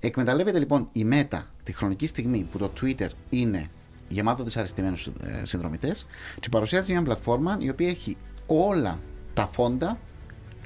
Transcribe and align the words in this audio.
Εκμεταλλεύεται 0.00 0.58
λοιπόν 0.58 0.88
η 0.92 1.06
Meta 1.12 1.42
τη 1.62 1.72
χρονική 1.72 2.06
στιγμή 2.06 2.46
που 2.52 2.58
το 2.58 2.72
Twitter 2.80 3.08
είναι 3.30 3.66
γεμάτο 4.08 4.44
δυσαρεστημένους 4.44 5.06
ε, 5.06 5.12
συνδρομητές 5.42 6.06
και 6.40 6.48
παρουσιάζει 6.48 6.92
μια 6.92 7.02
πλατφόρμα 7.02 7.56
η 7.60 7.70
οποία 7.70 7.88
έχει 7.88 8.16
όλα 8.46 8.98
τα 9.34 9.46
φόντα 9.46 9.98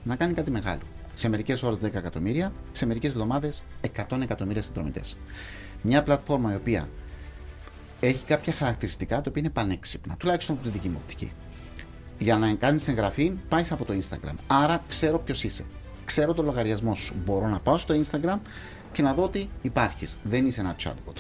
να 0.03 0.17
κάνει 0.17 0.33
κάτι 0.33 0.51
μεγάλο. 0.51 0.81
Σε 1.13 1.29
μερικές 1.29 1.63
ώρες 1.63 1.79
10 1.83 1.95
εκατομμύρια, 1.95 2.53
σε 2.73 2.87
μερικές 2.87 3.11
εβδομάδες 3.11 3.65
100 4.09 4.21
εκατομμύρια 4.23 4.63
συνδρομητές. 4.63 5.17
Μια 5.83 6.03
πλατφόρμα 6.03 6.53
η 6.53 6.57
οποία 6.57 6.89
έχει 8.01 8.25
κάποια 8.25 8.53
χαρακτηριστικά 8.53 9.15
τα 9.17 9.25
οποία 9.29 9.43
είναι 9.43 9.51
πανέξυπνα, 9.51 10.17
τουλάχιστον 10.17 10.55
από 10.55 10.65
την 10.65 10.73
δική 10.73 10.89
μου 10.89 10.99
οπτική. 11.03 11.33
Για 12.19 12.39
να 12.39 12.55
κάνεις 12.55 12.89
εγγραφή, 12.89 13.33
πάεις 13.49 13.73
από 13.73 13.85
το 13.85 13.95
Instagram. 14.01 14.35
Άρα 14.47 14.85
ξέρω 14.89 15.19
ποιος 15.19 15.45
είσαι. 15.45 15.65
Ξέρω 16.05 16.35
το 16.35 16.43
λογαριασμό 16.43 16.95
σου. 16.95 17.15
Μπορώ 17.25 17.49
να 17.49 17.59
πάω 17.59 17.77
στο 17.77 17.95
Instagram 18.03 18.39
και 18.95 19.03
να 19.03 19.15
δω 19.15 19.23
ότι 19.23 19.49
υπάρχεις. 19.63 20.19
Δεν 20.23 20.47
είσαι 20.47 20.61
ένα 20.61 20.77
chatbot. 20.83 21.17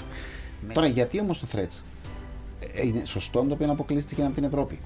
Τώρα, 0.72 0.86
γιατί 0.86 1.20
όμως 1.20 1.40
το 1.40 1.46
Threads 1.52 1.82
ε, 2.72 2.86
είναι 2.86 3.04
σωστό 3.04 3.42
το 3.42 3.54
οποίο 3.54 3.70
αποκλείστηκε 3.70 4.22
από 4.22 4.34
την 4.34 4.44
Ευρώπη; 4.44 4.78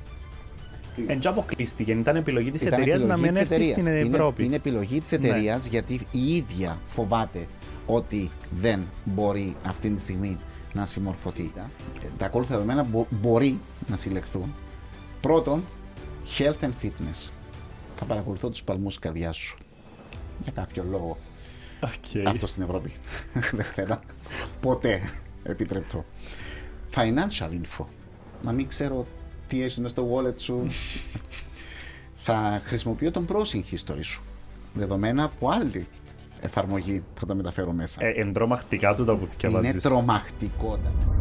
Δεν 1.07 1.21
αποκλείστηκε, 1.25 1.93
ήταν 1.93 2.17
επιλογή 2.17 2.51
της 2.51 2.65
εταιρείας 2.65 3.03
να 3.03 3.17
μην 3.17 3.37
έρθει 3.37 3.63
στην 3.63 3.87
Ευρώπη. 3.87 4.43
Είναι, 4.43 4.47
είναι 4.47 4.57
επιλογή 4.57 5.01
της 5.01 5.13
εταιρείας 5.13 5.63
ναι. 5.63 5.69
γιατί 5.69 6.01
η 6.11 6.35
ίδια 6.35 6.79
φοβάται 6.87 7.47
ότι 7.87 8.31
δεν 8.51 8.87
μπορεί 9.05 9.57
αυτή 9.67 9.91
τη 9.91 10.01
στιγμή 10.01 10.39
να 10.73 10.87
συμμορφωθεί. 10.87 11.53
Τα 12.17 12.27
ακόλουθα 12.27 12.55
δεδομένα 12.55 13.07
μπορεί 13.11 13.61
να 13.87 13.97
συλλεχθούν. 13.97 14.55
Πρώτον, 15.21 15.65
health 16.39 16.65
and 16.65 16.73
fitness. 16.83 17.31
Θα 17.97 18.05
παρακολουθώ 18.05 18.49
τους 18.49 18.63
παλμούς 18.63 18.95
της 18.95 18.99
καρδιάς 18.99 19.37
σου. 19.37 19.59
Για 20.43 20.53
κάποιο 20.53 20.85
λόγο. 20.91 21.17
Okay. 21.81 22.23
Αυτό 22.27 22.47
στην 22.47 22.63
Ευρώπη. 22.63 22.93
δεν 23.59 23.65
θα 23.65 23.83
ήταν 23.83 24.01
ποτέ 24.61 25.01
επιτρεπτό. 25.43 26.05
Financial 26.95 27.51
info. 27.51 27.85
Να 28.43 28.53
μην 28.53 28.69
ξέρω 28.69 29.07
τι 29.47 29.63
έχει 29.63 29.81
μέσα 29.81 29.95
στο 29.95 30.09
wallet 30.15 30.41
σου. 30.41 30.67
θα 32.17 32.61
χρησιμοποιώ 32.65 33.11
τον 33.11 33.27
browsing 33.29 33.63
history 33.75 34.03
σου. 34.03 34.23
Δεδομένα 34.75 35.25
από 35.25 35.49
άλλη 35.49 35.87
εφαρμογή 36.41 37.03
θα 37.15 37.27
τα 37.27 37.35
μεταφέρω 37.35 37.73
μέσα. 37.73 38.05
Ε, 38.05 38.13
εντρομακτικά 38.21 38.95
του 38.95 39.05
τα 39.05 39.17
που 39.17 39.29
Είναι 39.47 39.73
τρομακτικότατα. 39.73 41.19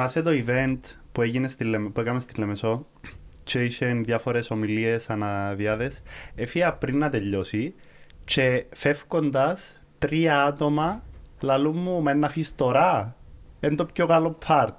Θυμάσαι 0.00 0.22
το 0.22 0.30
event 0.46 0.78
που, 1.12 1.22
έγινε 1.22 1.48
στη, 1.48 1.90
που 1.92 2.00
έκαμε 2.00 2.20
στη 2.20 2.40
Λεμεσό 2.40 2.86
και 3.42 3.64
είχε 3.64 3.86
διάφορες 3.86 4.50
ομιλίες 4.50 5.10
αναδιάδες. 5.10 6.02
Έφυγα 6.34 6.72
πριν 6.72 6.98
να 6.98 7.10
τελειώσει 7.10 7.74
και 8.24 8.66
φεύγοντας 8.74 9.76
τρία 9.98 10.42
άτομα 10.42 11.02
λαλού 11.40 11.74
μου 11.74 12.02
με 12.02 12.14
να 12.14 12.26
αφήσεις 12.26 12.54
τώρα; 12.54 13.16
Είναι 13.60 13.74
το 13.74 13.84
πιο 13.84 14.06
καλό 14.06 14.38
part. 14.46 14.76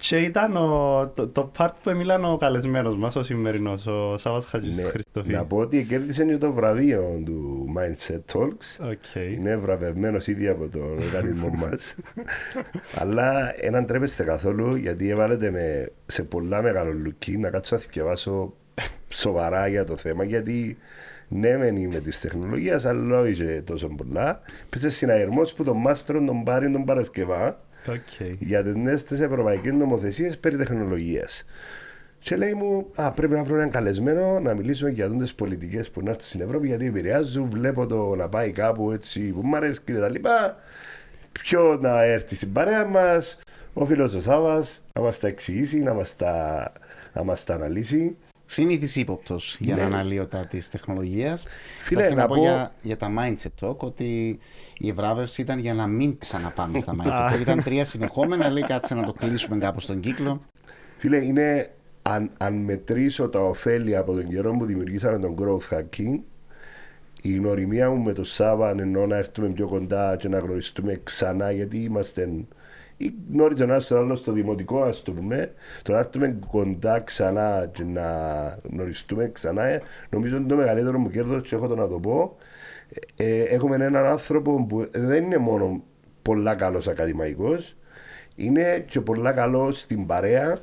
Και 0.00 0.16
ήταν 0.16 0.56
ο, 0.56 1.06
το, 1.14 1.28
το 1.28 1.50
part 1.58 1.68
που 1.82 1.90
έμειλαν 1.90 2.24
ο 2.24 2.36
καλεσμένος 2.36 2.96
μας, 2.96 3.16
ο 3.16 3.22
σημερινός, 3.22 3.86
ο 3.86 4.16
Σάββας 4.16 4.44
Χατζης 4.44 4.76
ναι, 4.76 4.82
Χριστοφή. 4.82 5.32
Να 5.32 5.44
πω 5.44 5.56
ότι 5.56 5.84
κέρδισε 5.84 6.24
και 6.24 6.36
το 6.36 6.52
βραβείο 6.52 7.22
του 7.24 7.66
Mindset 7.76 8.34
Talks. 8.34 8.86
Okay. 8.90 9.34
Είναι 9.34 9.56
βραβευμένος 9.56 10.26
ήδη 10.26 10.48
από 10.48 10.68
τον 10.68 10.98
οργανισμό 10.98 11.48
μας. 11.62 11.94
Αλλά 12.94 13.54
έναν 13.64 13.86
τρέπεστε 13.86 14.22
καθόλου 14.22 14.74
γιατί 14.74 15.08
έβαλετε 15.08 15.50
με 15.50 15.92
σε 16.06 16.22
πολλά 16.22 16.62
μεγάλο 16.62 16.92
λουκί 16.92 17.38
να 17.38 17.50
κάτσω 17.50 17.74
να 17.74 17.82
διαβάσω 17.90 18.52
σοβαρά 19.08 19.66
για 19.66 19.84
το 19.84 19.96
θέμα 19.96 20.24
γιατί 20.24 20.76
ναι, 21.28 21.56
μεν 21.56 21.76
είμαι 21.76 22.00
της 22.00 22.20
τεχνολογίας, 22.20 22.84
αλλά 22.84 23.20
όχι 23.20 23.62
τόσο 23.62 23.88
πολλά. 23.88 24.40
Πέσε 24.68 24.90
συναγερμό 24.90 25.42
που 25.56 25.64
τον 25.64 25.76
μάστρο 25.76 26.24
τον 26.24 26.44
πάρει 26.44 26.70
τον 26.70 26.84
Παρασκευά 26.84 27.58
Okay. 27.86 28.34
για 28.38 28.62
τις 28.62 28.74
νέες 28.74 29.10
ευρωπαϊκές 29.10 29.72
νομοθεσίες 29.72 30.38
περί 30.38 30.56
τεχνολογίας. 30.56 31.44
Και 32.18 32.36
λέει 32.36 32.54
μου, 32.54 32.86
Α, 32.94 33.12
πρέπει 33.12 33.34
να 33.34 33.42
βρω 33.42 33.56
έναν 33.56 33.70
καλεσμένο 33.70 34.40
να 34.40 34.54
μιλήσουμε 34.54 34.90
για 34.90 35.10
τι 35.10 35.32
πολιτικές 35.36 35.90
που 35.90 36.02
να 36.02 36.10
έρθουν 36.10 36.26
στην 36.26 36.40
Ευρώπη, 36.40 36.66
γιατί 36.66 36.86
επηρεάζουν. 36.86 37.44
Βλέπω 37.44 37.86
το 37.86 38.14
να 38.14 38.28
πάει 38.28 38.52
κάπου 38.52 38.92
έτσι 38.92 39.20
που 39.20 39.40
μου 39.42 39.56
αρέσει 39.56 39.80
και 39.84 39.92
τα 39.92 40.08
λοιπά. 40.08 40.56
Ποιο 41.32 41.78
να 41.80 42.02
έρθει 42.02 42.34
στην 42.34 42.52
παρέα 42.52 42.84
μας, 42.84 43.38
ο 43.72 43.84
φίλος 43.84 44.14
ο 44.14 44.20
Σάβας, 44.20 44.80
να 44.92 45.02
μας 45.02 45.18
τα 45.18 45.28
εξηγήσει, 45.28 45.78
να 45.78 45.94
μας 45.94 46.16
τα, 46.16 46.72
να 47.12 47.24
μας 47.24 47.44
τα 47.44 47.54
αναλύσει. 47.54 48.16
Συνήθις 48.44 48.96
ύποπτος 48.96 49.56
για 49.60 49.74
ναι. 49.74 49.80
να 49.80 49.86
αναλύω 49.86 50.26
τα 50.26 50.46
της 50.46 50.68
τεχνολογίας. 50.68 51.46
Φίλε, 51.82 52.08
να, 52.08 52.14
να 52.14 52.26
πω 52.26 52.36
για, 52.36 52.74
για 52.82 52.96
τα 52.96 53.08
mindset 53.18 53.66
talk 53.66 53.76
ότι 53.76 54.38
η 54.82 54.92
βράβευση 54.92 55.40
ήταν 55.40 55.58
για 55.58 55.74
να 55.74 55.86
μην 55.86 56.18
ξαναπάμε 56.18 56.78
στα 56.78 56.94
mindset 56.98 57.34
talk. 57.34 57.40
ήταν 57.40 57.62
τρία 57.62 57.84
συνεχόμενα, 57.84 58.50
λέει 58.50 58.62
κάτσε 58.62 58.94
να 58.94 59.02
το 59.02 59.12
κλείσουμε 59.12 59.58
κάπου 59.58 59.80
στον 59.80 60.00
κύκλο. 60.00 60.40
Φίλε, 60.98 61.24
είναι 61.24 61.70
αν, 62.02 62.30
αν 62.38 62.54
μετρήσω 62.54 63.28
τα 63.28 63.40
ωφέλη 63.40 63.96
από 63.96 64.12
τον 64.12 64.28
καιρό 64.28 64.56
που 64.56 64.64
δημιουργήσαμε 64.64 65.18
τον 65.18 65.36
growth 65.38 65.76
hacking, 65.76 66.18
η 67.22 67.34
γνωριμία 67.34 67.90
μου 67.90 68.02
με 68.02 68.12
το 68.12 68.24
Σάβα 68.24 68.70
εννοώ 68.70 69.06
να 69.06 69.16
έρθουμε 69.16 69.48
πιο 69.48 69.68
κοντά 69.68 70.16
και 70.16 70.28
να 70.28 70.38
γνωριστούμε 70.38 71.00
ξανά 71.04 71.50
γιατί 71.50 71.78
είμαστε 71.78 72.28
ή 72.96 73.14
γνώριζε 73.32 73.62
ένας 73.62 73.86
τον 73.86 73.98
άλλο 73.98 74.16
στο 74.16 74.32
δημοτικό, 74.32 74.82
ας 74.82 75.02
το 75.02 75.12
πούμε, 75.12 75.52
το 75.82 75.92
να 75.92 75.98
έρθουμε 75.98 76.38
κοντά 76.46 77.00
ξανά 77.00 77.70
και 77.72 77.84
να 77.84 78.08
γνωριστούμε 78.70 79.30
ξανά, 79.32 79.64
ε, 79.64 79.82
νομίζω 80.10 80.36
είναι 80.36 80.48
το 80.48 80.56
μεγαλύτερο 80.56 80.98
μου 80.98 81.10
κέρδος 81.10 81.48
και 81.48 81.54
έχω 81.54 81.66
το 81.66 81.76
να 81.76 81.88
το 81.88 81.98
πω. 81.98 82.36
Ε, 83.16 83.24
ε, 83.24 83.42
έχουμε 83.42 83.74
έναν 83.74 83.96
άνθρωπο 83.96 84.66
που 84.68 84.88
δεν 84.90 85.24
είναι 85.24 85.38
μόνο 85.38 85.82
πολλά 86.22 86.54
καλός 86.54 86.88
ακαδημαϊκός, 86.88 87.76
είναι 88.36 88.84
και 88.88 89.00
πολλά 89.00 89.32
καλός 89.32 89.80
στην 89.80 90.06
παρέα 90.06 90.58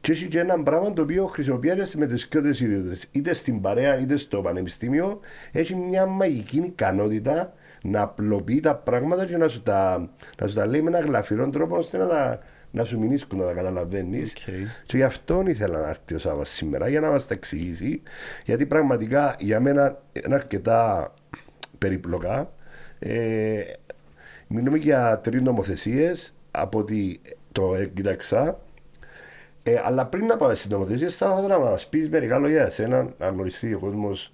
και 0.00 0.12
έχει 0.12 0.26
και 0.26 0.38
ένα 0.38 0.62
πράγμα 0.62 0.92
το 0.92 1.02
οποίο 1.02 1.26
χρησιμοποιείται 1.26 1.88
με 1.96 2.06
τις 2.06 2.28
πιο 2.28 2.40
ιδιότητες. 2.46 3.06
Είτε 3.10 3.34
στην 3.34 3.60
παρέα 3.60 3.98
είτε 3.98 4.16
στο 4.16 4.40
πανεπιστήμιο, 4.40 5.20
έχει 5.52 5.74
μια 5.74 6.06
μαγική 6.06 6.58
ικανότητα 6.58 7.52
να 7.82 8.00
απλοποιεί 8.00 8.60
τα 8.60 8.74
πράγματα 8.76 9.26
και 9.26 9.36
να 9.36 9.48
σου 9.48 9.62
τα, 9.62 10.10
να 10.40 10.46
σου 10.46 10.54
τα 10.54 10.66
λέει 10.66 10.82
με 10.82 10.88
ένα 10.88 11.00
γλαφυρό 11.00 11.50
τρόπο 11.50 11.76
ώστε 11.76 11.98
να, 11.98 12.06
τα, 12.06 12.38
να 12.70 12.84
σου 12.84 12.98
μηνίσκουν 12.98 13.38
να 13.38 13.46
τα 13.46 13.52
καταλαβαίνεις. 13.52 14.32
Okay. 14.36 14.66
Και 14.86 14.96
γι' 14.96 15.02
αυτό 15.02 15.42
ήθελα 15.46 15.80
να 15.80 15.88
έρθει 15.88 16.14
ο 16.14 16.18
Σάβα 16.18 16.44
σήμερα 16.44 16.88
για 16.88 17.00
να 17.00 17.10
μας 17.10 17.26
τα 17.26 17.34
εξηγήσει. 17.34 18.02
Γιατί 18.44 18.66
πραγματικά 18.66 19.36
για 19.38 19.60
μένα 19.60 20.02
είναι 20.24 20.34
αρκετά 20.34 21.12
περίπλοκα. 21.78 22.52
Ε, 22.98 23.62
μιλούμε 24.46 24.78
για 24.78 25.20
τρεις 25.20 25.42
νομοθεσίες 25.42 26.34
από 26.50 26.78
ότι 26.78 27.20
το 27.52 27.84
κοίταξα. 27.94 28.60
Ε, 29.62 29.80
αλλά 29.84 30.06
πριν 30.06 30.26
να 30.26 30.36
πάμε 30.36 30.54
στις 30.54 30.70
νομοθεσίες, 30.70 31.16
θα 31.16 31.36
ήθελα 31.38 31.58
να 31.58 31.64
μας 31.64 31.86
πεις 31.86 32.08
μερικά 32.08 32.38
λόγια 32.38 32.56
για 32.56 32.66
εσένα, 32.66 33.14
να 33.18 33.28
γνωριστεί 33.28 33.74
ο 33.74 33.78
κόσμος 33.78 34.32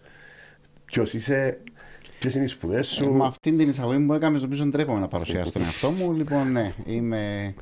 ποιος 0.84 1.14
είσαι, 1.14 1.58
Ποιες 2.18 2.34
είναι 2.34 2.44
οι 2.44 2.48
σπουδές 2.48 2.88
σου. 2.88 3.04
Ε, 3.04 3.08
με 3.08 3.24
αυτήν 3.24 3.56
την 3.56 3.68
εισαγωγή 3.68 3.98
που 3.98 4.12
έκαμε, 4.12 4.38
νομίζω 4.38 4.64
ντρέπομαι 4.66 5.00
να 5.00 5.08
παρουσιάσω 5.08 5.52
τον 5.52 5.62
εαυτό 5.62 5.90
μου. 5.90 6.12
Λοιπόν, 6.12 6.52
ναι, 6.52 6.74
είμαι 6.86 7.54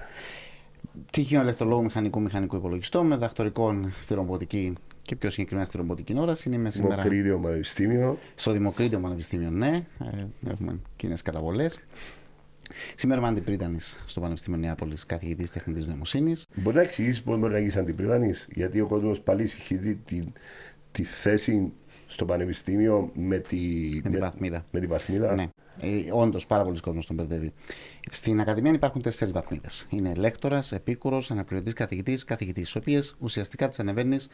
τυχαίο 1.10 1.42
ηλεκτρολόγο 1.42 1.82
μηχανικού 1.82 2.20
μηχανικού 2.20 2.56
υπολογιστό 2.56 3.02
με 3.02 3.16
δαχτορικό 3.16 3.90
στη 3.98 4.14
ρομποτική 4.14 4.72
και 5.02 5.16
πιο 5.16 5.30
συγκεκριμένα 5.30 5.66
στη 5.66 5.76
ρομποτική 5.76 6.14
όραση. 6.18 6.50
Είμαι 6.52 6.70
σήμερα. 6.70 7.02
Δημοκρίτιο 7.02 7.38
Πανεπιστήμιο. 7.38 8.18
Στο 8.34 8.52
Δημοκρίτιο 8.52 9.00
Πανεπιστήμιο, 9.00 9.50
ναι. 9.50 9.86
Ε, 9.98 10.50
έχουμε 10.50 10.78
κοινές 10.96 11.22
καταβολές. 11.22 11.78
Σήμερα 12.94 13.20
είμαι 13.20 13.28
αντιπρίτανης 13.28 14.02
στο 14.06 14.20
Πανεπιστήμιο 14.20 14.58
Νεάπολης, 14.60 15.06
καθηγητής 15.06 15.50
τεχνητής 15.50 15.86
νοημοσύνης. 15.86 16.46
Μπορεί 16.54 16.76
να 16.76 16.82
εξηγήσεις 16.82 17.22
πώς 17.22 17.38
μπορεί 17.38 17.52
να 17.52 17.58
γίνεις 17.58 17.76
αντιπρίτανης, 17.76 18.48
γιατί 18.54 18.80
ο 18.80 18.86
κόσμος 18.86 19.20
πάλι 19.20 19.42
έχει 19.42 19.76
δει 19.76 19.94
τη, 19.94 20.24
τη 20.90 21.04
θέση 21.04 21.72
στο 22.06 22.24
πανεπιστήμιο 22.24 23.10
με, 23.14 23.38
τη, 23.38 23.56
με 24.04 24.10
την 24.10 24.20
βαθμίδα. 24.20 24.66
Με 24.70 24.80
την 24.80 24.88
βαθμίδα. 24.88 25.34
Ναι. 25.34 25.48
Ε, 25.80 26.12
Όντως, 26.12 26.46
πάρα 26.46 26.64
πολλοί 26.64 26.80
κόσμοι 26.80 27.04
τον 27.04 27.16
μπερδεύει. 27.16 27.52
Στην 28.10 28.40
Ακαδημία 28.40 28.72
υπάρχουν 28.72 29.02
τέσσερις 29.02 29.32
βαθμίδες. 29.32 29.86
Είναι 29.90 30.14
λέκτορας, 30.14 30.72
επίκουρος, 30.72 31.30
αναπληρωτής 31.30 31.72
καθηγητής, 31.72 32.24
καθηγητής, 32.24 32.72
τι 32.72 32.78
οποίε 32.78 33.00
ουσιαστικά 33.18 33.68
τι 33.68 33.76
ανεβαίνεις 33.80 34.28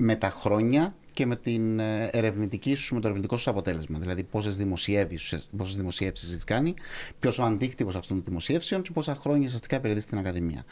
με 0.00 0.16
τα 0.16 0.30
χρόνια 0.30 0.94
και 1.10 1.26
με, 1.26 1.36
την 1.36 1.78
ε, 1.78 2.08
ερευνητική 2.12 2.74
σου, 2.74 2.94
με 2.94 3.00
το 3.00 3.06
ερευνητικό 3.06 3.36
σου 3.36 3.50
αποτέλεσμα. 3.50 3.98
Δηλαδή, 3.98 4.22
πόσες 4.22 4.56
δημοσιεύσεις 4.56 6.32
έχεις 6.32 6.44
κάνει, 6.44 6.74
ποιος 7.18 7.38
ο 7.38 7.42
αντίκτυπος 7.42 7.94
αυτών 7.94 8.16
των 8.16 8.24
δημοσιεύσεων 8.26 8.82
και 8.82 8.90
πόσα 8.92 9.14
χρόνια 9.14 9.46
ουσιαστικά 9.46 9.76
επενδύει 9.76 10.00
στην 10.00 10.18
Ακαδημία. 10.18 10.64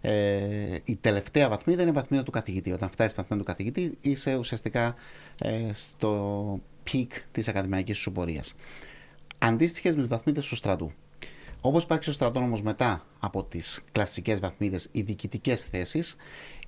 Ε, 0.00 0.78
η 0.84 0.96
τελευταία 0.96 1.48
βαθμίδα 1.48 1.82
είναι 1.82 1.90
η 1.90 1.94
βαθμίδα 1.94 2.22
του 2.22 2.30
καθηγητή. 2.30 2.72
Όταν 2.72 2.90
φτάσεις 2.90 3.12
στη 3.12 3.20
βαθμίδα 3.20 3.42
του 3.44 3.48
καθηγητή, 3.48 3.98
είσαι 4.00 4.36
ουσιαστικά 4.36 4.94
ε, 5.38 5.72
στο 5.72 6.60
peak 6.82 7.12
της 7.32 7.48
ακαδημαϊκής 7.48 7.98
σου 7.98 8.12
πορείας. 8.12 8.54
Αντίστοιχες 9.38 9.94
με 9.94 10.00
τις 10.00 10.10
βαθμίδες 10.10 10.46
του 10.46 10.56
στρατού. 10.56 10.92
Όπως 11.64 11.82
υπάρχει 11.82 12.04
στο 12.04 12.12
στρατό 12.12 12.40
όμως 12.40 12.62
μετά 12.62 13.06
από 13.20 13.44
τις 13.44 13.80
κλασικές 13.92 14.40
βαθμίδες 14.40 14.88
οι 14.92 15.02
διοικητικές 15.02 15.64
θέσεις, 15.64 16.16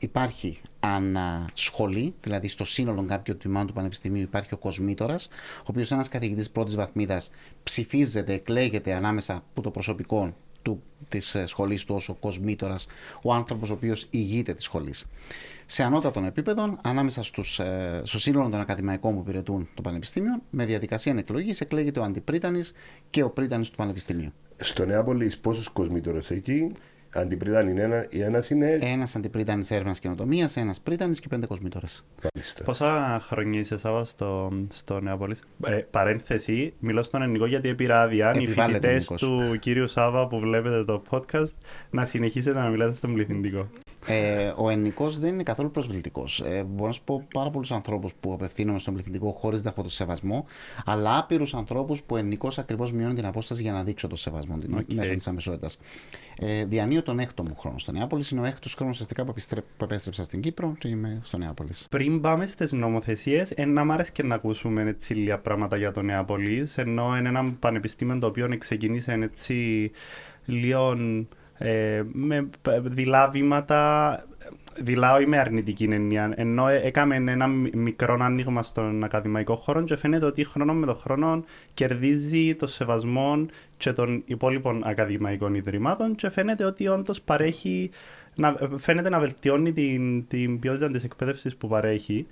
υπάρχει 0.05 0.61
ανά 0.81 1.21
σχολή, 1.21 2.15
δηλαδή 2.21 2.49
στο 2.49 2.65
σύνολο 2.65 3.05
κάποιου 3.05 3.37
τμήματο 3.37 3.67
του 3.67 3.73
Πανεπιστημίου 3.73 4.23
υπάρχει 4.23 4.55
ο 4.55 4.57
κοσμήτορας, 4.57 5.29
ο 5.59 5.67
οποίος 5.67 5.91
ένας 5.91 6.09
καθηγητής 6.09 6.51
πρώτης 6.51 6.75
βαθμίδας 6.75 7.31
ψηφίζεται, 7.63 8.33
εκλέγεται 8.33 8.95
ανάμεσα 8.95 9.35
από 9.35 9.61
το 9.61 9.71
προσωπικό 9.71 10.35
του, 10.63 10.83
της 11.09 11.35
ε, 11.35 11.47
σχολής 11.47 11.85
του 11.85 11.95
ως 11.95 12.09
ο 12.09 12.15
κοσμήτορας, 12.15 12.87
ο 13.23 13.33
άνθρωπος 13.33 13.71
ο 13.71 13.73
οποίος 13.73 14.07
ηγείται 14.11 14.55
της 14.55 14.65
σχολής. 14.65 15.07
Σε 15.67 15.83
ανώτατων 15.83 16.25
επίπεδων, 16.25 16.79
ανάμεσα 16.83 17.23
στους, 17.23 17.59
ε, 17.59 18.01
στο 18.05 18.19
σύνολο 18.19 18.49
των 18.49 18.61
ακαδημαϊκών 18.61 19.15
που 19.15 19.21
υπηρετούν 19.21 19.69
το 19.75 19.83
Πανεπιστήμιο, 19.83 20.43
με 20.51 20.65
διαδικασία 20.65 21.15
εκλογής 21.17 21.61
εκλέγεται 21.61 22.01
ο 22.01 22.03
αντιπρίτανης 22.03 22.73
και 23.11 23.23
ο 23.23 23.31
πρίτανης 23.31 23.71
του 23.71 23.77
Πανεπιστημίου. 23.77 24.33
Στο 24.57 24.87
Νεάπολη 24.87 25.33
πόσους 25.41 25.69
κοσμήτορες 25.69 26.31
εκεί; 26.31 26.73
Αντιπρίτανη 27.17 27.71
είναι 27.71 27.83
ένα, 27.83 28.07
ένας 28.11 28.51
είναι. 28.51 28.79
Ένας 28.81 29.17
αντιπρίτανη 29.17 29.67
έρευνας 29.69 29.99
καινοτομίας, 29.99 30.57
ένας 30.57 30.81
πρίτανης 30.81 31.21
και 31.21 31.29
πέντε 31.29 31.47
κοσμήτορε. 31.47 31.87
Πόσα 32.65 33.21
χρόνια 33.23 33.61
είσαι 33.61 33.77
Σάβα 33.77 34.05
στο, 34.05 34.53
στο 34.71 35.01
Νεάπολη. 35.01 35.37
Ε, 35.65 35.75
παρένθεση, 35.91 36.75
μιλώ 36.79 37.03
στον 37.03 37.23
ελληνικό 37.23 37.47
γιατί 37.47 37.75
πήρα 37.75 38.03
άδεια. 38.03 38.33
Οι 38.39 38.47
φοιτητές 38.47 39.05
του 39.07 39.59
κύριου 39.61 39.87
Σάβα 39.87 40.27
που 40.27 40.41
βλέπετε 40.41 40.85
το 40.85 41.03
podcast 41.11 41.53
να 41.91 42.05
συνεχίσετε 42.05 42.59
να 42.59 42.69
μιλάτε 42.69 42.95
στον 42.95 43.15
πληθυντικό. 43.15 43.69
Ε, 44.07 44.53
ο 44.57 44.71
ελληνικό 44.71 45.11
δεν 45.11 45.35
είναι 45.35 45.43
καθόλου 45.43 45.71
προσβλητικός. 45.71 46.41
Ε, 46.41 46.65
μπορώ 46.69 46.87
να 46.87 46.93
σου 46.93 47.03
πω 47.05 47.27
πάρα 47.35 47.51
πολλούς 47.51 47.73
ανθρώπους 47.73 48.15
που 48.21 48.33
απευθύνομαι 48.33 48.79
στον 48.79 48.95
πληθυντικό 48.95 49.31
χωρίς 49.31 49.63
να 49.63 49.71
έχω 49.71 49.83
το 49.83 49.89
σεβασμό, 49.89 50.45
αλλά 50.85 51.19
άπειρους 51.19 51.55
ανθρώπους 51.55 52.03
που 52.03 52.17
ελληνικό 52.17 52.49
ακριβώς 52.57 52.93
μειώνει 52.93 53.15
την 53.15 53.27
απόσταση 53.27 53.63
για 53.63 53.73
να 53.73 53.85
δείξω 53.85 54.09
το 54.09 54.17
σεβασμό 54.17 54.59
okay. 54.59 54.95
μέσω 54.95 55.15
της 55.15 55.27
αμεσότητας. 55.27 55.79
Ε, 56.39 56.65
διανύω 56.65 57.03
τον 57.03 57.19
έκτο 57.19 57.43
μου 57.43 57.55
χρόνο 57.57 57.79
στο 57.79 57.93
Νεάπολης. 57.93 58.31
Είναι 58.31 58.41
ο 58.41 58.45
έκτος 58.45 58.75
χρόνος 58.75 58.95
ουσιαστικά 58.95 59.25
που, 59.25 59.35
που 59.77 59.85
επέστρεψα 59.85 60.25
στην 60.25 60.41
Κύπρο 60.41 60.75
και 60.79 60.89
είμαι 60.89 61.21
στο 61.23 61.39
Νεάπολης. 61.39 61.87
Πριν 61.91 62.21
πάμε 62.21 62.47
στις 62.47 62.73
νομοθεσίες, 62.73 63.55
να 63.67 63.85
μ' 63.85 63.93
άρεσε 63.93 64.11
και 64.13 64.23
να 64.23 64.35
ακούσουμε 64.35 64.83
έτσι 64.83 65.15
λίγα 65.15 65.39
πράγματα 65.39 65.77
για 65.77 65.93
το 65.93 66.03
Νεάπολης. 66.03 66.79
Ενώ 66.79 67.17
είναι 67.17 67.29
ένα 67.29 67.53
πανεπιστήμιο 67.59 68.19
το 68.19 68.27
οποίο 68.27 68.59
ξεκίνησε 68.59 69.13
έτσι 69.13 69.91
λίγο 70.45 70.97
ε, 71.59 72.03
με 72.13 72.49
δειλά 72.83 73.29
βήματα 73.29 74.25
δειλά 74.77 75.27
με 75.27 75.39
αρνητική 75.39 75.85
έννοια. 75.85 76.33
Ενώ 76.37 76.69
έκαμε 76.69 77.17
ένα 77.17 77.47
μικρό 77.73 78.19
άνοιγμα 78.21 78.63
στον 78.63 79.05
ακαδημαϊκό 79.05 79.55
χώρο 79.55 79.83
και 79.83 79.97
φαίνεται 79.97 80.27
ότι 80.27 80.45
χρόνο 80.45 80.75
με 80.75 80.87
τον 80.87 80.97
χρόνο 80.97 81.45
κερδίζει 81.75 82.55
το 82.55 82.67
σεβασμό 82.67 83.47
και 83.77 83.93
των 83.93 84.23
υπόλοιπων 84.27 84.83
ακαδημαϊκών 84.85 85.55
ιδρυμάτων 85.55 86.15
και 86.15 86.31
φαίνεται 86.31 86.65
ότι 86.65 86.89
όντως 86.89 87.21
παρέχει 87.21 87.91
να, 88.35 88.57
φαίνεται 88.77 89.09
να 89.09 89.21
βελτιώνει 89.21 89.73
την, 89.73 90.27
την 90.27 90.59
ποιότητα 90.59 90.91
της 90.91 91.05
εκπαίδευσης 91.05 91.57
που 91.57 91.69
παρέχει. 91.69 92.27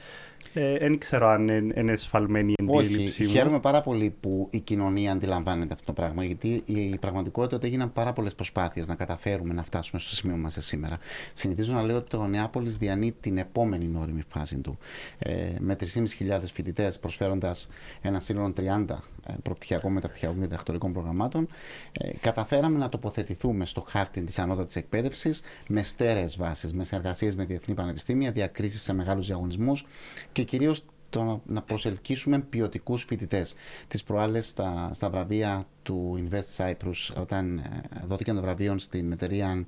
Δεν 0.54 0.93
ε, 0.93 0.96
ξέρω 0.96 1.28
αν 1.28 1.49
είναι 1.49 1.93
εσφαλμένη 1.93 2.52
η 2.52 2.78
αντίληψή 2.78 3.25
μου. 3.25 3.31
Χαίρομαι 3.31 3.60
πάρα 3.60 3.82
πολύ 3.82 4.14
που 4.20 4.49
η 4.50 4.58
κοινωνία 4.58 5.12
αντιλαμβάνεται 5.12 5.72
αυτό 5.72 5.87
το 5.87 5.93
πράγμα, 5.93 6.25
γιατί 6.25 6.62
η 6.66 6.99
πραγματικότητα 7.00 7.56
ότι 7.56 7.66
έγιναν 7.66 7.93
πάρα 7.93 8.12
πολλές 8.12 8.34
προσπάθειες 8.34 8.88
να 8.88 8.94
καταφέρουμε 8.94 9.54
να 9.54 9.62
φτάσουμε 9.62 10.00
στο 10.00 10.14
σημείο 10.14 10.34
που 10.34 10.40
είμαστε 10.40 10.60
σήμερα. 10.60 10.99
Συνηθίζω 11.32 11.72
να 11.72 11.82
λέω 11.82 11.96
ότι 11.96 12.10
το 12.10 12.26
Νεάπολης 12.26 12.76
διανύει 12.76 13.12
την 13.20 13.38
επόμενη 13.38 13.87
νόριμη 13.87 14.22
φάση 14.28 14.56
του. 14.58 14.78
Ε, 15.19 15.50
με 15.58 15.76
3.500 15.81 16.40
φοιτητές 16.52 16.98
προσφέροντας 16.98 17.69
ένα 18.00 18.20
σύνολο 18.20 18.52
30 18.56 18.62
ε, 18.62 18.94
προπτυχιακών, 19.42 19.92
μεταπτυχιακών 19.92 20.38
και 20.38 20.44
διδακτορικών 20.44 20.92
προγραμμάτων, 20.92 21.48
ε, 21.92 22.10
καταφέραμε 22.20 22.78
να 22.78 22.88
τοποθετηθούμε 22.88 23.66
στο 23.66 23.80
χάρτη 23.80 24.22
της 24.22 24.38
ανώτατης 24.38 24.76
εκπαίδευσης 24.76 25.42
με 25.69 25.82
στέρεες 25.82 26.36
βάσεις, 26.36 26.72
με 26.72 26.84
συνεργασίες 26.84 27.36
με 27.36 27.44
διεθνή 27.44 27.74
πανεπιστήμια, 27.74 28.30
διακρίσεις 28.30 28.82
σε 28.82 28.92
μεγάλους 28.92 29.26
διαγωνισμούς 29.26 29.86
και 30.32 30.42
κυρίως 30.42 30.84
το 31.10 31.42
να 31.46 31.62
προσελκύσουμε 31.62 32.38
ποιοτικούς 32.38 33.04
φοιτητές. 33.04 33.54
Τις 33.88 34.02
προάλλες 34.02 34.46
στα, 34.46 34.90
στα 34.92 35.10
βραβεία 35.10 35.66
του 35.82 36.25
Invest 36.25 36.56
Cyprus, 36.64 37.20
όταν 37.20 37.58
ε, 37.58 37.81
δόθηκαν 38.05 38.37
το 38.37 38.43
βραβείο 38.43 38.79
στην 38.79 39.12
εταιρεία 39.12 39.67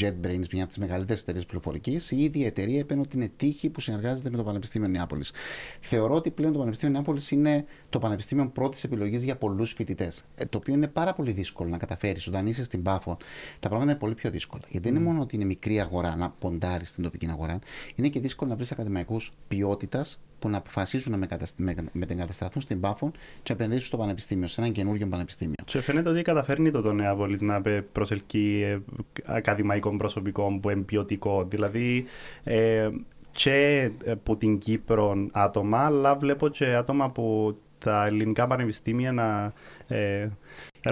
JetBrains, 0.00 0.48
μια 0.52 0.62
από 0.62 0.66
τις 0.66 0.78
μεγαλύτερες 0.78 1.22
εταιρείες 1.22 1.46
πληροφορικής, 1.46 2.10
η 2.10 2.22
ίδια 2.22 2.42
η 2.42 2.46
εταιρεία 2.46 2.78
είπε 2.78 2.98
ότι 2.98 3.16
είναι 3.16 3.30
τύχη 3.36 3.70
που 3.70 3.80
συνεργάζεται 3.80 4.30
με 4.30 4.36
το 4.36 4.42
Πανεπιστήμιο 4.42 4.88
Νεάπολης. 4.88 5.32
Θεωρώ 5.80 6.14
ότι 6.14 6.30
πλέον 6.30 6.52
το 6.52 6.58
Πανεπιστήμιο 6.58 6.94
Νεάπολης 6.94 7.30
είναι 7.30 7.64
το 7.90 7.98
πανεπιστήμιο 7.98 8.48
πρώτης 8.48 8.84
επιλογής 8.84 9.24
για 9.24 9.36
πολλούς 9.36 9.72
φοιτητές. 9.72 10.24
Ε, 10.34 10.44
το 10.44 10.58
οποίο 10.58 10.74
είναι 10.74 10.88
πάρα 10.88 11.12
πολύ 11.12 11.32
δύσκολο 11.32 11.70
να 11.70 11.78
καταφέρεις. 11.78 12.26
Όταν 12.26 12.46
είσαι 12.46 12.64
στην 12.64 12.82
Πάφο, 12.82 13.16
τα 13.60 13.68
πράγματα 13.68 13.90
είναι 13.90 14.00
πολύ 14.00 14.14
πιο 14.14 14.30
δύσκολα. 14.30 14.62
Γιατί 14.68 14.88
δεν 14.88 14.96
είναι 14.96 15.04
μόνο 15.04 15.20
ότι 15.20 15.36
είναι 15.36 15.44
μικρή 15.44 15.80
αγορά 15.80 16.16
να 16.16 16.30
ποντάρεις 16.30 16.88
στην 16.88 17.02
τοπική 17.02 17.28
αγορά, 17.30 17.58
είναι 17.94 18.08
και 18.08 18.20
δύσκολο 18.20 18.50
να 18.50 18.56
βρεις 18.56 18.72
ακαδημαϊκούς 18.72 19.32
ποιότητας 19.48 20.18
που 20.38 20.50
να 20.50 20.56
αποφασίζουν 20.56 21.18
να 21.18 21.28
μετεγκατασταθούν 21.92 22.62
στην 22.62 22.80
Πάφο 22.80 23.10
και 23.42 23.52
να 23.52 23.54
επενδύσουν 23.54 23.86
στο 23.86 23.96
πανεπιστήμιο, 23.96 24.48
σε 24.48 24.60
ένα 24.60 24.70
καινούργιο 24.70 25.06
πανεπιστήμιο. 25.06 25.43
Και 25.64 25.80
φαίνεται 25.80 26.08
ότι 26.08 26.22
καταφέρνει 26.22 26.70
το 26.70 26.82
τον 26.82 26.96
Νεάπολης 26.96 27.40
να 27.40 27.62
προσελκύει 27.92 28.62
ε, 28.64 28.78
ακαδημαϊκών 29.24 29.96
προσωπικών 29.98 30.60
που 30.60 30.70
είναι 30.70 30.82
ποιοτικό. 30.82 31.44
Δηλαδή, 31.48 32.04
ε, 32.44 32.88
και 33.32 33.90
από 34.06 34.36
την 34.36 34.58
Κύπρο 34.58 35.28
άτομα, 35.32 35.78
αλλά 35.78 36.16
βλέπω 36.16 36.48
και 36.48 36.74
άτομα 36.74 37.04
από 37.04 37.56
τα 37.84 38.06
ελληνικά 38.06 38.46
πανεπιστήμια 38.46 39.12
να 39.12 39.52
ε, 39.86 40.28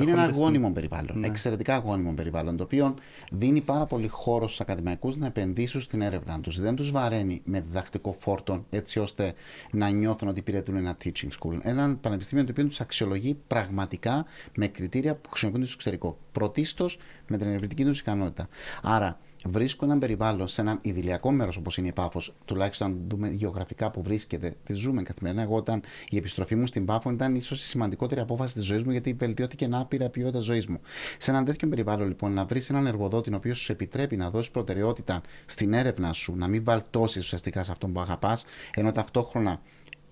είναι 0.00 0.10
ένα 0.10 0.22
αγώνιμο 0.22 0.70
περιβάλλον. 0.70 1.18
Ναι. 1.18 1.26
Εξαιρετικά 1.26 1.74
αγώνιμο 1.74 2.12
περιβάλλον. 2.12 2.56
Το 2.56 2.62
οποίο 2.62 2.94
δίνει 3.32 3.60
πάρα 3.60 3.86
πολύ 3.86 4.08
χώρο 4.08 4.46
στους 4.46 4.60
ακαδημαϊκούς 4.60 5.16
να 5.16 5.26
επενδύσουν 5.26 5.80
στην 5.80 6.02
έρευνα 6.02 6.40
τους. 6.40 6.60
Δεν 6.60 6.74
τους 6.74 6.90
βαραίνει 6.90 7.42
με 7.44 7.60
διδακτικό 7.60 8.12
φόρτο 8.12 8.64
έτσι 8.70 8.98
ώστε 8.98 9.34
να 9.72 9.88
νιώθουν 9.88 10.28
ότι 10.28 10.38
υπηρετούν 10.38 10.76
ένα 10.76 10.96
teaching 11.04 11.28
school. 11.40 11.58
Ένα 11.62 11.96
πανεπιστήμιο 12.00 12.44
το 12.44 12.50
οποίο 12.50 12.66
τους 12.66 12.80
αξιολογεί 12.80 13.34
πραγματικά 13.46 14.24
με 14.56 14.66
κριτήρια 14.66 15.14
που 15.14 15.28
χρησιμοποιούνται 15.30 15.66
στο 15.66 15.74
εξωτερικό. 15.74 16.18
Πρωτίστως 16.32 16.98
με 17.28 17.36
την 17.36 17.46
ερευνητική 17.48 17.84
τους 17.84 18.00
ικανότητα. 18.00 18.48
Άρα 18.82 19.18
βρίσκω 19.46 19.84
έναν 19.84 19.98
περιβάλλον 19.98 20.48
σε 20.48 20.60
έναν 20.60 20.78
ιδηλιακό 20.82 21.30
μέρος 21.30 21.56
όπως 21.56 21.76
είναι 21.76 21.88
η 21.88 21.92
Πάφος, 21.92 22.34
τουλάχιστον 22.44 22.86
αν 22.86 23.00
δούμε 23.08 23.28
γεωγραφικά 23.28 23.90
που 23.90 24.02
βρίσκεται, 24.02 24.54
τη 24.64 24.72
ζούμε 24.72 25.02
καθημερινά. 25.02 25.42
Εγώ, 25.42 25.56
όταν 25.56 25.82
η 26.08 26.16
επιστροφή 26.16 26.54
μου 26.54 26.66
στην 26.66 26.84
Πάφο 26.84 27.10
ήταν 27.10 27.34
ίσως 27.34 27.62
η 27.62 27.66
σημαντικότερη 27.66 28.20
απόφαση 28.20 28.54
της 28.54 28.64
ζωής 28.64 28.82
μου, 28.84 28.90
γιατί 28.90 29.12
βελτιώθηκε 29.12 29.64
ένα 29.64 29.78
άπειρα 29.78 30.08
ποιότητα 30.08 30.40
ζωής 30.40 30.66
μου. 30.66 30.80
Σε 31.18 31.30
έναν 31.30 31.44
τέτοιο 31.44 31.68
περιβάλλον, 31.68 32.08
λοιπόν, 32.08 32.32
να 32.32 32.44
βρεις 32.44 32.70
έναν 32.70 32.86
εργοδότη 32.86 33.32
ο 33.32 33.36
οποίος 33.36 33.58
σου 33.58 33.72
επιτρέπει 33.72 34.16
να 34.16 34.30
δώσεις 34.30 34.50
προτεραιότητα 34.50 35.20
στην 35.44 35.72
έρευνα 35.72 36.12
σου, 36.12 36.36
να 36.36 36.48
μην 36.48 36.64
βαλτώσεις 36.64 37.24
ουσιαστικά 37.24 37.64
σε 37.64 37.70
αυτό 37.70 37.86
που 37.88 38.00
αγαπάς, 38.00 38.44
ενώ 38.74 38.92
ταυτόχρονα 38.92 39.60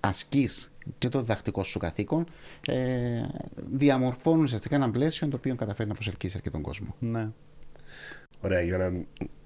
ασκείς 0.00 0.70
και 0.98 1.08
το 1.08 1.20
διδακτικό 1.20 1.62
σου 1.62 1.78
καθήκον, 1.78 2.26
ε, 2.66 3.22
διαμορφώνουν 3.54 4.42
ουσιαστικά 4.42 4.74
ένα 4.74 4.90
πλαίσιο 4.90 5.28
το 5.28 5.36
οποίο 5.36 5.54
καταφέρει 5.54 5.88
να 5.88 5.94
προσελκύσει 5.94 6.36
αρκετόν 6.36 6.62
κόσμο. 6.62 6.94
Ναι. 6.98 7.28
Ωραία, 8.40 8.60
για 8.60 8.78
να, 8.78 8.92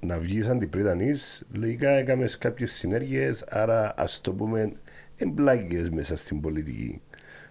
να 0.01 0.19
βγεις 0.19 0.47
αντιπρίτανη, 0.47 1.15
λογικά 1.53 1.91
έκαμες 1.91 2.39
κάποιες 2.39 2.73
συνέργειες, 2.73 3.45
άρα 3.49 3.95
ας 3.97 4.21
το 4.21 4.33
πούμε 4.33 4.73
εμπλάκε 5.17 5.89
μέσα 5.93 6.17
στην 6.17 6.41
πολιτική. 6.41 7.01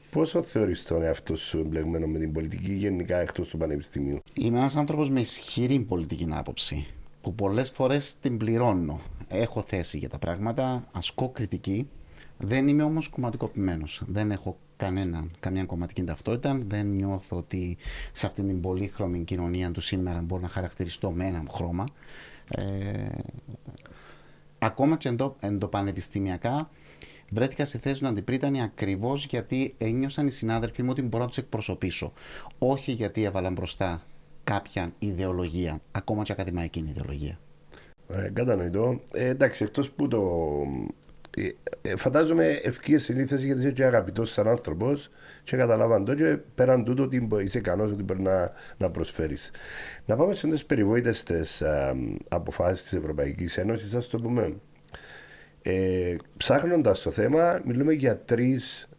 Πόσο 0.10 0.42
θεωρείς 0.42 0.84
τον 0.84 1.04
εαυτό 1.04 1.36
σου 1.36 1.60
εμπλεγμένο 1.60 2.08
με 2.08 2.20
την 2.20 2.32
πολιτική 2.32 2.74
γενικά 2.74 3.18
εκτός 3.18 3.48
του 3.48 3.58
Πανεπιστημίου, 3.58 4.20
Είμαι 4.34 4.58
ένας 4.58 4.76
άνθρωπος 4.76 5.10
με 5.10 5.20
ισχυρή 5.20 5.80
πολιτική 5.80 6.28
άποψη, 6.30 6.88
που 7.22 7.36
πολλές 7.36 7.70
φορές 7.70 8.20
την 8.20 8.38
πληρώνω. 8.38 9.00
Έχω 9.28 9.62
θέση 9.62 9.98
για 9.98 10.10
τα 10.10 10.20
πράγματα, 10.20 10.88
ασκώ 10.92 11.30
κριτική, 11.30 11.90
δεν 12.38 12.68
είμαι 12.68 12.84
όμως 12.84 13.08
κομματικοποιημένος. 13.08 14.02
Δεν 14.08 14.32
έχω 14.32 14.58
κανένα, 14.78 15.26
καμιά 15.40 15.66
κομματική 15.66 16.04
ταυτότητα. 16.04 16.60
Δεν 16.66 16.88
νιώθω 16.88 17.38
ότι 17.38 17.78
σε 18.12 18.26
αυτήν 18.26 18.48
την 18.48 18.62
πολύχρωμη 18.62 19.24
κοινωνία 19.24 19.72
του 19.72 19.82
σήμερα 19.82 20.22
μπορώ 20.22 20.42
να 20.42 20.48
χαρακτηριστώ 20.48 21.12
με 21.12 21.26
ένα 21.26 21.44
χρώμα. 21.50 21.84
Ε, 22.48 22.64
ακόμα 24.60 24.98
και 24.98 25.10
εντο, 25.10 25.36
εντοπανεπιστημιακά 25.42 26.70
βρέθηκα 27.30 27.66
στη 27.66 27.78
θέση 27.78 28.02
του 28.02 28.08
αντιπρίτανη 28.08 28.62
ακριβώς 28.62 29.26
γιατί 29.26 29.76
ένιωσαν 29.78 30.28
οι 30.28 30.32
συνάδελφοί 30.32 30.84
μου 30.84 30.90
ότι 30.92 31.02
μπορώ 31.02 31.24
να 31.24 31.30
τους 31.30 31.38
εκπροσωπήσω. 31.38 32.14
Όχι 32.58 32.92
γιατί 32.92 33.24
έβαλαν 33.24 33.54
μπροστά 33.54 34.02
κάποια 34.44 34.94
ιδεολογία, 35.00 35.82
ακόμα 35.92 36.24
και 36.24 36.32
ακαδημαϊκή 36.32 36.80
ιδεολογία. 36.80 37.40
Ε, 38.08 38.30
κατανοητό. 38.34 39.00
Ε, 39.12 39.28
εντάξει, 39.28 39.64
εκτός 39.64 39.92
που 39.92 40.08
το 40.08 40.22
ε, 40.22 40.86
ε, 40.86 41.03
φαντάζομαι 41.98 42.48
ευκαιρία 42.64 43.00
συνήθιση 43.00 43.46
γιατί 43.46 43.60
είσαι 43.62 43.72
και 43.72 43.84
αγαπητός 43.84 44.32
σαν 44.32 44.48
άνθρωπος 44.48 45.10
και 45.44 45.58
καταλάβαν 45.58 46.06
το 46.06 46.16
και 46.16 46.38
πέραν 46.56 46.84
τούτο 46.84 47.04
ότι 47.04 47.22
μπορεί- 47.22 47.46
είσαι 47.46 47.58
ικανός 47.58 47.92
ότι 47.92 48.04
μπορεί 48.04 48.22
να, 48.22 48.52
να 48.78 48.90
προσφέρεις. 48.92 49.52
Να 50.06 50.16
πάμε 50.16 50.34
σε 50.34 50.48
τις 50.48 50.66
περιβόητες 50.66 51.24
αποφάσεις 52.30 52.82
της 52.84 52.94
Ευρωπαϊκής 52.94 53.58
Ένωσης, 53.58 53.94
ας 53.94 54.08
το 54.08 54.20
πούμε. 54.20 54.54
Ε, 55.62 56.16
Ψάχνοντας 56.38 57.02
το 57.02 57.10
θέμα, 57.12 57.62
μιλούμε 57.66 57.94
για 57.94 58.18
τρεις 58.18 58.90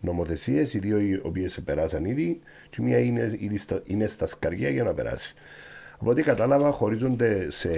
νομοθεσίες, 0.00 0.74
οι 0.74 0.78
δύο 0.78 0.98
οι 1.00 1.20
οποίες 1.22 1.60
περάσαν 1.64 2.04
ήδη, 2.04 2.40
και 2.70 2.82
μία 2.82 2.98
είναι, 2.98 3.34
ήδη 3.38 3.58
στα, 3.58 3.80
είναι 3.84 4.06
στα 4.06 4.26
σκαριά 4.26 4.68
για 4.70 4.82
να 4.84 4.94
περάσει. 4.94 5.34
Από 5.98 6.10
ό,τι 6.10 6.22
κατάλαβα, 6.22 6.70
χωρίζονται 6.70 7.50
σε 7.50 7.68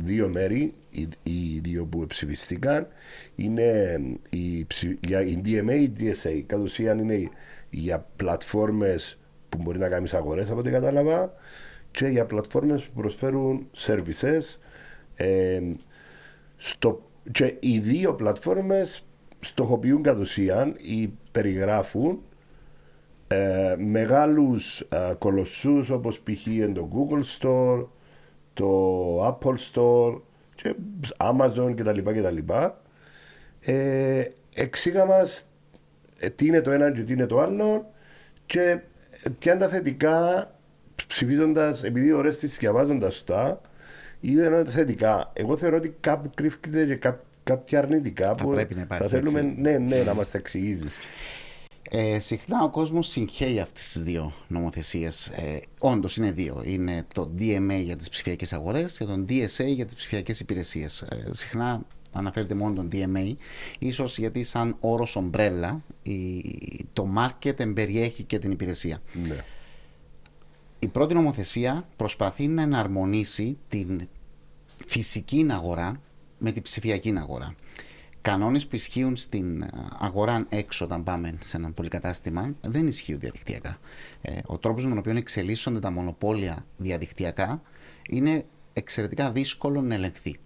δύο 0.00 0.28
μέρη, 0.28 0.74
οι, 0.90 1.08
οι 1.22 1.60
δύο 1.62 1.86
που 1.86 2.06
ψηφιστήκαν. 2.06 2.86
Είναι 3.34 4.00
η, 4.30 4.64
ψη- 4.64 5.06
για 5.06 5.20
η 5.22 5.40
DMA, 5.44 5.72
η 5.80 5.92
DSA. 5.98 6.42
Κατ' 6.46 6.60
ουσίαν 6.60 6.98
είναι 6.98 7.28
για 7.70 8.06
πλατφόρμες 8.16 9.18
που 9.48 9.58
μπορεί 9.62 9.78
να 9.78 9.88
κάνεις 9.88 10.14
αγορές 10.14 10.50
από 10.50 10.58
ό,τι 10.58 10.70
κατάλαβα 10.70 11.34
και 11.90 12.06
για 12.06 12.26
πλατφόρμες 12.26 12.82
που 12.82 13.00
προσφέρουν 13.00 13.66
services. 13.76 14.58
Ε, 15.14 15.60
στο, 16.56 17.10
και 17.32 17.56
οι 17.60 17.78
δύο 17.78 18.14
πλατφόρμες 18.14 19.04
στοχοποιούν 19.40 20.02
κατ' 20.02 20.18
ουσίαν 20.18 20.76
ή 20.78 21.12
περιγράφουν 21.32 22.22
ε, 23.28 23.76
μεγάλους 23.78 24.80
ε, 24.80 25.14
κολοσσούς 25.18 25.90
όπως 25.90 26.20
π.χ. 26.20 26.46
είναι 26.46 26.72
το 26.72 26.88
Google 26.92 27.22
Store, 27.38 27.86
το 28.54 29.28
Apple 29.28 29.54
Store 29.72 30.20
και 30.54 30.74
Amazon 31.16 31.74
κτλ. 31.76 32.00
κτλ. 32.00 32.52
Ε, 33.60 34.24
εξήγα 34.54 35.04
μας 35.04 35.46
ε, 36.18 36.30
τι 36.30 36.46
είναι 36.46 36.60
το 36.60 36.70
ένα 36.70 36.92
και 36.92 37.02
τι 37.02 37.12
είναι 37.12 37.26
το 37.26 37.40
άλλο 37.40 37.92
και 38.46 38.60
ε, 39.22 39.28
ποια 39.38 39.52
είναι 39.52 39.60
τα 39.60 39.68
θετικά 39.68 40.50
ψηφίζοντας, 41.06 41.82
επειδή 41.82 42.12
ωραίες 42.12 42.38
τις 42.38 42.56
διαβάζοντας 42.56 43.24
τα 43.24 43.60
είδα 44.20 44.64
τα 44.64 44.70
θετικά. 44.70 45.32
Εγώ 45.32 45.56
θεωρώ 45.56 45.76
ότι 45.76 45.96
κάπου 46.00 46.30
κρύφκεται 46.34 46.84
και 46.84 46.94
κά- 46.94 47.24
κάποια 47.44 47.78
αρνητικά 47.78 48.34
που 48.34 48.50
πρέπει 48.50 48.74
να 48.74 48.80
υπάρχει, 48.80 49.02
θα 49.02 49.08
θέλουμε 49.08 49.40
έτσι. 49.40 49.60
ναι, 49.60 49.78
ναι, 49.78 50.02
να 50.02 50.14
μας 50.14 50.30
τα 50.30 50.38
εξηγήσεις. 50.38 50.98
Ε, 51.94 52.18
συχνά 52.18 52.64
ο 52.64 52.70
κόσμος 52.70 53.08
συγχαίει 53.08 53.60
αυτές 53.60 53.92
τις 53.92 54.02
δύο 54.02 54.32
νομοθεσίες. 54.48 55.28
Ε, 55.28 55.60
όντως 55.78 56.16
είναι 56.16 56.30
δύο. 56.32 56.62
Είναι 56.64 57.06
το 57.14 57.30
DMA 57.38 57.80
για 57.84 57.96
τις 57.96 58.08
ψηφιακές 58.08 58.52
αγορές 58.52 58.98
και 58.98 59.04
το 59.04 59.24
DSA 59.28 59.66
για 59.66 59.84
τις 59.86 59.94
ψηφιακές 59.94 60.40
υπηρεσίες. 60.40 61.02
Ε, 61.02 61.24
συχνά 61.30 61.82
αναφέρεται 62.12 62.54
μόνο 62.54 62.74
τον 62.74 62.88
DMA, 62.92 63.34
ίσως 63.78 64.18
γιατί 64.18 64.44
σαν 64.44 64.76
όρος 64.80 65.16
ομπρέλα 65.16 65.82
η- 66.02 66.86
το 66.92 67.08
market 67.18 67.60
εμπεριέχει 67.60 68.22
και 68.22 68.38
την 68.38 68.50
υπηρεσία. 68.50 69.02
Ναι. 69.28 69.36
Η 70.78 70.86
πρώτη 70.86 71.14
νομοθεσία 71.14 71.88
προσπαθεί 71.96 72.48
να 72.48 72.62
εναρμονίσει 72.62 73.58
την 73.68 74.08
φυσική 74.86 75.46
αγορά 75.50 76.00
με 76.38 76.52
την 76.52 76.62
ψηφιακή 76.62 77.14
αγορά. 77.18 77.54
Κανόνες 78.22 78.66
που 78.66 78.74
ισχύουν 78.74 79.16
στην 79.16 79.62
ε, 79.62 79.68
αγορά 79.98 80.46
έξω 80.48 80.84
όταν 80.84 81.02
πάμε 81.02 81.34
σε 81.38 81.56
ένα 81.56 81.70
πολυκατάστημα 81.70 82.54
δεν 82.60 82.86
ισχύουν 82.86 83.18
διαδικτυακά. 83.18 83.78
Ε, 84.22 84.38
ο 84.46 84.58
τρόπος 84.58 84.82
με 84.82 84.88
τον 84.88 84.98
οποίο 84.98 85.16
εξελίσσονται 85.16 85.78
τα 85.78 85.90
μονοπόλια 85.90 86.66
διαδικτυακά 86.76 87.62
είναι 88.08 88.44
εξαιρετικά 88.72 89.32
δύσκολο 89.32 89.80
να 89.80 89.94
ελεγχθεί. 89.94 90.38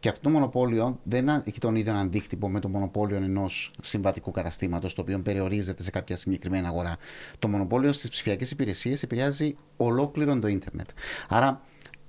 Και 0.00 0.08
αυτό 0.08 0.22
το 0.22 0.30
μονοπόλιο 0.30 1.00
δεν 1.02 1.28
έχει 1.28 1.58
τον 1.58 1.76
ίδιο 1.76 1.94
αντίκτυπο 1.94 2.48
με 2.50 2.60
το 2.60 2.68
μονοπόλιο 2.68 3.16
ενός 3.16 3.70
συμβατικού 3.80 4.30
καταστήματος, 4.30 4.94
το 4.94 5.00
οποίο 5.00 5.18
περιορίζεται 5.18 5.82
σε 5.82 5.90
κάποια 5.90 6.16
συγκεκριμένη 6.16 6.66
αγορά. 6.66 6.96
Το 7.38 7.48
μονοπόλιο 7.48 7.92
στις 7.92 8.10
ψηφιακές 8.10 8.50
υπηρεσίες 8.50 9.02
επηρεάζει 9.02 9.56
ολόκληρο 9.76 10.38
το 10.38 10.48
ίντερνετ. 10.48 10.88
Άρα, 11.28 11.60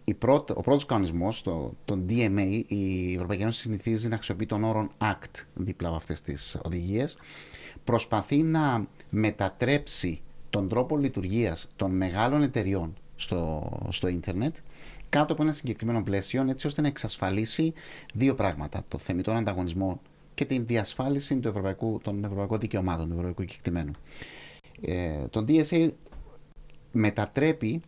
η 0.09 0.13
πρώτη, 0.13 0.53
ο 0.55 0.61
πρώτος 0.61 0.85
κανονισμός, 0.85 1.41
το, 1.41 1.73
το 1.85 1.99
DMA, 2.09 2.61
η 2.67 3.13
Ευρωπαϊκή 3.13 3.41
Ένωση 3.43 3.61
συνηθίζει 3.61 4.07
να 4.07 4.15
χρησιμοποιεί 4.15 4.45
τον 4.45 4.63
όρο 4.63 4.89
ACT 4.97 5.43
δίπλα 5.53 5.87
από 5.87 5.97
αυτές 5.97 6.21
τις 6.21 6.57
οδηγίες, 6.63 7.17
προσπαθεί 7.83 8.43
να 8.43 8.87
μετατρέψει 9.11 10.21
τον 10.49 10.69
τρόπο 10.69 10.97
λειτουργίας 10.97 11.67
των 11.75 11.91
μεγάλων 11.91 12.41
εταιριών 12.41 12.93
στο, 13.15 13.69
στο 13.89 14.07
ίντερνετ 14.07 14.55
κάτω 15.09 15.33
από 15.33 15.43
ένα 15.43 15.51
συγκεκριμένο 15.51 16.03
πλαίσιο 16.03 16.45
έτσι 16.49 16.67
ώστε 16.67 16.81
να 16.81 16.87
εξασφαλίσει 16.87 17.73
δύο 18.13 18.33
πράγματα. 18.35 18.83
Το 18.87 18.97
θεμητό 18.97 19.31
ανταγωνισμό 19.31 20.01
και 20.33 20.45
την 20.45 20.65
διασφάλιση 20.65 21.35
του 21.35 21.47
ευρωπαϊκού, 21.47 21.99
των 22.03 22.23
ευρωπαϊκών 22.23 22.59
δικαιωμάτων, 22.59 23.05
του 23.05 23.11
ευρωπαϊκού 23.13 23.43
κεκτημένου. 23.43 23.91
Ε, 24.81 25.27
το 25.29 25.45
DSA 25.47 25.89
μετατρέπει 26.91 27.81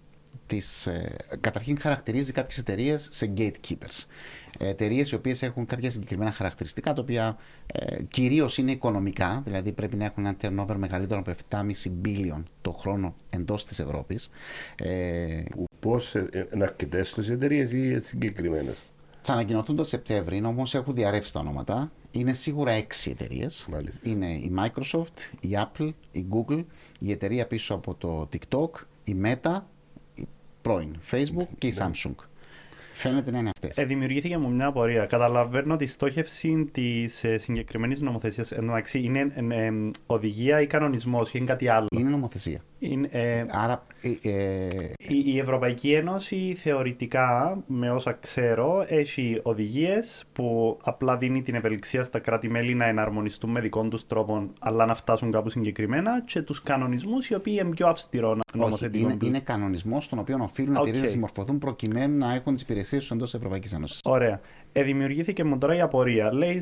τις, 0.46 0.88
ε, 0.88 1.16
καταρχήν 1.42 1.80
χαρακτηρίζει 1.80 2.32
κάποιες 2.32 2.58
εταιρείες 2.58 3.08
σε 3.12 3.34
gatekeepers. 3.38 4.06
Εταιρείες 4.60 5.12
οι 5.12 5.16
οποίες 5.16 5.42
έχουν 5.42 5.66
κάποια 5.66 5.92
συγκεκριμένα 5.92 6.32
χαρακτηριστικά, 6.32 6.94
τα 6.94 7.02
οποία 7.02 7.38
ε, 7.66 8.04
κυρίως 8.04 8.58
είναι 8.58 8.72
οικονομικά, 8.72 9.42
δηλαδή 9.46 9.72
πρέπει 9.72 9.96
να 9.96 10.06
έχουν 10.06 10.26
ένα 10.26 10.36
turnover 10.42 10.76
μεγαλύτερο 10.76 11.20
από 11.20 11.34
7,5 11.50 11.58
billion 12.06 12.44
το 12.62 12.72
χρόνο 12.72 13.16
εντός 13.30 13.66
της 13.66 13.80
Ευρώπης. 13.80 14.30
Ε, 14.76 15.44
Πώς 15.80 16.14
είναι 16.14 16.64
αρκετέ 16.64 17.02
τις 17.02 17.30
εταιρείες 17.30 17.72
ή 17.72 18.00
συγκεκριμένες; 18.00 18.84
θα 19.22 19.34
ανακοινωθούν 19.34 19.76
το 19.76 19.84
Σεπτέμβρη, 19.84 20.44
όμως 20.46 20.76
έχουν 20.76 20.94
διαρρεύσει 20.94 21.34
τα 21.34 21.40
ονόματα. 21.40 21.92
Είναι 22.12 22.34
σίγουρα 22.34 22.72
έξι 22.72 23.10
εταιρείες. 23.12 23.68
Μάλιστα. 23.72 24.10
Είναι 24.10 24.32
η 24.32 24.52
Microsoft, 24.58 25.38
η 25.42 25.50
Apple, 25.52 25.90
η 26.12 26.26
Google, 26.32 26.66
η 27.00 27.12
εταιρεία 27.12 27.48
πίσω 27.48 27.74
από 27.74 27.96
το 27.96 28.30
TikTok, 28.34 28.70
η 29.04 29.16
Meta, 29.24 29.58
η 29.79 29.79
πρώην 30.62 30.96
Facebook 31.12 31.48
και 31.58 31.68
η 31.68 31.74
Samsung. 31.78 32.16
Φαίνεται 32.94 33.32
να 33.32 33.38
είναι 33.40 33.50
αυτές. 33.50 33.78
Ε, 33.78 33.86
δημιουργήθηκε 33.86 34.38
μου 34.38 34.52
μια 34.52 34.66
απορία. 34.66 35.06
Καταλαβαίνω 35.06 35.76
τη 35.76 35.86
στόχευση 35.86 36.70
της 36.72 37.24
ε, 37.24 37.38
συγκεκριμένης 37.38 38.02
νομοθεσίας. 38.02 38.52
Εντάξει, 38.52 39.00
είναι 39.00 39.32
ε, 39.36 39.66
ε, 39.66 39.72
οδηγία 40.06 40.62
ή 40.62 40.68
κανονισμός 40.68 41.30
ή 41.30 41.32
είναι 41.36 41.46
κάτι 41.46 41.68
άλλο; 41.68 41.88
Είναι 41.98 42.10
νομοθεσία. 42.10 42.62
Είναι, 42.80 43.08
ε, 43.12 43.46
Άρα, 43.50 43.86
ε, 44.02 44.30
ε, 44.30 44.68
η, 44.98 45.24
η 45.26 45.40
Ευρωπαϊκή 45.40 45.94
Ένωση 45.94 46.56
θεωρητικά, 46.58 47.64
με 47.68 47.92
όσα 47.92 48.12
ξέρω, 48.12 48.86
έχει 48.88 49.40
οδηγίες 49.44 50.24
που 50.34 50.78
απλά 50.84 51.18
δίνει 51.18 51.42
την 51.42 51.56
ευελιξία 51.56 52.04
στα 52.04 52.20
κράτη-μέλη 52.20 52.74
να 52.74 52.86
εναρμονιστούν 52.86 53.52
με 53.52 53.62
δικών 53.62 53.90
τους 53.90 54.08
τρόπο, 54.08 54.50
αλλά 54.60 54.86
να 54.86 54.94
φτάσουν 54.94 55.32
κάπου 55.32 55.50
συγκεκριμένα, 55.50 56.22
και 56.22 56.42
τους 56.42 56.64
κανονισμούς 56.64 57.30
οι 57.30 57.36
οποίοι 57.36 57.58
είναι 57.62 57.70
πιο 57.70 57.88
αυστηρό 57.88 58.30
όχι, 58.30 58.40
νομοθετικό. 58.54 59.10
είναι, 59.10 59.18
είναι 59.26 59.40
κανονισμός 59.40 60.04
στον 60.04 60.20
οποίο 60.20 60.38
οφείλουν 60.42 60.74
οι 60.74 60.78
Οκ. 60.78 60.82
εταιρείες 60.82 61.02
να 61.02 61.08
συμμορφωθούν 61.08 61.58
προκειμένου 61.58 62.18
να 62.18 62.34
έχουν 62.34 62.54
τις 62.54 62.62
υπηρεσίες 62.62 63.02
τους 63.02 63.12
εντός 63.12 63.30
της 63.30 63.34
Ευρωπαϊκής 63.40 63.74
Ένωσης. 63.74 64.00
Ωραία. 64.04 64.42
Ε, 64.72 64.84
δημιουργήθηκε 64.84 65.44
μου 65.44 65.58
τώρα 65.58 65.76
η 65.76 65.82
απορία. 65.82 66.34
Λέει 66.34 66.62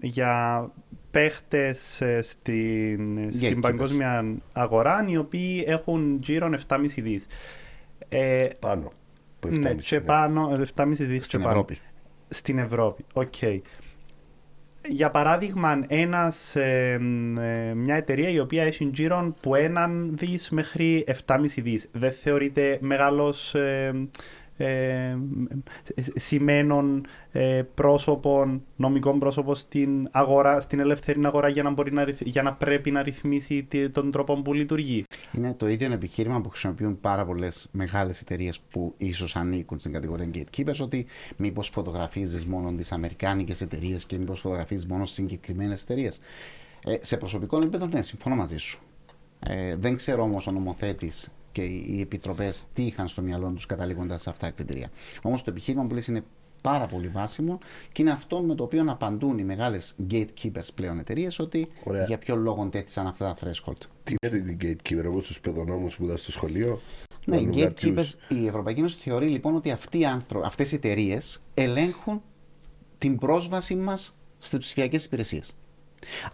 για 0.00 0.70
παίχτες 1.12 2.02
στην, 2.20 3.30
στην 3.32 3.58
Gatekeepers. 3.58 3.60
παγκόσμια 3.60 4.24
αγορά 4.52 5.04
οι 5.08 5.16
οποίοι 5.16 5.64
έχουν 5.66 6.18
γύρω 6.22 6.50
7,5 6.68 6.78
δις. 6.96 7.26
Ε, 8.08 8.40
Πάνω. 8.58 8.92
από 9.40 9.48
ναι, 9.48 9.70
7,5, 9.70 9.76
και 9.78 9.98
ναι. 9.98 10.04
πάνω, 10.04 10.60
7,5 10.76 10.86
δις 10.88 11.24
Στην 11.24 11.38
και 11.38 11.44
πάνω. 11.44 11.48
Ευρώπη. 11.48 11.78
Στην 12.28 12.58
Ευρώπη, 12.58 13.04
οκ. 13.12 13.34
Για 14.88 15.10
παράδειγμα, 15.10 15.84
ένας, 15.88 16.56
ε, 16.56 17.00
ε, 17.38 17.74
μια 17.74 17.94
εταιρεία 17.94 18.28
η 18.28 18.38
οποία 18.38 18.62
έχει 18.62 18.90
γύρω 18.92 19.34
που 19.40 19.54
έναν 19.54 20.10
δις 20.16 20.50
μέχρι 20.50 21.04
7,5 21.26 21.62
δις 21.62 21.88
δεν 21.92 22.12
θεωρείται 22.12 22.78
μεγάλος 22.80 23.54
ε, 24.62 25.18
ε, 25.94 26.02
σημαίνων 26.14 27.06
ε, 27.32 27.62
πρόσωπων, 27.74 28.62
νομικών 28.76 29.18
πρόσωπων 29.18 29.54
στην 29.54 30.08
αγορά, 30.10 30.60
στην 30.60 30.80
ελεύθερη 30.80 31.20
αγορά 31.24 31.48
για 31.48 31.62
να, 31.62 31.70
μπορεί 31.70 31.92
να, 31.92 32.04
ρυθ- 32.04 32.26
για 32.26 32.42
να 32.42 32.54
πρέπει 32.54 32.90
να 32.90 33.02
ρυθμίσει 33.02 33.62
τι- 33.62 33.90
τον 33.90 34.10
τρόπο 34.10 34.42
που 34.42 34.52
λειτουργεί. 34.54 35.04
Είναι 35.36 35.54
το 35.54 35.68
ίδιο 35.68 35.92
επιχείρημα 35.92 36.40
που 36.40 36.48
χρησιμοποιούν 36.48 37.00
πάρα 37.00 37.24
πολλές 37.24 37.68
μεγάλες 37.72 38.20
εταιρείες 38.20 38.60
που 38.70 38.94
ίσως 38.96 39.36
ανήκουν 39.36 39.80
στην 39.80 39.92
κατηγορία 39.92 40.30
gatekeepers, 40.34 40.78
ότι 40.80 41.06
μήπως 41.36 41.68
φωτογραφίζεις 41.68 42.46
μόνο 42.46 42.72
τις 42.72 42.92
αμερικάνικες 42.92 43.60
εταιρείες 43.60 44.04
και 44.04 44.18
μήπως 44.18 44.40
φωτογραφίζεις 44.40 44.86
μόνο 44.86 45.04
συγκεκριμένες 45.04 45.82
εταιρείες. 45.82 46.20
Ε, 46.84 46.96
σε 47.00 47.16
προσωπικό 47.16 47.56
επίπεδο, 47.56 47.86
ναι, 47.86 48.02
συμφωνώ 48.02 48.36
μαζί 48.36 48.56
σου. 48.56 48.80
Ε, 49.46 49.76
δεν 49.76 49.96
ξέρω 49.96 50.22
όμως 50.22 50.46
ο 50.46 50.50
νομοθέτης 50.50 51.32
και 51.52 51.62
οι 51.62 52.00
επιτροπές 52.00 52.64
τι 52.72 52.82
είχαν 52.82 53.08
στο 53.08 53.22
μυαλό 53.22 53.50
τους 53.50 53.66
καταλήγοντας 53.66 54.22
σε 54.22 54.30
αυτά 54.30 54.46
τα 54.46 54.52
κριτήρια. 54.52 54.90
Όμως 55.22 55.42
το 55.42 55.50
επιχείρημα 55.50 55.84
που 55.84 55.94
λες 55.94 56.06
είναι 56.06 56.24
πάρα 56.60 56.86
πολύ 56.86 57.08
βάσιμο 57.08 57.58
και 57.92 58.02
είναι 58.02 58.10
αυτό 58.10 58.40
με 58.40 58.54
το 58.54 58.62
οποίο 58.64 58.84
απαντούν 58.88 59.38
οι 59.38 59.44
μεγάλες 59.44 59.96
gatekeepers 60.10 60.68
πλέον 60.74 60.98
εταιρείες 60.98 61.38
ότι 61.38 61.68
Ωραία. 61.84 62.04
για 62.04 62.18
ποιο 62.18 62.36
λόγο 62.36 62.66
τέτοισαν 62.68 63.06
αυτά 63.06 63.34
τα 63.34 63.48
threshold. 63.50 63.76
Τι 64.04 64.14
είναι 64.26 64.36
η 64.50 64.56
gatekeeper, 64.62 65.04
όπω 65.06 65.20
του 65.20 65.34
παιδονόμους 65.42 65.96
που 65.96 66.04
ήταν 66.04 66.16
στο 66.16 66.32
σχολείο. 66.32 66.80
Ναι, 67.24 67.36
οι 67.36 67.38
Βάλουν 67.38 67.54
gatekeepers, 67.54 67.72
κάποιους- 67.84 68.16
η 68.28 68.46
Ευρωπαϊκή 68.46 68.80
Ένωση 68.80 68.96
θεωρεί 68.96 69.28
λοιπόν 69.28 69.54
ότι 69.54 69.70
αυτοί 69.70 69.98
οι 69.98 70.04
άνθρω- 70.04 70.44
αυτές 70.44 70.72
οι 70.72 70.74
εταιρείες 70.74 71.42
ελέγχουν 71.54 72.22
την 72.98 73.18
πρόσβαση 73.18 73.74
μας 73.74 74.16
στις 74.38 74.58
ψηφιακές 74.58 75.04
υπηρεσίες. 75.04 75.52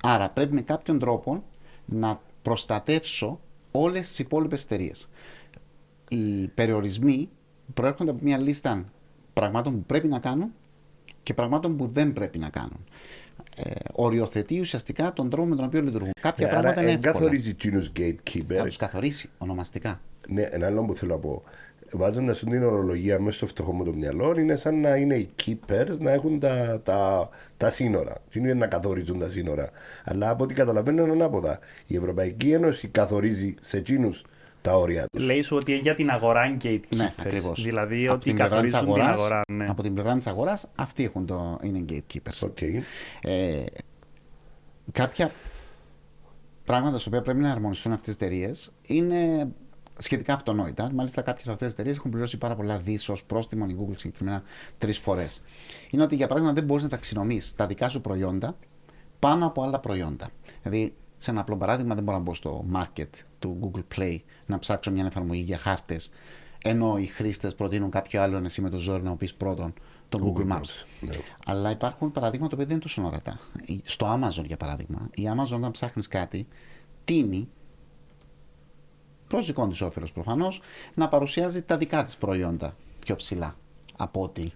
Άρα 0.02 0.30
πρέπει 0.30 0.54
με 0.54 0.60
κάποιον 0.60 0.98
τρόπο 0.98 1.44
να 1.84 2.20
προστατεύσω 2.42 3.40
όλες 3.70 4.08
τις 4.08 4.18
υπόλοιπες 4.18 4.62
εταιρείες. 4.64 5.08
Οι 6.08 6.48
περιορισμοί 6.54 7.28
προέρχονται 7.74 8.10
από 8.10 8.20
μια 8.22 8.38
λίστα 8.38 8.84
πραγμάτων 9.32 9.72
που 9.74 9.84
πρέπει 9.86 10.08
να 10.08 10.18
κάνουν 10.18 10.52
και 11.22 11.34
πραγμάτων 11.34 11.76
που 11.76 11.86
δεν 11.92 12.12
πρέπει 12.12 12.38
να 12.38 12.48
κάνουν. 12.48 12.84
Ε, 13.56 13.70
οριοθετεί 13.92 14.60
ουσιαστικά 14.60 15.12
τον 15.12 15.30
τρόπο 15.30 15.48
με 15.48 15.56
τον 15.56 15.64
οποίο 15.64 15.82
λειτουργούν. 15.82 16.10
Κάποια 16.20 16.46
Ε, 16.46 16.50
πράγματα 16.50 16.80
είναι 16.80 16.90
άρα, 16.90 16.98
εύκολα. 16.98 17.12
καθορίζει 17.14 17.48
εκείνους 17.48 17.86
Θα 17.86 17.92
gatekeeper. 17.96 18.62
τους 18.64 18.76
καθορίσει 18.76 19.30
ονομαστικά. 19.38 20.00
Ναι, 20.28 20.42
ένα 20.42 20.66
άλλο 20.66 20.84
που 20.84 20.94
θέλω 20.94 21.12
να 21.14 21.18
πω. 21.20 21.42
Βάζοντας 21.92 22.38
την 22.38 22.64
ορολογία 22.64 23.20
μέσα 23.20 23.36
στο 23.36 23.46
φτωχό 23.46 23.72
μου 23.72 23.84
το 23.84 23.92
μυαλό, 23.92 24.34
είναι 24.38 24.56
σαν 24.56 24.80
να 24.80 24.96
είναι 24.96 25.14
οι 25.14 25.28
keepers 25.44 25.98
να 25.98 26.10
έχουν 26.10 26.38
τα, 26.38 26.80
τα, 26.84 27.28
τα 27.56 27.70
σύνορα. 27.70 28.16
Είναι 28.32 28.54
να 28.54 28.66
καθορίζουν 28.66 29.18
τα 29.18 29.28
σύνορα. 29.28 29.70
Αλλά 30.04 30.30
από 30.30 30.44
ό,τι 30.44 30.54
καταλαβαίνω 30.54 31.02
είναι 31.02 31.12
ανάποδα. 31.12 31.58
Η 31.86 31.96
Ευρωπαϊκή 31.96 32.52
Ένωση 32.52 32.88
καθορίζει 32.88 33.54
σε 33.60 33.76
εκείνους 33.76 34.24
τα 34.62 34.76
όρια 34.76 35.06
τους. 35.12 35.24
Λέει 35.24 35.42
σου 35.42 35.56
ότι 35.56 35.76
για 35.76 35.94
την 35.94 36.10
αγορά 36.10 36.56
gatekeepers. 36.62 36.96
Ναι, 36.96 37.14
ακριβώς. 37.18 37.62
Δηλαδή 37.62 38.08
ότι 38.08 38.32
καθορίζουν 38.32 38.78
την 38.78 38.88
αγοράς. 38.88 39.30
Ναι. 39.52 39.66
Από 39.68 39.82
την 39.82 39.94
πλευρά 39.94 40.16
της 40.16 40.26
αγοράς, 40.26 40.68
αυτοί 40.74 41.04
έχουν 41.04 41.26
το, 41.26 41.58
είναι 41.62 41.84
gatekeepers. 41.88 42.40
Οκ. 42.42 42.60
Ε, 43.22 43.64
κάποια 44.92 45.30
πράγματα 46.64 46.98
στα 46.98 47.08
οποία 47.08 47.22
πρέπει 47.22 47.40
να 47.40 47.50
αρμονιστούν 47.50 47.92
αυτές 47.92 48.16
τις 48.16 48.26
εταιρείες 48.26 48.72
είναι 48.82 49.48
σχετικά 49.98 50.34
αυτονόητα. 50.34 50.90
Μάλιστα, 50.92 51.22
κάποιες 51.22 51.44
από 51.44 51.52
αυτές 51.52 51.66
τις 51.66 51.76
εταιρείες 51.76 51.96
έχουν 51.96 52.10
πληρώσει 52.10 52.38
πάρα 52.38 52.54
πολλά 52.54 52.78
δις 52.78 53.08
ως 53.08 53.24
πρόστιμο, 53.24 53.66
η 53.68 53.76
Google 53.80 53.96
συγκεκριμένα 53.96 54.42
τρεις 54.78 54.98
φορές. 54.98 55.42
Είναι 55.90 56.02
ότι 56.02 56.16
για 56.16 56.26
παράδειγμα 56.26 56.54
δεν 56.54 56.64
μπορείς 56.64 56.82
να 56.82 56.88
ταξινομείς 56.88 57.54
τα 57.54 57.66
δικά 57.66 57.88
σου 57.88 58.00
προϊόντα 58.00 58.56
πάνω 59.18 59.46
από 59.46 59.62
άλλα 59.62 59.80
προϊόντα. 59.80 60.28
Δηλαδή, 60.62 60.94
σε 61.16 61.30
ένα 61.30 61.40
απλό 61.40 61.56
παράδειγμα, 61.56 61.94
δεν 61.94 62.04
μπορώ 62.04 62.16
να 62.16 62.22
μπω 62.22 62.34
στο 62.34 62.64
market 62.74 63.08
του 63.38 63.58
Google 63.62 63.98
Play 63.98 64.18
να 64.46 64.58
ψάξω 64.58 64.90
μια 64.90 65.04
εφαρμογή 65.06 65.40
για 65.40 65.58
χάρτες, 65.58 66.10
ενώ 66.62 66.98
οι 66.98 67.04
χρήστες 67.04 67.54
προτείνουν 67.54 67.90
κάποιο 67.90 68.22
άλλο 68.22 68.42
εσύ 68.44 68.60
με 68.60 68.70
το 68.70 68.76
ζόρι 68.76 69.02
να 69.02 69.16
πεις 69.16 69.34
πρώτον 69.34 69.72
το 70.08 70.18
Google, 70.22 70.52
Maps. 70.52 70.86
Ναι. 71.00 71.16
Αλλά 71.46 71.70
υπάρχουν 71.70 72.12
παραδείγματα 72.12 72.56
που 72.56 72.62
δεν 72.62 72.70
είναι 72.70 72.80
τόσο 72.80 73.02
ορατά. 73.02 73.40
Στο 73.82 74.18
Amazon, 74.20 74.44
για 74.44 74.56
παράδειγμα, 74.56 75.08
η 75.14 75.22
Amazon, 75.36 75.56
όταν 75.56 75.70
ψάχνεις 75.70 76.08
κάτι, 76.08 76.46
τίνει 77.04 77.48
προς 79.28 79.46
δικό 79.46 79.66
της 79.68 79.80
όφελος 79.80 80.12
προφανώς 80.12 80.60
να 80.94 81.08
παρουσιάζει 81.08 81.62
τα 81.62 81.76
δικά 81.76 82.04
της 82.04 82.16
προϊόντα 82.16 82.76
πιο 82.98 83.16
ψηλά 83.16 83.56
από 83.96 84.22
ότι 84.22 84.52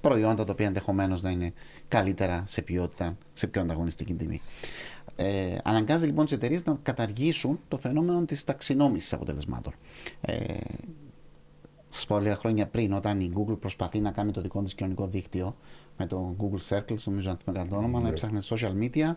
προϊόντα 0.00 0.44
τα 0.44 0.52
οποία 0.52 0.66
ενδεχομένως 0.66 1.22
να 1.22 1.30
είναι 1.30 1.52
καλύτερα 1.88 2.42
σε 2.46 2.62
ποιότητα, 2.62 3.16
σε 3.32 3.46
πιο 3.46 3.60
ανταγωνιστική 3.60 4.14
τιμή. 4.14 4.40
Ε, 5.16 5.56
αναγκάζει 5.64 6.06
λοιπόν 6.06 6.24
τις 6.24 6.34
εταιρείες 6.34 6.64
να 6.64 6.78
καταργήσουν 6.82 7.60
το 7.68 7.78
φαινόμενο 7.78 8.24
της 8.24 8.44
ταξινόμησης 8.44 9.12
αποτελεσμάτων. 9.12 9.72
Ε, 10.20 10.56
Σας 11.88 12.06
πω 12.06 12.18
λίγα 12.18 12.36
χρόνια 12.36 12.66
πριν, 12.66 12.92
όταν 12.92 13.20
η 13.20 13.32
Google 13.36 13.60
προσπαθεί 13.60 14.00
να 14.00 14.10
κάνει 14.10 14.32
το 14.32 14.40
δικό 14.40 14.62
της 14.62 14.74
κοινωνικό 14.74 15.06
δίκτυο 15.06 15.56
με 15.96 16.06
το 16.06 16.36
Google 16.38 16.76
Circles, 16.76 17.02
νομίζω 17.04 17.30
ότι 17.30 17.44
μεγάλο 17.46 17.68
το 17.68 17.76
όνομα, 17.76 18.00
να 18.00 18.08
έψαχνε 18.08 18.40
social 18.44 18.72
media, 18.82 19.16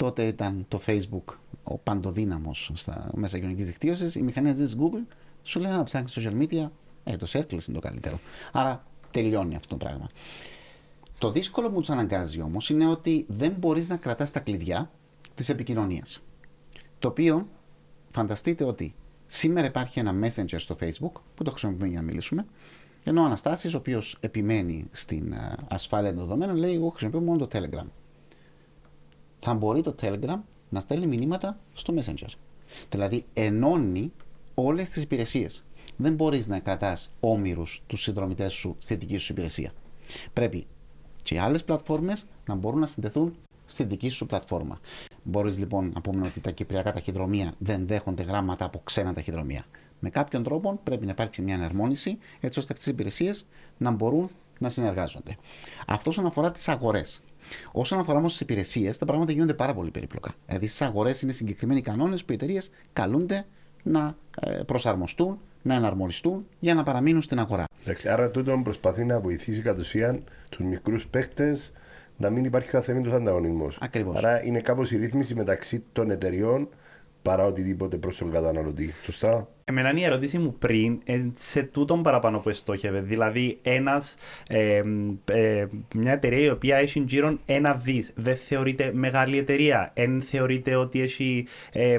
τότε 0.00 0.26
ήταν 0.26 0.64
το 0.68 0.80
Facebook 0.86 1.34
ο 1.62 1.78
παντοδύναμος 1.78 2.72
μέσα 3.14 3.38
κοινωνικής 3.38 3.66
δικτύωσης. 3.66 4.14
Η 4.14 4.22
μηχανή 4.22 4.52
της 4.52 4.76
Google 4.78 5.14
σου 5.42 5.60
λέει 5.60 5.72
να 5.72 5.82
ψάχνεις 5.82 6.18
social 6.18 6.42
media, 6.42 6.68
ε, 7.04 7.16
το 7.16 7.26
Circles 7.32 7.68
είναι 7.68 7.78
το 7.78 7.80
καλύτερο. 7.80 8.20
Άρα 8.52 8.84
τελειώνει 9.10 9.54
αυτό 9.56 9.68
το 9.68 9.76
πράγμα. 9.76 10.06
Το 11.18 11.30
δύσκολο 11.30 11.70
που 11.70 11.78
τους 11.78 11.90
αναγκάζει 11.90 12.40
όμως 12.40 12.70
είναι 12.70 12.86
ότι 12.86 13.24
δεν 13.28 13.52
μπορείς 13.58 13.88
να 13.88 13.96
κρατάς 13.96 14.30
τα 14.30 14.40
κλειδιά 14.40 14.90
της 15.34 15.48
επικοινωνίας. 15.48 16.22
Το 16.98 17.08
οποίο 17.08 17.48
φανταστείτε 18.10 18.64
ότι 18.64 18.94
σήμερα 19.26 19.66
υπάρχει 19.66 19.98
ένα 19.98 20.14
messenger 20.22 20.56
στο 20.56 20.76
facebook 20.80 21.20
που 21.34 21.44
το 21.44 21.50
χρησιμοποιούμε 21.50 21.88
για 21.88 22.00
να 22.00 22.04
μιλήσουμε. 22.04 22.46
Ενώ 23.04 23.22
ο 23.22 23.24
Αναστάσης, 23.24 23.74
ο 23.74 23.78
οποίος 23.78 24.16
επιμένει 24.20 24.88
στην 24.90 25.34
α, 25.34 25.56
ασφάλεια 25.68 26.14
των 26.14 26.20
δεδομένων, 26.20 26.56
λέει: 26.56 26.74
Εγώ 26.74 26.88
χρησιμοποιώ 26.88 27.20
μόνο 27.20 27.46
το 27.46 27.58
Telegram. 27.58 27.86
Θα 29.40 29.54
μπορεί 29.54 29.82
το 29.82 29.94
Telegram 30.00 30.38
να 30.68 30.80
στέλνει 30.80 31.06
μηνύματα 31.06 31.58
στο 31.72 31.94
Messenger. 31.96 32.28
Δηλαδή, 32.88 33.24
ενώνει 33.34 34.12
όλες 34.54 34.88
τις 34.88 35.02
υπηρεσίες. 35.02 35.64
Δεν 35.96 36.14
μπορείς 36.14 36.46
να 36.48 36.58
κρατάς 36.58 37.10
όμοιρους 37.20 37.82
τους 37.86 38.00
συνδρομητές 38.00 38.52
σου 38.52 38.76
στη 38.78 38.94
δική 38.94 39.16
σου 39.16 39.32
υπηρεσία. 39.32 39.70
Πρέπει 40.32 40.66
και 41.22 41.34
οι 41.34 41.38
άλλες 41.38 41.64
πλατφόρμες 41.64 42.26
να 42.46 42.54
μπορούν 42.54 42.80
να 42.80 42.86
συνδεθούν 42.86 43.36
στη 43.64 43.84
δική 43.84 44.08
σου 44.08 44.26
πλατφόρμα. 44.26 44.80
Μπορείς 45.22 45.58
λοιπόν 45.58 45.90
να 45.94 46.00
πούμε 46.00 46.26
ότι 46.26 46.40
τα 46.40 46.50
κυπριακά 46.50 46.92
ταχυδρομεία 46.92 47.54
δεν 47.58 47.86
δέχονται 47.86 48.22
γράμματα 48.22 48.64
από 48.64 48.80
ξένα 48.84 49.12
ταχυδρομεία. 49.12 49.64
Με 50.00 50.10
κάποιον 50.10 50.42
τρόπο 50.42 50.80
πρέπει 50.84 51.04
να 51.04 51.10
υπάρξει 51.10 51.42
μια 51.42 51.54
εναρμόνιση 51.54 52.18
έτσι 52.40 52.58
ώστε 52.58 52.72
αυτές 52.72 52.88
οι 52.88 52.90
υπηρεσίες 52.90 53.46
να 53.78 53.90
μπορούν 53.90 54.30
να 54.58 54.68
συνεργάζονται. 54.68 55.36
Αυτό 55.86 56.10
όσον 56.10 56.26
αφορά 56.26 56.50
τις 56.50 56.68
αγορές. 56.68 57.20
Όσον 57.72 57.98
αφορά 57.98 58.18
όμως 58.18 58.32
τις 58.32 58.40
υπηρεσίες, 58.40 58.98
τα 58.98 59.04
πράγματα 59.04 59.32
γίνονται 59.32 59.54
πάρα 59.54 59.74
πολύ 59.74 59.90
περίπλοκα. 59.90 60.34
Δηλαδή 60.46 60.66
στις 60.66 60.82
αγορές 60.82 61.22
είναι 61.22 61.32
συγκεκριμένοι 61.32 61.80
κανόνες 61.80 62.24
που 62.24 62.32
οι 62.32 62.34
εταιρείες 62.34 62.70
καλούνται 62.92 63.46
να 63.82 64.16
ε, 64.40 64.62
προσαρμοστούν, 64.66 65.38
να 65.62 65.74
εναρμονιστούν 65.74 66.46
για 66.58 66.74
να 66.74 66.82
παραμείνουν 66.82 67.22
στην 67.22 67.38
αγορά. 67.38 67.64
Εντάξει, 67.82 68.08
άρα 68.08 68.30
τούτο 68.30 68.60
προσπαθεί 68.64 69.04
να 69.04 69.20
βοηθήσει 69.20 69.60
κατ' 69.60 69.78
ουσίαν 69.78 70.24
τους 70.48 70.64
μικρούς 70.64 71.06
παίχτε 71.06 71.58
να 72.16 72.30
μην 72.30 72.44
υπάρχει 72.44 72.68
καθεμίτο 72.68 73.14
ανταγωνισμός. 73.14 73.78
Ακριβώς. 73.80 74.16
Άρα 74.16 74.44
είναι 74.44 74.60
κάπως 74.60 74.90
η 74.90 74.96
ρύθμιση 74.96 75.34
μεταξύ 75.34 75.82
των 75.92 76.10
εταιριών 76.10 76.68
παρά 77.22 77.44
οτιδήποτε 77.44 77.96
προς 77.96 78.16
τον 78.16 78.30
καταναλωτή. 78.30 78.94
Σωστά; 79.02 79.48
Εμένα 79.70 79.92
η 79.92 80.04
ερώτηση 80.04 80.38
μου 80.38 80.54
πριν 80.58 81.00
ε, 81.04 81.24
σε 81.34 81.62
τούτον 81.62 82.02
παραπάνω 82.02 82.38
που 82.38 82.48
εστόχευε. 82.48 83.00
Δηλαδή, 83.00 83.58
ένας, 83.62 84.14
ε, 84.48 84.82
ε, 85.24 85.66
μια 85.94 86.12
εταιρεία 86.12 86.44
η 86.44 86.50
οποία 86.50 86.76
έχει 86.76 87.04
γύρω 87.06 87.38
ένα 87.46 87.74
δις 87.74 88.12
δεν 88.14 88.36
θεωρείται 88.36 88.90
μεγάλη 88.94 89.38
εταιρεία. 89.38 89.90
Εν 89.94 90.20
θεωρείται 90.22 90.76
ότι 90.76 91.00
έχει 91.00 91.46
ε, 91.72 91.98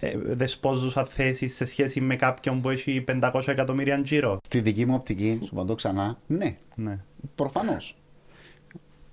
ε, 0.00 0.18
δεσπόζουσα 0.24 1.04
θέση 1.04 1.46
σε 1.46 1.64
σχέση 1.64 2.00
με 2.00 2.16
κάποιον 2.16 2.60
που 2.60 2.70
έχει 2.70 3.04
500 3.20 3.42
εκατομμύρια 3.46 4.00
γύρω. 4.04 4.38
Στη 4.42 4.60
δική 4.60 4.86
μου 4.86 4.94
οπτική, 4.94 5.40
σου 5.44 5.54
παντώ 5.54 5.74
ξανά, 5.74 6.18
ναι, 6.26 6.56
Ναι. 6.74 6.98
προφανώς. 7.34 7.94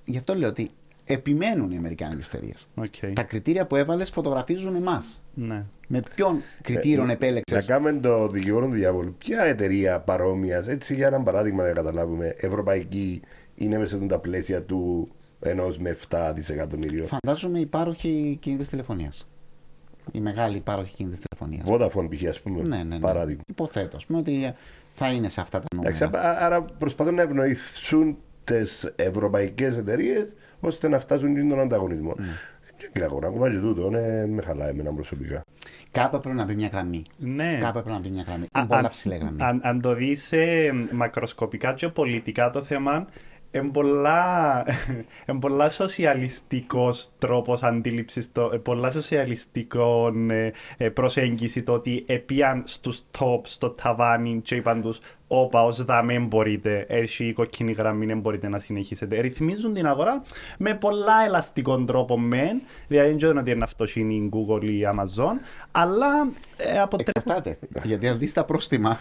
Γι' 0.05 0.17
αυτό 0.17 0.35
λέω 0.35 0.49
ότι 0.49 0.69
επιμένουν 1.07 1.71
οι 1.71 1.77
Αμερικάνικες 1.77 2.27
εταιρείες. 2.33 2.67
Okay. 2.81 3.11
Τα 3.13 3.23
κριτήρια 3.23 3.65
που 3.65 3.75
έβαλες 3.75 4.09
φωτογραφίζουν 4.09 4.75
εμάς. 4.75 5.21
ναι. 5.33 5.65
Με 5.89 6.01
ποιον 6.15 6.41
κριτήριο 6.61 7.03
Να 7.05 7.11
επέλεξες; 7.11 7.65
κάνουμε 7.65 7.93
το 7.93 8.27
δικηγόρο 8.27 8.65
του 8.67 8.71
διάβολου. 8.73 9.15
Ποια 9.17 9.43
εταιρεία 9.43 9.99
παρόμοιας, 9.99 10.67
έτσι 10.67 10.93
για 10.95 11.07
ένα 11.07 11.21
παράδειγμα 11.21 11.63
να 11.63 11.71
καταλάβουμε, 11.71 12.35
ευρωπαϊκή 12.37 13.21
είναι 13.55 13.77
μέσα 13.77 13.99
στα 14.05 14.19
πλαίσια 14.19 14.61
του 14.63 15.09
ενός 15.39 15.77
με 15.77 15.97
7 16.09 16.31
δισεκατομμύριο; 16.35 17.05
Φαντάζομαι 17.05 17.59
υπάρχοχοι 17.59 18.37
κινητής 18.41 18.69
τηλεφωνίας. 18.69 19.27
Η 20.11 20.19
μεγάλη 20.19 20.57
υπάρχοχη 20.57 20.95
κινητής 20.95 21.19
τηλεφωνίας. 21.19 21.65
Vodafone 21.69 22.07
π.χ. 22.15 22.27
ας 22.29 22.39
πούμε. 22.41 22.61
Ναι, 22.61 22.77
ναι, 22.77 22.83
ναι. 22.83 22.99
Παράδειγμα. 22.99 23.41
Υποθέτω, 23.47 23.95
ας 23.97 24.05
πούμε, 24.05 24.19
ότι 24.19 24.53
θα 24.93 25.07
είναι 25.11 25.29
σε 25.29 25.41
αυτά 25.41 25.59
τα 25.59 25.65
Εντάξει, 25.75 26.03
νούμερα. 26.03 26.23
α- 26.29 26.45
άρα 26.45 26.61
προσπαθούν 26.61 27.13
να 27.15 27.21
ευνοηθούν 27.21 28.17
τις 28.43 28.91
ευρωπαϊκές 28.95 29.75
εταιρείες 29.75 30.35
ώστε 30.59 30.87
να 30.87 30.99
φτάσουν 30.99 31.35
και 31.35 31.41
τον 31.41 31.59
ανταγωνισμό. 31.59 32.13
Ναι. 32.17 32.25
Και 32.77 32.99
κακό, 32.99 33.19
ακόμα 33.23 33.49
και 33.49 33.57
τούτο, 33.57 33.89
ναι, 33.89 34.25
με 34.27 34.41
χαλάει 34.41 34.69
εμένα 34.69 34.93
προσωπικά. 34.93 35.41
Κάπου 35.91 36.19
πρέπει 36.19 36.35
να 36.37 36.45
μπει 36.45 36.55
μια 36.55 36.67
γραμμή. 36.71 37.01
ναι. 37.17 37.57
Κάπου 37.59 37.71
πρέπει 37.73 37.89
να 37.89 37.99
μπει 37.99 38.09
μια 38.09 38.23
γραμμή. 38.27 38.43
Α- 38.43 38.47
Είναι 38.59 38.67
πολλά 38.67 38.79
αν- 38.79 38.89
ψηλή 38.89 39.17
γραμμή. 39.17 39.37
Αν, 39.43 39.59
αν 39.63 39.81
το 39.81 39.93
δεις 39.93 40.31
ε, 40.31 40.71
μακροσκοπικά 40.91 41.73
και 41.73 41.87
πολιτικά 41.87 42.49
το 42.49 42.61
θέμα, 42.61 43.07
είναι 43.51 43.67
πολλά, 43.69 44.63
εν 45.25 45.39
πολλά 45.39 45.69
σοσιαλιστικός 45.69 47.09
τρόπος 47.17 47.63
αντίληψης, 47.63 48.31
το, 48.31 48.49
ε, 48.53 48.57
πολλά 48.57 48.91
σοσιαλιστικό 48.91 50.13
ε, 50.29 50.51
ε, 50.77 50.89
προσέγγιση 50.89 51.63
το 51.63 51.73
ότι 51.73 52.03
επίαν 52.07 52.63
στους 52.65 53.01
top, 53.19 53.39
στο 53.43 53.69
ταβάνι 53.69 54.41
και 54.43 54.55
είπαν 54.55 54.81
τους 54.81 54.99
όπα 55.27 55.63
ως 55.63 55.83
δαμέ 55.83 56.19
μπορείτε, 56.19 56.85
έρχει 56.89 57.25
η 57.25 57.33
κοκκινή 57.33 57.71
γραμμή, 57.71 58.05
δεν 58.05 58.19
μπορείτε 58.19 58.47
να 58.47 58.59
συνεχίσετε. 58.59 59.19
Ρυθμίζουν 59.19 59.73
την 59.73 59.87
αγορά 59.87 60.23
με 60.57 60.73
πολλά 60.73 61.23
ελαστικό 61.25 61.83
τρόπο 61.83 62.19
μεν, 62.19 62.61
δηλαδή 62.87 63.07
δεν 63.07 63.17
ξέρω 63.17 63.39
ότι 63.39 63.51
είναι 63.51 63.63
αυτός 63.63 63.95
είναι 63.95 64.13
η 64.13 64.29
Google 64.33 64.63
ή 64.63 64.77
η 64.77 64.87
Amazon, 64.93 65.33
αλλά 65.71 66.31
ε, 66.57 66.79
αποτελούν 66.79 67.13
Εξαρτάται. 67.15 67.59
Γιατί 67.83 68.07
αν 68.07 68.17
δεις 68.17 68.33
τα 68.33 68.45
πρόστιμα, 68.45 68.99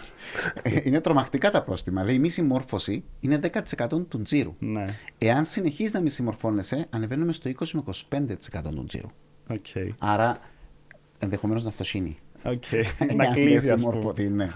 είναι 0.83 1.01
τρομακτικά 1.01 1.51
τα 1.51 1.63
πρόστιμα. 1.63 2.01
Δηλαδή 2.01 2.17
η 2.17 2.21
μη 2.21 2.29
συμμόρφωση 2.29 3.03
είναι 3.19 3.39
10% 3.79 3.87
του 4.07 4.21
τζίρου. 4.21 4.55
Ναι, 4.59 4.85
Εάν 5.17 5.45
συνεχίζεις 5.45 5.93
να 5.93 6.01
μη 6.01 6.09
συμμορφώνεσαι, 6.09 6.87
ανεβαίνουμε 6.89 7.33
στο 7.33 7.49
20 7.59 7.65
με 7.73 7.83
25% 8.09 8.61
του 8.75 8.83
τζίρου. 8.87 9.07
οκ. 9.49 9.65
Άρα 9.99 10.37
ενδεχομένως 11.19 11.63
να 11.63 11.71
φτωχύνει. 11.71 12.17
Οκ. 12.43 12.71
Εάν 12.71 13.15
να 13.15 13.23
δεν 13.23 13.33
κλείσει, 13.33 13.57
ας 13.57 13.63
πούμε. 13.65 13.77
συμμορφωθεί, 13.77 14.29
ναι. 14.29 14.53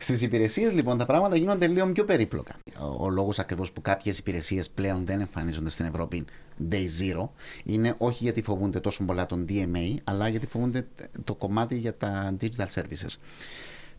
Στις 0.00 0.22
υπηρεσίες 0.22 0.72
λοιπόν 0.72 0.98
τα 0.98 1.06
πράγματα 1.06 1.36
γίνονται 1.36 1.66
λίγο 1.66 1.92
πιο 1.92 2.04
περίπλοκα. 2.04 2.54
Ο, 2.80 3.04
ο 3.04 3.10
λόγος 3.10 3.38
ακριβώς 3.38 3.72
που 3.72 3.80
κάποιες 3.80 4.18
υπηρεσίες 4.18 4.70
πλέον 4.70 5.04
δεν 5.06 5.20
εμφανίζονται 5.20 5.70
στην 5.70 5.86
Ευρώπη 5.86 6.24
day 6.70 6.86
zero 7.00 7.28
είναι 7.64 7.94
όχι 7.98 8.24
γιατί 8.24 8.42
φοβούνται 8.42 8.80
τόσο 8.80 9.04
πολλά 9.04 9.26
τον 9.26 9.46
DMA, 9.48 9.96
αλλά 10.04 10.28
γιατί 10.28 10.46
φοβούνται 10.46 10.86
το 11.24 11.34
κομμάτι 11.34 11.76
για 11.76 11.96
τα 11.96 12.36
digital 12.40 12.66
services. 12.74 13.16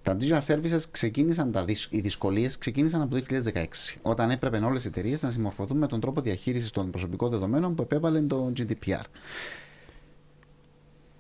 Τα 0.02 0.18
digital 0.20 0.40
services 0.46 0.82
ξεκίνησαν, 0.92 1.52
τα, 1.52 1.66
οι 1.90 2.00
δυσκολίες 2.00 2.58
ξεκίνησαν 2.58 3.02
από 3.02 3.16
το 3.16 3.24
2016, 3.54 3.64
όταν 4.02 4.30
έπρεπε 4.30 4.58
όλες 4.58 4.84
οι 4.84 4.88
εταιρείες 4.88 5.22
να 5.22 5.32
συμμορφωθούν 5.32 5.78
με 5.78 5.88
τον 5.88 6.00
τρόπο 6.00 6.22
διαχείρισης 6.22 6.72
των 6.72 6.90
προσωπικών 6.90 7.30
δεδομένων 7.30 7.76
που 7.76 7.82
επέβαλε 7.82 8.22
το 8.22 8.52
GDPR 8.58 9.04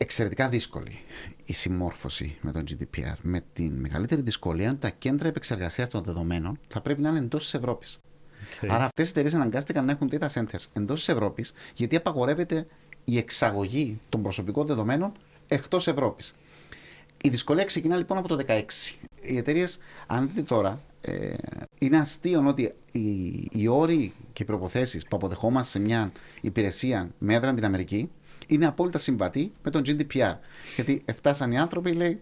εξαιρετικά 0.01 0.49
δύσκολη 0.49 0.99
η 1.45 1.53
συμμόρφωση 1.53 2.37
με 2.41 2.51
τον 2.51 2.63
GDPR. 2.69 3.13
Με 3.21 3.41
την 3.53 3.71
μεγαλύτερη 3.71 4.21
δυσκολία 4.21 4.77
τα 4.77 4.89
κέντρα 4.89 5.27
επεξεργασίας 5.27 5.89
των 5.89 6.03
δεδομένων 6.03 6.59
θα 6.67 6.81
πρέπει 6.81 7.01
να 7.01 7.09
είναι 7.09 7.17
εντός 7.17 7.43
της 7.43 7.53
Ευρώπης. 7.53 7.99
Okay. 8.61 8.67
Άρα 8.69 8.83
αυτές 8.83 9.05
οι 9.07 9.09
εταιρείες 9.09 9.33
αναγκάστηκαν 9.33 9.85
να 9.85 9.91
έχουν 9.91 10.09
data 10.11 10.27
centers 10.27 10.65
εντός 10.73 10.97
της 10.97 11.07
Ευρώπης, 11.07 11.53
γιατί 11.75 11.95
απαγορεύεται 11.95 12.67
η 13.03 13.17
εξαγωγή 13.17 13.99
των 14.09 14.21
προσωπικών 14.21 14.65
δεδομένων 14.65 15.11
εκτός 15.47 15.87
Ευρώπης. 15.87 16.35
Η 17.23 17.29
δυσκολία 17.29 17.63
ξεκινά 17.63 17.97
λοιπόν 17.97 18.17
από 18.17 18.27
το 18.27 18.37
2016. 18.47 18.61
Οι 19.21 19.37
εταιρείες, 19.37 19.79
αν 20.07 20.27
δείτε 20.27 20.41
τώρα, 20.41 20.81
ε, 21.01 21.33
είναι 21.79 21.97
αστείο 21.97 22.43
ότι 22.47 22.73
οι, 22.91 22.99
οι 23.51 23.67
όροι 23.67 24.13
και 24.33 24.43
οι 24.43 24.45
προποθέσει 24.45 24.99
που 25.09 25.15
αποδεχόμαστε 25.15 25.69
σε 25.69 25.79
μια 25.79 26.11
υπηρεσία 26.41 27.09
με 27.17 27.33
έδρα 27.33 27.53
την 27.53 27.65
Αμερική 27.65 28.09
είναι 28.49 28.65
απόλυτα 28.65 28.97
συμβατή 28.97 29.51
με 29.63 29.71
τον 29.71 29.81
GDPR. 29.85 30.33
Γιατί 30.75 31.03
φτάσαν 31.15 31.51
οι 31.51 31.59
άνθρωποι, 31.59 31.91
λέει, 31.91 32.21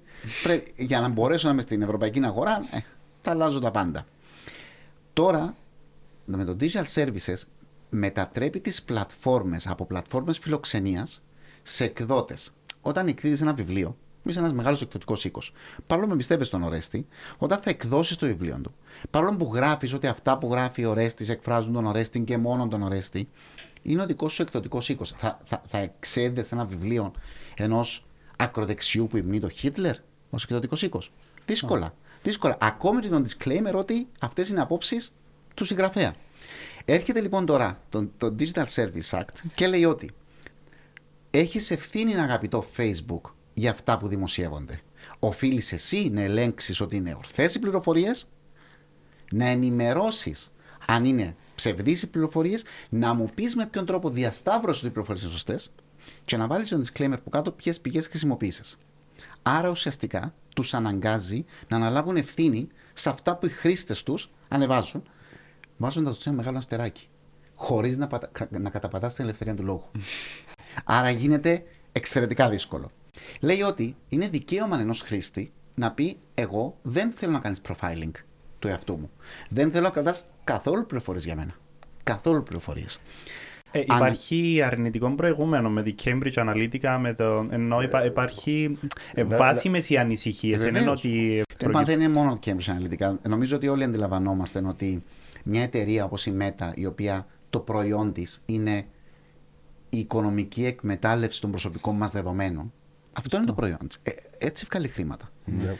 για 0.75 0.99
να 0.99 1.09
μπορέσουν 1.09 1.47
να 1.47 1.53
είμαι 1.53 1.61
στην 1.61 1.81
ευρωπαϊκή 1.81 2.25
αγορά, 2.25 2.67
ε, 2.71 2.77
θα 3.21 3.31
αλλάζω 3.31 3.59
τα 3.59 3.71
πάντα. 3.71 4.05
Τώρα, 5.13 5.55
με 6.25 6.43
το 6.43 6.55
Digital 6.59 6.83
Services, 6.93 7.41
μετατρέπει 7.89 8.59
τις 8.59 8.83
πλατφόρμες 8.83 9.67
από 9.67 9.85
πλατφόρμες 9.85 10.37
φιλοξενίας 10.37 11.23
σε 11.63 11.83
εκδότες. 11.83 12.53
Όταν 12.81 13.07
εκδίδεις 13.07 13.41
ένα 13.41 13.53
βιβλίο, 13.53 13.97
είσαι 14.23 14.39
ένας 14.39 14.53
μεγάλος 14.53 14.81
εκδοτικός 14.81 15.25
οίκος. 15.25 15.53
Παρόλο 15.87 16.07
που 16.07 16.13
εμπιστεύεσαι 16.13 16.49
στον 16.49 16.63
Ορέστη, 16.63 17.07
όταν 17.37 17.59
θα 17.61 17.69
εκδώσεις 17.69 18.15
το 18.15 18.25
βιβλίο 18.25 18.59
του, 18.61 18.75
παρόλο 19.09 19.35
που 19.35 19.51
γράφεις 19.53 19.93
ότι 19.93 20.07
αυτά 20.07 20.37
που 20.37 20.51
γράφει 20.51 20.85
ο 20.85 20.89
Ορέστης 20.89 21.29
εκφράζουν 21.29 21.73
τον 21.73 21.85
Ορέστη 21.85 22.19
και 22.19 22.37
μόνο 22.37 22.67
τον 22.67 22.81
Ορέστη, 22.81 23.29
είναι 23.87 24.01
ο 24.01 24.05
δικός 24.05 24.33
σου 24.33 24.41
εκδοτικός 24.41 24.89
οίκος. 24.89 25.11
Θα, 25.17 25.39
θα, 25.43 25.61
θα 25.67 25.77
εξέδε 25.77 26.45
ένα 26.51 26.65
βιβλίο 26.65 27.13
ενός 27.55 28.05
ακροδεξιού 28.37 29.07
που 29.07 29.17
υμνεί 29.17 29.39
το 29.39 29.49
Χίτλερ 29.49 29.95
ως 30.29 30.43
εκδοτικός 30.43 30.81
οίκος. 30.81 31.11
Δύσκολα. 31.45 31.93
Δύσκολα. 32.23 32.57
Ακόμη 32.59 33.01
και 33.01 33.07
τον 33.07 33.25
disclaimer 33.27 33.73
ότι 33.73 34.07
αυτές 34.19 34.49
είναι 34.49 34.61
απόψεις 34.61 35.13
του 35.53 35.65
συγγραφέα. 35.65 36.13
Έρχεται 36.85 37.21
λοιπόν 37.21 37.45
τώρα 37.45 37.81
το, 37.89 38.09
το 38.17 38.35
Digital 38.39 38.65
Service 38.75 39.09
Act 39.09 39.25
και 39.55 39.67
λέει 39.67 39.85
ότι 39.85 40.11
έχεις 41.31 41.71
ευθύνη, 41.71 42.15
αγαπητό 42.15 42.65
Facebook, 42.77 43.21
για 43.53 43.71
αυτά 43.71 43.97
που 43.97 44.07
δημοσιεύονται. 44.07 44.79
Οφείλεις 45.19 45.71
εσύ 45.71 46.09
να 46.09 46.21
ελέγξεις 46.21 46.81
ότι 46.81 46.95
είναι 46.95 47.13
ορθές 47.17 47.55
οι 47.55 47.59
πληροφορίες, 47.59 48.27
να 49.31 49.45
ενημερώσεις 49.45 50.51
αν 50.87 51.05
είναι 51.05 51.35
ψευδείς 51.57 52.01
οι 52.01 52.07
πληροφορίες, 52.07 52.63
να 52.89 53.13
μου 53.13 53.29
πεις 53.35 53.55
με 53.55 53.65
ποιον 53.65 53.85
τρόπο 53.85 54.09
διασταύρωσες 54.09 54.77
ότι 54.77 54.87
οι 54.87 54.91
πληροφορίες 54.91 55.23
είναι 55.23 55.33
σωστές 55.33 55.71
και 56.25 56.37
να 56.37 56.47
βάλεις 56.47 56.69
τον 56.69 56.83
disclaimer 56.85 57.17
που 57.23 57.29
κάτω 57.29 57.51
ποιες 57.51 57.81
πηγές 57.81 58.07
χρησιμοποίησες. 58.07 58.77
Άρα 59.41 59.69
ουσιαστικά 59.69 60.33
τους 60.55 60.73
αναγκάζει 60.73 61.45
να 61.67 61.75
αναλάβουν 61.75 62.15
ευθύνη 62.15 62.67
σε 62.93 63.09
αυτά 63.09 63.37
που 63.37 63.45
οι 63.45 63.49
χρήστες 63.49 64.03
τους 64.03 64.31
ανεβάζουν, 64.47 65.03
βάζοντας 65.77 66.15
τους 66.15 66.25
ένα 66.25 66.35
μεγάλο 66.35 66.57
αστεράκι. 66.57 67.09
Χωρίς 67.55 67.97
να, 67.97 68.09
να 68.49 68.69
καταπατάς 68.69 69.15
την 69.15 69.23
ελευθερία 69.23 69.55
του 69.55 69.63
λόγου. 69.63 69.91
Άρα 70.83 71.09
γίνεται 71.09 71.63
εξαιρετικά 71.91 72.49
δύσκολο. 72.49 72.91
Λέει 73.39 73.61
ότι 73.61 73.95
είναι 74.07 74.27
δικαίωμα 74.27 74.79
ενός 74.79 75.01
χρήστη 75.01 75.53
να 75.75 75.91
πει: 75.91 76.17
Εγώ 76.33 76.77
δεν 76.81 77.11
θέλω 77.11 77.31
να 77.31 77.39
κάνεις 77.39 77.61
profiling 77.67 78.11
του 78.59 78.67
εαυτού 78.67 78.97
μου. 78.97 79.11
Δεν 79.49 79.71
θέλω 79.71 79.83
να 79.83 79.89
κρατάς 79.89 80.25
καθόλου 80.47 80.85
πληροφορίες 80.85 81.25
για 81.25 81.35
μένα. 81.35 81.53
Καθόλου 82.03 82.43
πληροφορίες. 82.43 82.99
Ε, 83.71 83.79
υπάρχει 83.79 84.61
Αν... 84.61 84.67
αρνητικό 84.67 85.09
προηγούμενο 85.09 85.69
με 85.69 85.83
την 85.83 85.95
Cambridge 86.03 86.33
Analytica, 86.33 86.97
με 86.99 87.13
το... 87.13 87.47
ενώ 87.49 87.81
υπά... 87.81 88.05
υπάρχει 88.05 88.77
ε, 89.13 89.23
βάσιμες 89.23 89.89
οι 89.89 89.97
ανησυχίες. 89.97 90.63
Ε, 90.63 90.89
ότι... 90.89 91.43
Ε, 91.57 91.83
δεν 91.83 91.99
είναι 91.99 92.09
μόνο 92.09 92.39
Cambridge 92.45 92.77
Analytica. 92.77 93.15
Νομίζω 93.27 93.55
ότι 93.55 93.67
όλοι 93.67 93.83
αντιλαμβανόμαστε 93.83 94.63
ότι 94.67 95.03
μια 95.43 95.63
εταιρεία 95.63 96.05
όπως 96.05 96.25
η 96.25 96.37
Meta, 96.39 96.71
η 96.75 96.85
οποία 96.85 97.27
το 97.49 97.59
προϊόν 97.59 98.13
της 98.13 98.41
είναι 98.45 98.85
η 99.89 99.97
οικονομική 99.97 100.65
εκμετάλλευση 100.65 101.41
των 101.41 101.49
προσωπικών 101.49 101.95
μας 101.95 102.11
δεδομένων. 102.11 102.73
Αυτό 103.13 103.37
είναι 103.37 103.45
το 103.45 103.53
προϊόν 103.53 103.87
της. 103.87 103.99
Ε, 104.03 104.11
έτσι 104.37 104.65
βγάλει 104.69 104.87
χρήματα. 104.87 105.29
Ναι. 105.45 105.75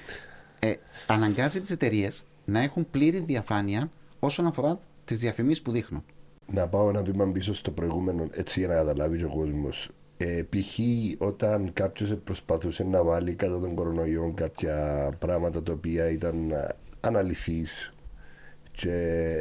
Ε, 0.60 0.74
αναγκάζει 1.08 1.62
τις 1.62 1.72
εταιρείες 1.72 2.26
να 2.46 2.60
έχουν 2.60 2.88
πλήρη 2.90 3.20
διαφάνεια 3.20 3.90
όσον 4.20 4.46
αφορά 4.46 4.80
τις 5.06 5.20
διαφημίσεις 5.20 5.62
που 5.62 5.72
δείχνουν. 5.72 6.04
Να 6.52 6.68
πάω 6.68 6.90
ένα 6.90 7.02
βήμα 7.02 7.28
πίσω 7.32 7.54
στο 7.54 7.72
προηγούμενο, 7.72 8.28
έτσι 8.32 8.60
για 8.60 8.68
να 8.68 8.76
καταλάβει 8.76 9.24
ο 9.24 9.30
κόσμος. 9.30 9.90
Ε, 10.18 10.42
π.χ. 10.50 10.80
όταν 11.18 11.74
κάποιος 11.74 12.16
προσπαθούσε 12.24 12.84
να 12.84 13.04
βάλει 13.04 13.34
κατά 13.34 13.60
τον 13.60 13.76
κορονοϊό 13.76 14.34
κάποια 14.36 15.10
πράγματα 15.20 15.64
τα 15.64 15.72
οποία 15.74 16.10
ήταν 16.10 16.54
αναλυθείς 17.00 17.92
και 18.72 18.92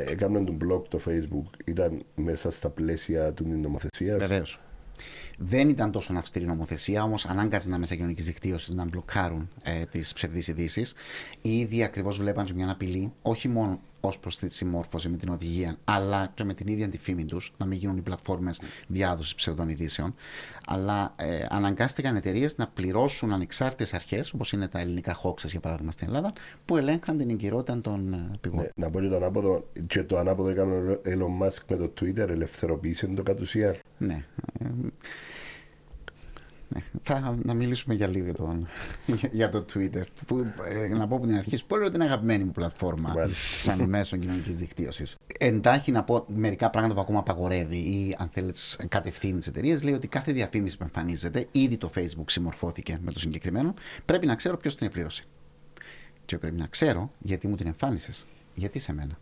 έκαναν 0.08 0.44
τον 0.44 0.58
blog 0.64 0.82
το 0.88 1.00
facebook 1.06 1.60
ήταν 1.64 2.04
μέσα 2.14 2.50
στα 2.50 2.68
πλαίσια 2.68 3.32
του 3.32 3.46
νομοθεσίας. 3.48 4.18
Βεβαίως. 4.18 4.60
Δεν 5.38 5.68
ήταν 5.68 5.90
τόσο 5.90 6.14
αυστηρή 6.16 6.44
νομοθεσία, 6.44 7.02
όμως 7.02 7.26
ανάγκαζε 7.26 7.68
να 7.68 7.78
μέσα 7.78 7.94
κοινωνικής 7.94 8.26
δικτύωσης 8.26 8.70
να 8.70 8.84
μπλοκάρουν 8.84 9.48
ε, 9.62 9.84
τις 9.84 10.12
ψευδείς 10.12 10.48
ειδήσεις. 10.48 10.94
Ήδη 11.40 11.82
ακριβώς 11.82 12.18
βλέπαν 12.18 12.46
μια 12.54 12.70
απειλή, 12.70 13.12
όχι 13.22 13.48
μόνο 13.48 13.80
ως 14.00 14.18
προς 14.18 14.38
τη 14.38 14.48
συμμόρφωση 14.48 15.08
με 15.08 15.16
την 15.16 15.28
οδηγία, 15.28 15.76
αλλά 15.84 16.30
και 16.34 16.44
με 16.44 16.54
την 16.54 16.66
ίδια 16.66 16.88
τη 16.88 16.98
φήμη 16.98 17.24
τους, 17.24 17.52
να 17.58 17.66
μην 17.66 17.78
γίνουν 17.78 17.96
οι 17.96 18.00
πλατφόρμες 18.00 18.60
διάδοσης 18.88 19.34
ψευδών 19.34 19.68
ειδήσεων. 19.68 20.14
Αλλά 20.66 21.14
ε, 21.16 21.46
αναγκάστηκαν 21.48 22.16
εταιρείες 22.16 22.56
να 22.56 22.66
πληρώσουν 22.66 23.32
ανεξάρτητες 23.32 23.94
αρχές, 23.94 24.32
όπως 24.32 24.52
είναι 24.52 24.68
τα 24.68 24.78
ελληνικά 24.78 25.14
χόξες 25.14 25.50
για 25.50 25.60
παράδειγμα 25.60 25.90
στην 25.90 26.06
Ελλάδα, 26.06 26.32
που 26.64 26.76
ελέγχαν 26.76 27.16
την 27.16 27.30
εγκυρότητα 27.30 27.80
των 27.80 28.12
ε, 28.12 28.30
πηγών. 28.40 28.60
Ναι, 28.60 28.68
να 28.74 28.90
πω 28.90 29.00
και 29.00 29.08
το 29.08 29.16
ανάποδο, 29.16 29.66
και 29.86 30.02
το 30.02 30.18
ανάποδο 30.18 30.48
έκανε 30.48 30.74
ο 30.74 31.00
Elon 31.04 31.46
Musk 31.46 31.60
με 31.68 31.76
το 31.76 31.92
Twitter, 32.00 32.28
ελευθεροποίησε 32.28 33.06
το 33.06 33.22
κατ' 33.22 33.40
ουσία. 33.40 33.76
Ναι. 33.98 34.24
Ε, 36.74 36.78
ναι, 36.78 36.84
θα 37.02 37.38
να 37.42 37.54
μιλήσουμε 37.54 37.94
για 37.94 38.06
λίγο 38.06 38.32
τον, 38.32 38.68
για 39.32 39.48
το 39.48 39.64
Twitter. 39.72 40.02
Που, 40.26 40.38
ε, 40.68 40.88
να 40.88 41.06
πω 41.06 41.16
από 41.16 41.26
την 41.26 41.36
αρχή, 41.36 41.64
πολύ 41.66 41.90
την 41.90 42.02
αγαπημένη 42.02 42.44
μου 42.44 42.50
πλατφόρμα 42.50 43.14
σαν 43.62 43.88
μέσο 43.88 44.16
κοινωνικής 44.16 44.56
δικτύωσης. 44.56 45.16
Εντάχει 45.38 45.92
να 45.92 46.04
πω 46.04 46.24
μερικά 46.28 46.70
πράγματα 46.70 46.94
που 46.94 47.00
ακόμα 47.00 47.18
απαγορεύει 47.18 47.76
ή 47.76 48.16
αν 48.18 48.28
θέλετε 48.32 48.58
κατευθύνει 48.88 49.38
τις 49.38 49.46
εταιρείες. 49.46 49.82
Λέει 49.82 49.94
ότι 49.94 50.08
κάθε 50.08 50.32
διαφήμιση 50.32 50.76
που 50.76 50.82
εμφανίζεται, 50.82 51.46
ήδη 51.50 51.76
το 51.76 51.90
Facebook 51.94 52.26
συμμορφώθηκε 52.26 52.98
με 53.00 53.12
το 53.12 53.18
συγκεκριμένο, 53.18 53.74
πρέπει 54.04 54.26
να 54.26 54.34
ξέρω 54.34 54.56
ποιος 54.56 54.76
την 54.76 54.90
πλήρωσε. 54.90 55.24
Και 56.24 56.38
πρέπει 56.38 56.56
να 56.56 56.66
ξέρω 56.66 57.10
γιατί 57.18 57.48
μου 57.48 57.56
την 57.56 57.66
εμφάνισες. 57.66 58.26
Γιατί 58.54 58.78
σε 58.78 58.92
μένα. 58.92 59.18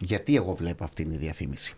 Γιατί 0.00 0.36
εγώ 0.36 0.54
βλέπω 0.54 0.84
αυτή 0.84 1.04
τη 1.04 1.16
διαφήμιση 1.16 1.76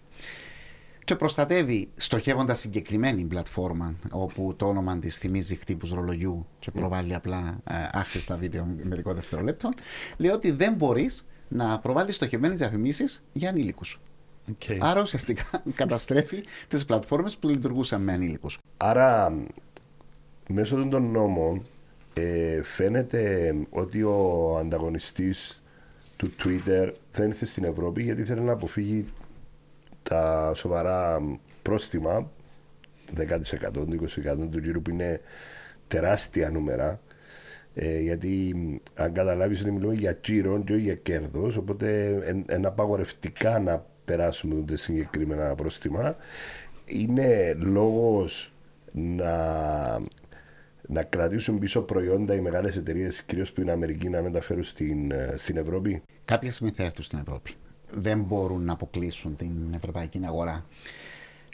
και 1.04 1.16
προστατεύει 1.16 1.88
στοχεύοντας 1.96 2.58
συγκεκριμένη 2.58 3.24
πλατφόρμα 3.24 3.94
όπου 4.10 4.54
το 4.56 4.66
όνομα 4.66 4.98
της 4.98 5.18
θυμίζει 5.18 5.54
χτύπους 5.54 5.90
ρολογιού 5.90 6.46
και 6.58 6.70
προβάλλει 6.70 7.14
απλά 7.14 7.58
ε, 7.64 7.74
άχρηστα 7.92 8.36
βίντεο 8.36 8.68
μερικό 8.82 9.14
δευτερολέπτο, 9.14 9.68
λέει 10.16 10.30
ότι 10.30 10.50
δεν 10.50 10.74
μπορείς 10.74 11.26
να 11.48 11.78
προβάλλεις 11.78 12.14
στοχευμένες 12.14 12.58
διαφημίσεις 12.58 13.22
για 13.32 13.48
ανήλικους. 13.48 14.00
Okay. 14.52 14.76
Άρα 14.80 15.00
ουσιαστικά 15.00 15.44
καταστρέφει 15.74 16.44
τις 16.68 16.84
πλατφόρμες 16.84 17.36
που 17.36 17.48
λειτουργούσαν 17.48 18.02
με 18.02 18.12
ανήλικους. 18.12 18.58
Άρα, 18.76 19.38
μέσω 20.48 20.84
των 20.84 21.10
νόμων 21.10 21.66
ε, 22.14 22.62
φαίνεται 22.62 23.54
ότι 23.70 24.02
ο 24.02 24.56
ανταγωνιστής 24.60 25.62
του 26.16 26.32
Twitter 26.44 26.92
δεν 27.12 27.28
ήρθε 27.28 27.46
στην 27.46 27.64
Ευρώπη 27.64 28.02
γιατί 28.02 28.24
θέλει 28.24 28.40
να 28.40 28.52
αποφύγει 28.52 29.06
τα 30.08 30.52
σοβαρά 30.54 31.22
πρόστιμα 31.62 32.30
10%, 33.16 33.22
20% 34.42 34.48
του 34.50 34.58
γύρου 34.58 34.82
που 34.82 34.90
είναι 34.90 35.20
τεράστια 35.88 36.50
νούμερα. 36.50 37.00
Ε, 37.74 38.00
γιατί 38.00 38.54
αν 38.94 39.12
καταλάβεις 39.12 39.60
ότι 39.60 39.70
μιλούμε 39.70 39.94
για 39.94 40.16
τζίρο 40.16 40.62
και 40.64 40.72
όχι 40.72 40.82
για 40.82 40.94
κέρδος, 40.94 41.56
οπότε 41.56 42.18
είναι 42.56 42.66
απαγορευτικά 42.66 43.58
να 43.58 43.86
περάσουμε 44.04 44.62
τα 44.62 44.76
συγκεκριμένα 44.76 45.54
πρόστιμα. 45.54 46.16
Είναι 46.84 47.54
λόγος 47.54 48.52
να 48.92 49.32
να 50.88 51.02
κρατήσουν 51.02 51.58
πίσω 51.58 51.80
προϊόντα 51.80 52.34
οι 52.34 52.40
μεγάλες 52.40 52.76
εταιρείες, 52.76 53.22
κυρίως 53.22 53.48
στην 53.48 53.70
Αμερική, 53.70 54.08
να 54.08 54.22
μεταφέρουν 54.22 54.62
στην, 54.62 55.10
ε, 55.10 55.34
στην 55.36 55.56
Ευρώπη; 55.56 56.02
Κάποια 56.24 56.50
στιγμή 56.50 56.72
θα 56.76 56.82
έρθουν 56.82 57.04
στην 57.04 57.18
Ευρώπη. 57.18 57.54
Δεν 57.96 58.20
μπορούν 58.20 58.64
να 58.64 58.72
αποκλείσουν 58.72 59.36
την 59.36 59.74
ευρωπαϊκή 59.74 60.20
αγορά. 60.24 60.66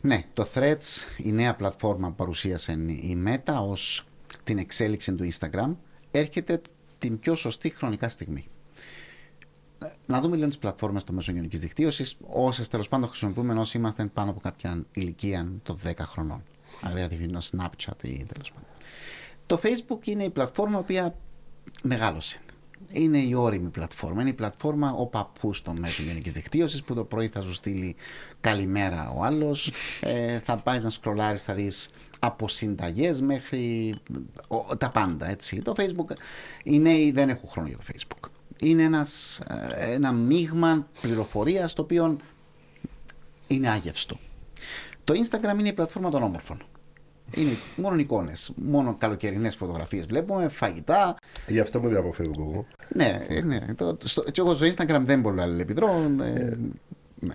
Ναι, 0.03 0.25
το 0.35 0.49
Threads, 0.55 1.19
η 1.19 1.33
νέα 1.33 1.55
πλατφόρμα 1.55 2.09
που 2.09 2.15
παρουσίασε 2.15 2.73
η 2.73 3.23
Meta 3.27 3.55
ως 3.69 4.07
την 4.45 4.59
εξέλιξη 4.59 5.15
του 5.15 5.29
Instagram, 5.33 5.75
έρχεται 6.11 6.61
την 6.99 7.19
πιο 7.19 7.35
σωστή 7.35 7.71
χρονικά 7.71 8.09
στιγμή. 8.09 8.45
Να 10.07 10.21
δούμε 10.21 10.37
λίγο 10.37 10.49
τις 10.49 10.59
πλατφόρμες 10.59 11.05
των 11.05 11.15
μέσων 11.15 11.35
κοινωνική 11.35 11.57
δικτύωσης, 11.57 12.17
όσες 12.29 12.69
τέλος 12.69 12.89
πάντων 12.89 13.09
χρησιμοποιούμε 13.09 13.55
όσοι 13.55 13.77
είμαστε 13.77 14.05
πάνω 14.05 14.31
από 14.31 14.41
κάποια 14.41 14.85
ηλικία 14.93 15.53
των 15.63 15.79
10 15.85 15.93
χρονών. 15.99 16.43
Δηλαδή, 16.93 17.25
είναι 17.25 17.39
Snapchat 17.51 18.05
ή 18.05 18.27
τέλος 18.27 18.53
πάντων. 18.53 18.69
Το 19.47 19.61
Facebook 19.63 20.07
είναι 20.07 20.25
η 20.25 20.31
πλατφόρμα 20.31 20.77
η 20.77 20.81
οποία 20.81 21.15
μεγάλωσε. 21.83 22.41
Είναι 22.89 23.19
η 23.19 23.35
όρημη 23.35 23.69
πλατφόρμα. 23.69 24.21
Είναι 24.21 24.31
η 24.31 24.35
πλατφόρμα 24.35 24.93
ο 24.93 25.07
παππούς 25.07 25.63
των 25.63 25.79
μέσων 25.79 26.07
γενικής 26.07 26.33
δικτύωσης 26.33 26.83
που 26.83 26.95
το 26.95 27.05
πρωί 27.05 27.29
θα 27.29 27.43
σου 27.43 27.53
στείλει 27.53 27.97
καλημέρα 28.41 29.11
ο 29.17 29.25
άλλος. 29.25 29.73
Ε, 30.01 30.39
θα 30.39 30.57
πάεις 30.57 30.83
να 30.83 30.91
σκρολάρεις, 30.91 31.43
θα 31.43 31.55
δεις 31.55 31.91
από 32.19 32.49
συνταγέ 32.49 33.15
μέχρι 33.21 33.95
ο, 34.49 34.77
τα 34.77 34.91
πάντα. 34.91 35.31
Έτσι. 35.31 35.63
Το 35.63 35.75
Facebook. 35.77 36.17
Οι 36.65 36.79
νέοι 36.79 37.11
δεν 37.11 37.29
έχουν 37.29 37.49
χρόνο 37.49 37.69
για 37.69 37.77
το 37.77 37.85
Facebook. 37.93 38.29
Είναι 38.61 38.83
ένας, 38.83 39.41
ε, 39.75 39.93
ένα 39.93 40.13
μείγμα 40.13 40.89
πληροφορίας 41.01 41.73
το 41.73 41.83
οποίο 41.83 42.17
είναι 43.47 43.71
άγευστο. 43.71 44.19
Το 45.05 45.15
Instagram 45.15 45.59
είναι 45.59 45.69
η 45.69 45.73
πλατφόρμα 45.73 46.11
των 46.11 46.23
όμορφων. 46.23 46.63
Είναι 47.35 47.57
μόνο 47.77 47.97
εικόνες. 47.97 48.53
Μόνο 48.57 48.95
καλοκαιρινές 48.99 49.57
φωτογραφίες 49.57 50.07
βλέπουμε, 50.07 50.49
φαγητά. 50.49 51.17
Γι' 51.47 51.61
αυτό 51.61 51.81
μου 51.81 51.89
διαποφεύγω 51.89 52.51
εγώ. 52.51 52.67
Ναι, 52.95 53.27
ναι. 53.45 53.75
Το, 53.75 53.97
στο, 54.05 54.25
εγώ 54.39 54.55
στο 54.55 54.67
Instagram 54.67 55.01
δεν 55.01 55.21
μπορώ 55.21 55.35
να 55.35 55.43
αλληλεπιδρώ. 55.43 55.89
Ε, 56.23 56.57
ναι. 57.21 57.35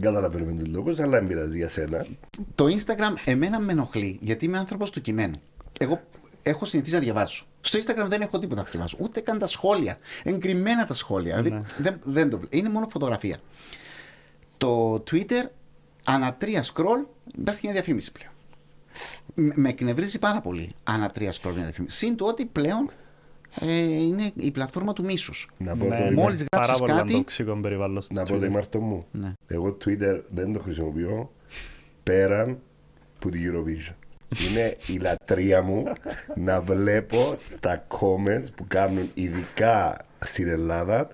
Καταλαβαίνουμε 0.00 0.62
τον 0.62 0.72
λόγο, 0.72 0.94
αλλά 1.02 1.20
δεν 1.20 1.54
για 1.54 1.68
σένα. 1.68 2.06
Το 2.54 2.64
Instagram 2.64 3.14
εμένα 3.24 3.60
με 3.60 3.72
ενοχλεί 3.72 4.18
γιατί 4.22 4.44
είμαι 4.44 4.58
άνθρωπος 4.58 4.90
του 4.90 5.00
κειμένου. 5.00 5.40
Εγώ 5.78 6.00
έχω 6.42 6.64
συνηθίσει 6.64 6.94
να 6.94 7.00
διαβάζω. 7.00 7.44
Στο 7.60 7.78
Instagram 7.78 8.06
δεν 8.08 8.20
έχω 8.20 8.38
τίποτα 8.38 8.62
να 8.62 8.68
διαβάζω. 8.70 8.96
Ούτε 9.00 9.20
καν 9.20 9.38
τα 9.38 9.46
σχόλια. 9.46 9.98
Εγκριμένα 10.22 10.86
τα 10.86 10.94
σχόλια. 10.94 11.36
Ναι. 11.36 11.42
Δηλαδή, 11.42 11.64
δεν, 11.78 12.00
δεν 12.02 12.30
το, 12.30 12.40
είναι 12.50 12.68
μόνο 12.68 12.88
φωτογραφία. 12.88 13.36
Το 14.56 14.94
Twitter, 15.10 15.44
ανά 16.04 16.34
τρία 16.34 16.64
scroll, 16.64 17.06
υπάρχει 17.38 17.60
μια 17.62 17.72
διαφήμιση 17.72 18.12
πλέον 18.12 18.31
με 19.34 19.68
εκνευρίζει 19.68 20.18
πάρα 20.18 20.40
πολύ 20.40 20.72
ανά 20.84 21.10
τρία 21.10 21.32
σκρόλ 21.32 21.54
Συν 21.84 22.16
το 22.16 22.24
ότι 22.24 22.44
πλέον 22.44 22.90
ε, 23.60 23.76
είναι 23.76 24.30
η 24.34 24.50
πλατφόρμα 24.50 24.92
του 24.92 25.04
μίσους. 25.04 25.50
Να 25.58 25.76
πω 25.76 25.84
ναι, 25.84 26.10
Μόλις 26.10 26.44
γράψεις 26.52 26.80
κάτι. 26.80 27.24
Να 28.10 28.22
πω 28.22 28.38
το 28.38 28.44
ημαρτό 28.44 28.80
μου. 28.80 29.06
Ναι. 29.10 29.32
Εγώ 29.46 29.76
Twitter 29.84 30.20
δεν 30.28 30.52
το 30.52 30.60
χρησιμοποιώ 30.60 31.32
πέραν 32.02 32.58
που 33.18 33.28
τη 33.28 33.40
Eurovision. 33.44 33.94
Είναι 34.50 34.76
η 34.86 34.96
λατρεία 34.96 35.62
μου 35.62 35.84
να 36.34 36.60
βλέπω 36.60 37.36
τα 37.60 37.86
comments 37.88 38.46
που 38.54 38.64
κάνουν 38.68 39.10
ειδικά 39.14 39.96
στην 40.18 40.48
Ελλάδα 40.48 41.08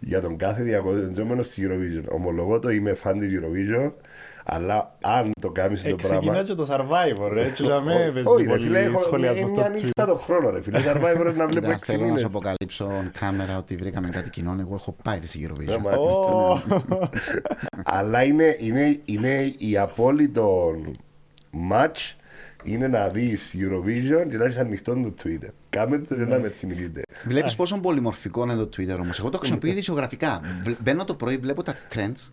για 0.00 0.20
τον 0.20 0.36
κάθε 0.36 0.62
διαγωνισμένο 0.62 1.42
στη 1.42 1.68
Eurovision. 1.68 2.04
Ομολογώ 2.08 2.58
το 2.58 2.70
είμαι 2.70 2.94
φαν 2.94 3.18
της 3.18 3.32
Eurovision 3.40 3.92
αλλά 4.44 4.96
αν 5.00 5.30
το 5.40 5.50
κάνεις 5.50 5.82
το 5.82 5.96
πράγμα. 5.96 6.18
Ξεκινά 6.18 6.42
και 6.42 6.54
το 6.54 6.66
survivor, 6.70 7.28
ρε. 7.32 7.50
Και 7.50 7.62
για 7.62 7.80
με 7.80 8.12
Όχι, 8.24 8.44
ρε 8.44 8.58
φίλε, 8.58 8.80
έχω 8.80 9.16
μια 9.16 9.32
νύχτα 9.32 10.06
το 10.06 10.16
χρόνο, 10.16 10.50
ρε 10.50 10.62
φίλε. 10.62 10.78
Survivor 10.78 11.34
να 11.34 11.46
βλέπω 11.46 11.66
6 11.66 11.70
μήνες. 11.70 11.80
Θέλω 11.80 12.06
να 12.06 12.18
σου 12.18 12.26
αποκαλύψω 12.26 12.90
κάμερα 13.18 13.58
ότι 13.58 13.76
βρήκαμε 13.76 14.08
κάτι 14.08 14.30
κοινό. 14.30 14.56
Εγώ 14.60 14.74
έχω 14.74 14.96
πάει 15.02 15.18
στη 15.22 15.48
Eurovision. 15.48 15.80
Αλλά 17.84 18.22
είναι 19.04 19.54
η 19.58 19.78
απόλυτο 19.78 20.74
match 21.70 22.14
είναι 22.64 22.88
να 22.88 23.08
δεις 23.08 23.54
Eurovision 23.58 24.26
και 24.30 24.36
να 24.36 24.44
έχεις 24.44 24.56
ανοιχτό 24.56 24.94
το 24.94 25.14
Twitter. 25.22 25.48
Κάμε 25.70 25.98
το 25.98 26.14
και 26.14 26.24
να 26.24 26.38
με 26.38 26.48
θυμηθείτε. 26.48 27.02
Βλέπεις 27.24 27.54
πόσο 27.54 27.78
πολυμορφικό 27.80 28.42
είναι 28.42 28.54
το 28.54 28.68
Twitter 28.76 28.98
όμως. 29.00 29.18
Εγώ 29.18 29.30
το 29.30 29.38
χρησιμοποιώ 29.38 29.70
ειδησιογραφικά. 29.72 30.40
Μπαίνω 30.78 31.04
το 31.04 31.14
πρωί, 31.14 31.36
βλέπω 31.36 31.62
τα 31.62 31.74
trends 31.94 32.30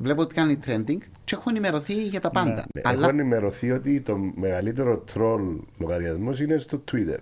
βλέπω 0.00 0.22
ότι 0.22 0.34
κάνει 0.34 0.58
trending 0.66 0.98
και 1.24 1.34
έχω 1.34 1.50
ενημερωθεί 1.50 1.94
για 1.94 2.20
τα 2.20 2.30
πάντα. 2.30 2.64
Ναι, 2.74 2.82
Αλλά... 2.84 3.00
Έχω 3.00 3.08
ενημερωθεί 3.08 3.70
ότι 3.70 4.00
το 4.00 4.16
μεγαλύτερο 4.34 5.04
troll 5.14 5.58
λογαριασμός 5.78 6.40
είναι 6.40 6.58
στο 6.58 6.84
Twitter. 6.92 7.18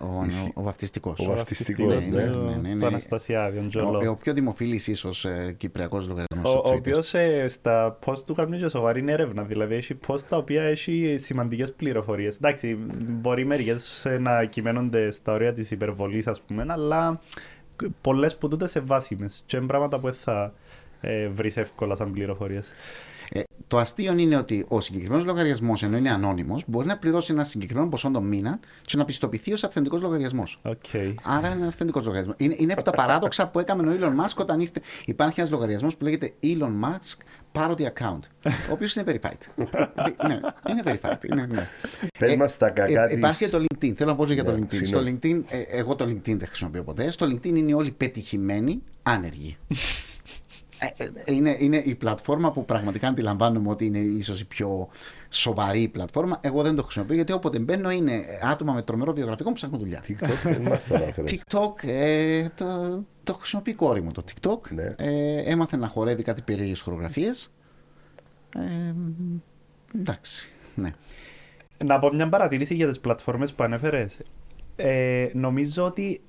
Ο, 0.00 0.06
ο, 0.06 0.26
ο 0.54 0.62
βαφτιστικός. 0.62 1.18
Ο 1.20 1.24
βαφτιστικός, 1.24 2.06
ναι. 2.06 2.22
ναι, 2.22 2.30
ναι, 2.30 2.56
ναι, 2.56 2.74
ναι. 2.74 2.86
Αναστασιάδη, 2.86 3.78
ο, 3.78 4.10
ο 4.10 4.14
πιο 4.14 4.32
δημοφιλής 4.32 4.86
ίσως 4.86 5.24
ε, 5.24 5.54
κυπριακός 5.56 6.08
λογαριασμός. 6.08 6.54
Ο, 6.54 6.62
ο 6.66 6.74
οποίος 6.74 7.14
ε, 7.14 7.48
στα 7.48 7.98
post 8.04 8.18
του 8.18 8.34
κάνει 8.34 8.56
και 8.56 8.68
σοβαρή 8.68 9.04
έρευνα. 9.08 9.42
Δηλαδή 9.42 9.74
έχει 9.74 9.98
post 10.06 10.20
τα 10.28 10.36
οποία 10.36 10.62
έχει 10.62 11.16
σημαντικές 11.20 11.72
πληροφορίες. 11.72 12.36
Εντάξει, 12.36 12.78
μπορεί 12.98 13.44
μερικέ 13.44 13.76
να 14.20 14.44
κυμαίνονται 14.44 15.10
στα 15.10 15.32
όρια 15.32 15.52
της 15.52 15.70
υπερβολής, 15.70 16.26
ας 16.26 16.40
πούμε, 16.40 16.66
αλλά 16.68 17.20
πολλές 18.00 18.36
που 18.36 18.48
τούτε 18.48 18.68
σε 18.68 18.80
βάσιμες. 18.80 19.42
Και 19.46 19.56
είναι 19.56 19.66
πράγματα 19.66 19.98
που 19.98 20.12
θα 20.12 20.52
ε, 21.04 21.28
βρει 21.28 21.52
εύκολα 21.54 21.96
σαν 21.96 22.12
πληροφορίες. 22.12 22.72
Ε, 23.32 23.42
το 23.66 23.78
αστείο 23.78 24.18
είναι 24.18 24.36
ότι 24.36 24.64
ο 24.68 24.80
συγκεκριμένος 24.80 25.24
λογαριασμός, 25.24 25.82
ενώ 25.82 25.96
είναι 25.96 26.10
ανώνυμος, 26.10 26.64
μπορεί 26.66 26.86
να 26.86 26.96
πληρώσει 26.98 27.32
ένα 27.32 27.44
συγκεκριμένο 27.44 27.88
ποσό 27.88 28.10
το 28.10 28.20
μήνα 28.20 28.58
και 28.82 28.96
να 28.96 29.04
πιστοποιηθεί 29.04 29.52
ως 29.52 29.64
αυθεντικός 29.64 30.00
λογαριασμός. 30.00 30.60
Okay. 30.62 31.14
Άρα 31.22 31.48
είναι 31.48 31.66
αυθεντικός 31.66 32.04
λογαριασμός. 32.04 32.36
Είναι, 32.38 32.54
είναι 32.58 32.72
από 32.72 32.82
τα 32.82 32.90
παράδοξα 32.90 33.48
που 33.48 33.58
έκαμε 33.58 33.92
ο 33.92 33.96
Elon 34.00 34.24
Musk 34.24 34.36
όταν 34.36 34.60
ήρθε. 34.60 34.80
Υπάρχει 35.04 35.40
ένας 35.40 35.52
λογαριασμός 35.52 35.96
που 35.96 36.04
λέγεται 36.04 36.32
Elon 36.42 36.72
Musk 36.84 37.16
Parody 37.52 37.82
Account, 37.82 38.20
ο 38.44 38.72
οποίος 38.72 38.94
είναι 38.94 39.04
verified. 39.06 39.64
ναι, 40.28 40.40
είναι 40.70 40.82
verified. 40.84 41.24
Είναι, 41.30 41.46
ναι. 41.46 41.68
Πες 42.18 42.36
μας 42.36 42.58
τα 42.58 42.70
κακά 42.70 43.10
ε, 43.10 43.16
Υπάρχει 43.16 43.44
και 43.44 43.50
το 43.50 43.64
LinkedIn. 43.64 43.92
Θέλω 43.96 44.10
να 44.10 44.16
πω 44.16 44.24
για 44.24 44.44
το 44.44 44.52
ναι, 44.52 44.66
LinkedIn. 44.70 44.86
Στο 44.86 45.00
LinkedIn, 45.00 45.42
ε, 45.48 45.60
εγώ 45.78 45.94
το 45.94 46.04
LinkedIn 46.04 46.36
δεν 46.36 46.46
χρησιμοποιώ 46.46 46.82
ποτέ. 46.82 47.10
Στο 47.10 47.26
LinkedIn 47.26 47.56
είναι 47.56 47.74
όλοι 47.74 47.90
πετυχημένοι 47.90 48.82
άνεργοι. 49.02 49.56
Ε, 50.78 51.04
ε, 51.04 51.34
είναι, 51.34 51.56
είναι 51.58 51.76
η 51.76 51.94
πλατφόρμα 51.94 52.50
που 52.50 52.64
πραγματικά 52.64 53.08
αντιλαμβάνομαι 53.08 53.70
ότι 53.70 53.84
είναι 53.84 53.98
ίσως 53.98 54.40
η 54.40 54.44
πιο 54.44 54.88
σοβαρή 55.28 55.88
πλατφόρμα. 55.88 56.38
Εγώ 56.42 56.62
δεν 56.62 56.74
το 56.74 56.82
χρησιμοποιώ 56.82 57.14
γιατί 57.14 57.32
όποτε 57.32 57.58
μπαίνω 57.58 57.90
είναι 57.90 58.24
άτομα 58.42 58.72
με 58.72 58.82
τρομερό 58.82 59.12
βιογραφικό 59.12 59.48
που 59.48 59.54
ψάχνουν 59.54 59.78
δουλειά. 59.78 60.02
TikTok, 60.06 60.68
TikTok 61.24 61.88
ε, 61.88 62.48
το, 62.54 63.02
το 63.22 63.34
χρησιμοποιεί 63.34 63.70
η 63.70 63.74
κόρη 63.74 64.02
μου 64.02 64.12
το 64.12 64.24
TikTok. 64.26 64.70
Ναι. 64.70 64.94
Ε, 64.96 65.36
έμαθε 65.36 65.76
να 65.76 65.88
χορεύει 65.88 66.22
κάτι 66.22 66.42
περίεργες 66.42 66.80
χορογραφίες. 66.80 67.50
Ε, 68.56 68.94
εντάξει. 69.98 70.52
Ναι. 70.74 70.90
Να 71.84 71.98
πω 71.98 72.14
μια 72.14 72.28
παρατήρηση 72.28 72.74
για 72.74 72.88
τις 72.88 73.00
πλατφόρμες 73.00 73.52
που 73.52 73.62
ανέφερες. 73.62 74.16
Ε, 74.76 75.28
νομίζω 75.32 75.84
ότι 75.84 76.20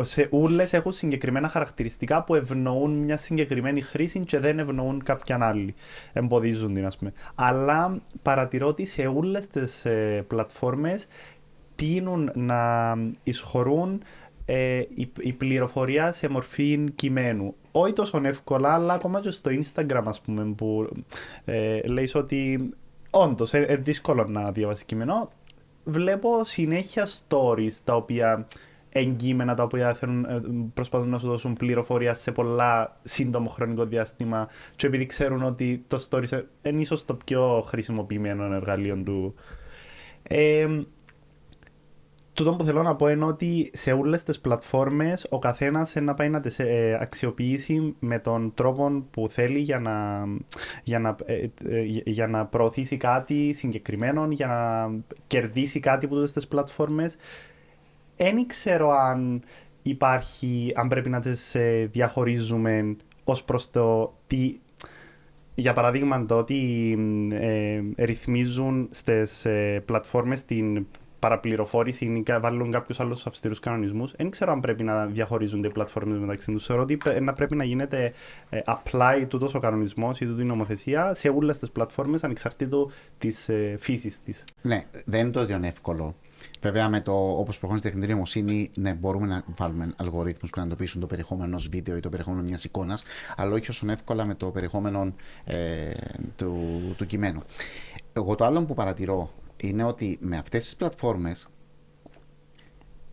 σε 0.00 0.28
όλε 0.30 0.66
έχουν 0.70 0.92
συγκεκριμένα 0.92 1.48
χαρακτηριστικά 1.48 2.24
που 2.24 2.34
ευνοούν 2.34 2.90
μια 2.90 3.16
συγκεκριμένη 3.16 3.80
χρήση 3.80 4.20
και 4.20 4.38
δεν 4.38 4.58
ευνοούν 4.58 5.02
κάποια 5.02 5.38
άλλη. 5.40 5.74
Εμποδίζουν 6.12 6.74
την, 6.74 6.86
ας 6.86 6.96
πούμε. 6.96 7.12
Αλλά 7.34 8.00
παρατηρώ 8.22 8.66
ότι 8.66 8.84
σε 8.84 9.06
όλε 9.06 9.38
τις 9.38 9.84
ε, 9.84 10.24
πλατφόρμες 10.26 11.06
τείνουν 11.74 12.30
να 12.34 12.94
εισχωρούν 13.22 14.02
ε, 14.44 14.78
η, 14.78 15.12
η, 15.18 15.32
πληροφορία 15.32 16.12
σε 16.12 16.28
μορφή 16.28 16.84
κειμένου. 16.94 17.54
Όχι 17.72 17.92
τόσο 17.92 18.20
εύκολα, 18.24 18.74
αλλά 18.74 18.92
ακόμα 18.94 19.20
και 19.20 19.30
στο 19.30 19.50
Instagram, 19.50 20.02
ας 20.04 20.20
πούμε, 20.20 20.44
που 20.56 20.88
ε, 21.44 21.80
λέει 21.80 22.10
ότι 22.14 22.70
όντως 23.10 23.52
είναι 23.52 23.66
ε, 23.68 23.76
δύσκολο 23.76 24.24
να 24.24 24.52
διαβάσεις 24.52 24.84
κείμενο. 24.84 25.30
Βλέπω 25.84 26.44
συνέχεια 26.44 27.06
stories 27.06 27.72
τα 27.84 27.94
οποία 27.94 28.46
εγκείμενα 28.92 29.54
τα 29.54 29.62
οποία 29.62 29.94
θέλουν, 29.94 30.24
ε, 30.24 30.40
προσπαθούν 30.74 31.08
να 31.08 31.18
σου 31.18 31.26
δώσουν 31.26 31.52
πληροφορία 31.52 32.14
σε 32.14 32.32
πολλά 32.32 32.96
σύντομο 33.02 33.48
χρονικό 33.48 33.84
διάστημα 33.84 34.48
και 34.76 34.86
επειδή 34.86 35.06
ξέρουν 35.06 35.42
ότι 35.42 35.84
το 35.88 36.06
story 36.10 36.42
είναι 36.62 36.80
ίσως 36.80 37.04
το 37.04 37.14
πιο 37.24 37.64
χρησιμοποιημένο 37.66 38.54
εργαλείο 38.54 39.02
του. 39.04 39.34
Ε, 40.22 40.66
τούτο 42.32 42.52
που 42.52 42.64
θέλω 42.64 42.82
να 42.82 42.96
πω 42.96 43.08
είναι 43.08 43.24
ότι 43.24 43.70
σε 43.74 43.92
όλες 43.92 44.22
τις 44.22 44.40
πλατφόρμες 44.40 45.26
ο 45.30 45.38
καθένας 45.38 45.94
να 45.94 46.14
πάει 46.14 46.28
να 46.28 46.40
τις 46.40 46.58
ε, 46.58 46.98
αξιοποιήσει 47.00 47.94
με 47.98 48.18
τον 48.18 48.52
τρόπο 48.54 49.04
που 49.10 49.28
θέλει 49.28 49.58
για 49.58 49.78
να, 49.78 50.24
για, 50.82 50.98
να, 50.98 51.16
ε, 51.24 51.46
για 52.04 52.26
να 52.26 52.46
προωθήσει 52.46 52.96
κάτι 52.96 53.52
συγκεκριμένο, 53.52 54.28
για 54.30 54.46
να 54.46 54.90
κερδίσει 55.26 55.80
κάτι 55.80 56.04
από 56.06 56.14
αυτές 56.14 56.32
τις 56.32 56.48
πλατφόρμες 56.48 57.16
δεν 58.22 58.46
ξέρω 58.46 58.90
αν 58.90 59.42
υπάρχει, 59.82 60.72
αν 60.74 60.88
πρέπει 60.88 61.08
να 61.08 61.20
τις 61.20 61.54
ε, 61.54 61.88
διαχωρίζουμε 61.92 62.96
ως 63.24 63.44
προς 63.44 63.70
το 63.70 64.14
τι, 64.26 64.58
για 65.54 65.72
παράδειγμα 65.72 66.26
το 66.26 66.36
ότι 66.36 66.92
ε, 67.32 67.80
ρυθμίζουν 68.04 68.88
στις 68.90 69.44
ε, 69.44 69.82
πλατφόρμες 69.84 70.44
την 70.44 70.86
παραπληροφόρηση 71.22 72.04
ή 72.04 72.24
βάλουν 72.40 72.70
κάποιους 72.70 73.00
άλλους 73.00 73.26
αυστηρούς 73.26 73.60
κανονισμούς. 73.60 74.12
Δεν 74.16 74.30
ξέρω 74.30 74.52
αν 74.52 74.60
πρέπει 74.60 74.82
να 74.82 75.06
διαχωρίζονται 75.06 75.66
οι 75.66 75.70
πλατφόρμες 75.70 76.18
μεταξύ 76.18 76.52
τους. 76.52 76.66
Θεωρώ 76.66 76.82
ότι 76.82 76.98
να 77.20 77.32
πρέπει 77.32 77.56
να 77.56 77.64
γίνεται 77.64 78.12
ε, 78.50 78.60
apply 78.66 79.24
τούτος 79.28 79.54
ο 79.54 79.58
κανονισμός 79.58 80.20
ή 80.20 80.26
τούτη 80.26 80.42
η 80.42 80.44
νομοθεσία 80.44 81.14
σε 81.14 81.28
όλες 81.28 81.58
τις 81.58 81.70
πλατφόρμες 81.70 82.24
ανεξαρτήτω 82.24 82.90
της 83.18 83.48
ε, 83.48 83.76
φύσης 83.78 84.22
της. 84.22 84.44
Ναι, 84.62 84.84
δεν 85.04 85.20
είναι 85.20 85.30
το 85.30 85.40
ίδιο 85.42 85.60
εύκολο. 85.62 86.14
Βέβαια, 86.62 86.88
με 86.88 87.00
το 87.00 87.12
όπως 87.12 87.58
προχωρεί 87.58 87.80
η 87.80 87.82
τεχνητή 87.82 88.06
νοημοσύνη, 88.06 88.70
ναι, 88.74 88.94
μπορούμε 88.94 89.26
να 89.26 89.44
βάλουμε 89.56 89.94
αλγορίθμους 89.96 90.50
που 90.50 90.58
να 90.58 90.64
εντοπίσουν 90.64 91.00
το 91.00 91.06
περιεχόμενο 91.06 91.48
ενός 91.48 91.68
βίντεο 91.68 91.96
ή 91.96 92.00
το 92.00 92.08
περιεχόμενο 92.08 92.42
μιας 92.42 92.64
εικόνας, 92.64 93.02
αλλά 93.36 93.52
όχι 93.52 93.70
όσο 93.70 93.90
εύκολα 93.90 94.24
με 94.24 94.34
το 94.34 94.46
περιεχόμενο 94.46 95.14
ε, 95.44 95.90
του, 96.36 96.80
του 96.96 97.06
κειμένου. 97.06 97.42
Εγώ 98.12 98.34
το 98.34 98.44
άλλο 98.44 98.64
που 98.64 98.74
παρατηρώ 98.74 99.32
είναι 99.56 99.84
ότι 99.84 100.18
με 100.20 100.36
αυτές 100.36 100.64
τις 100.64 100.76
πλατφόρμες 100.76 101.48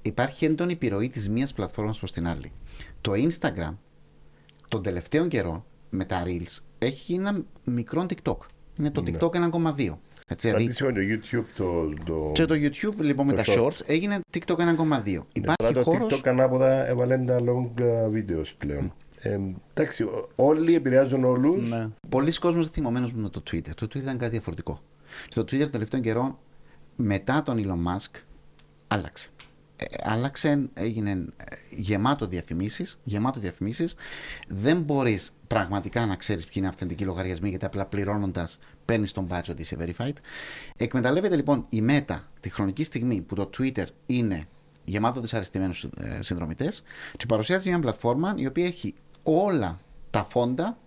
υπάρχει 0.02 0.46
έντονη 0.46 0.72
επιρροή 0.72 1.10
της 1.10 1.30
μίας 1.30 1.54
πλατφόρμας 1.54 1.98
προς 1.98 2.12
την 2.12 2.28
άλλη. 2.28 2.52
Το 3.02 3.12
Instagram 3.16 3.74
τον 4.68 4.84
τελευταίο 4.84 5.28
καιρό 5.28 5.66
με 5.90 6.06
τα 6.06 6.24
Reels 6.26 6.58
έχει 6.78 7.14
ένα 7.14 7.42
μικρό 7.64 8.06
TikTok. 8.10 8.38
Είναι 8.80 8.92
το 8.92 9.02
ναι. 9.02 9.12
TikTok 9.20 9.50
1,2. 9.52 9.98
Έτσι, 10.32 10.52
δηλαδή... 10.52 10.74
το 10.74 10.86
YouTube 10.96 11.46
το, 11.58 11.94
το... 12.06 12.32
Και 12.34 12.46
το 12.46 12.56
YouTube 12.56 13.02
λοιπόν 13.02 13.26
με 13.26 13.34
τα 13.34 13.44
shorts 13.46 13.82
έγινε 13.86 14.20
TikTok 14.34 14.56
1,2. 14.56 14.66
Ναι, 14.66 15.22
Υπάρχει 15.34 15.74
το 15.74 15.84
χώρος... 15.84 16.14
TikTok 16.14 16.28
ανάποδα 16.28 16.88
έβαλε 16.88 17.18
τα 17.18 17.40
long 17.40 17.82
uh, 17.82 17.86
videos 18.14 18.46
πλέον. 18.58 18.94
Ε, 19.22 19.40
εντάξει, 19.74 20.06
όλοι 20.36 20.76
επηρεάζουν 20.76 21.24
όλους. 21.24 21.70
Ναι. 21.70 21.88
Πολλοί 22.10 22.34
κόσμοι 22.34 22.62
είναι 22.62 22.70
θυμωμένοι 22.70 23.12
με 23.16 23.30
το 23.30 23.44
Twitter. 23.52 23.74
Το 23.76 23.86
Twitter 23.86 23.96
ήταν 23.96 24.18
κάτι 24.18 24.32
διαφορετικό. 24.32 24.82
Στο 25.30 25.42
Twitter 25.42 25.60
τον 25.60 25.72
τελευταίο 25.72 26.00
καιρό, 26.00 26.40
μετά 26.96 27.44
τον 27.44 27.64
Elon 27.64 27.94
Musk, 27.94 28.22
άλλαξε. 28.88 29.30
Ε, 29.82 29.86
άλλαξε, 30.04 30.70
έγινε 30.74 31.12
ε, 31.12 31.56
γεμάτο 31.70 32.28
διαφημίσεις. 32.28 33.00
Γεμάτο 33.04 33.40
διαφημίσεις. 33.40 33.96
Δεν 34.48 34.82
μπορείς 34.82 35.32
πραγματικά 35.48 36.06
να 36.06 36.16
ξέρεις 36.16 36.44
ποιοι 36.44 36.54
είναι 36.56 36.68
αυθεντικοί 36.68 37.04
λογαριασμοί, 37.04 37.50
γιατί 37.50 37.66
απλά 37.66 37.86
πληρώνοντας 37.86 38.60
παίρνεις 38.86 39.12
τον 39.12 39.24
μπάτσο 39.24 39.52
ότι 39.52 39.62
είσαι 39.62 39.78
verified. 39.80 40.14
Εκμεταλλεύεται 40.78 41.36
λοιπόν 41.36 41.66
η 41.70 41.84
Meta 41.90 42.20
τη 42.40 42.50
χρονική 42.50 42.84
στιγμή 42.84 43.22
που 43.22 43.36
το 43.36 43.50
Twitter 43.58 43.86
είναι 44.06 44.46
γεμάτο 44.86 45.22
δυσαρεστημένους 45.22 45.84
ε, 45.84 46.18
συνδρομητές 46.20 46.84
και 47.18 47.26
παρουσιάζει 47.26 47.70
μια 47.70 47.80
πλατφόρμα 47.80 48.34
η 48.38 48.46
οποία 48.46 48.66
έχει 48.66 48.94
όλα 49.24 49.80
τα 50.10 50.24
φόντα 50.24 50.78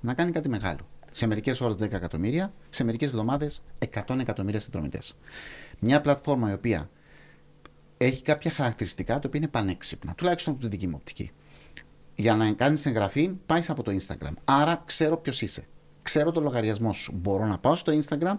να 0.00 0.14
κάνει 0.14 0.30
κάτι 0.30 0.48
μεγάλο. 0.48 0.80
Σε 1.10 1.26
μερικές 1.26 1.60
ώρες 1.60 1.76
10 1.76 1.92
εκατομμύρια, 1.92 2.52
σε 2.68 2.84
μερικές 2.84 3.08
εβδομάδες 3.08 3.62
100 4.06 4.18
εκατομμύρια 4.20 4.60
συνδρομητές. 4.60 5.16
Μια 5.78 6.00
πλατφόρμα 6.00 6.50
η 6.50 6.52
οποία 6.52 6.88
έχει 7.96 8.22
κάποια 8.22 8.50
χαρακτηριστικά 8.50 9.12
τα 9.12 9.22
οποία 9.26 9.40
είναι 9.40 9.48
πανέξυπνα, 9.48 10.14
τουλάχιστον 10.14 10.52
από 10.52 10.62
την 10.62 10.70
δική 10.70 10.86
μου 10.86 10.96
οπτική. 10.96 11.30
Για 12.14 12.34
να 12.34 12.52
κάνεις 12.52 12.86
εγγραφή, 12.86 13.28
πάεις 13.46 13.70
από 13.70 13.82
το 13.82 13.96
Instagram. 14.00 14.32
Άρα 14.44 14.82
ξέρω 14.86 15.16
ποιος 15.16 15.42
είσαι. 15.42 15.66
Ξέρω 16.02 16.32
το 16.32 16.40
λογαριασμό 16.40 16.92
σου. 16.92 17.12
Μπορώ 17.16 17.46
να 17.46 17.58
πάω 17.58 17.74
στο 17.74 17.98
Instagram 18.00 18.38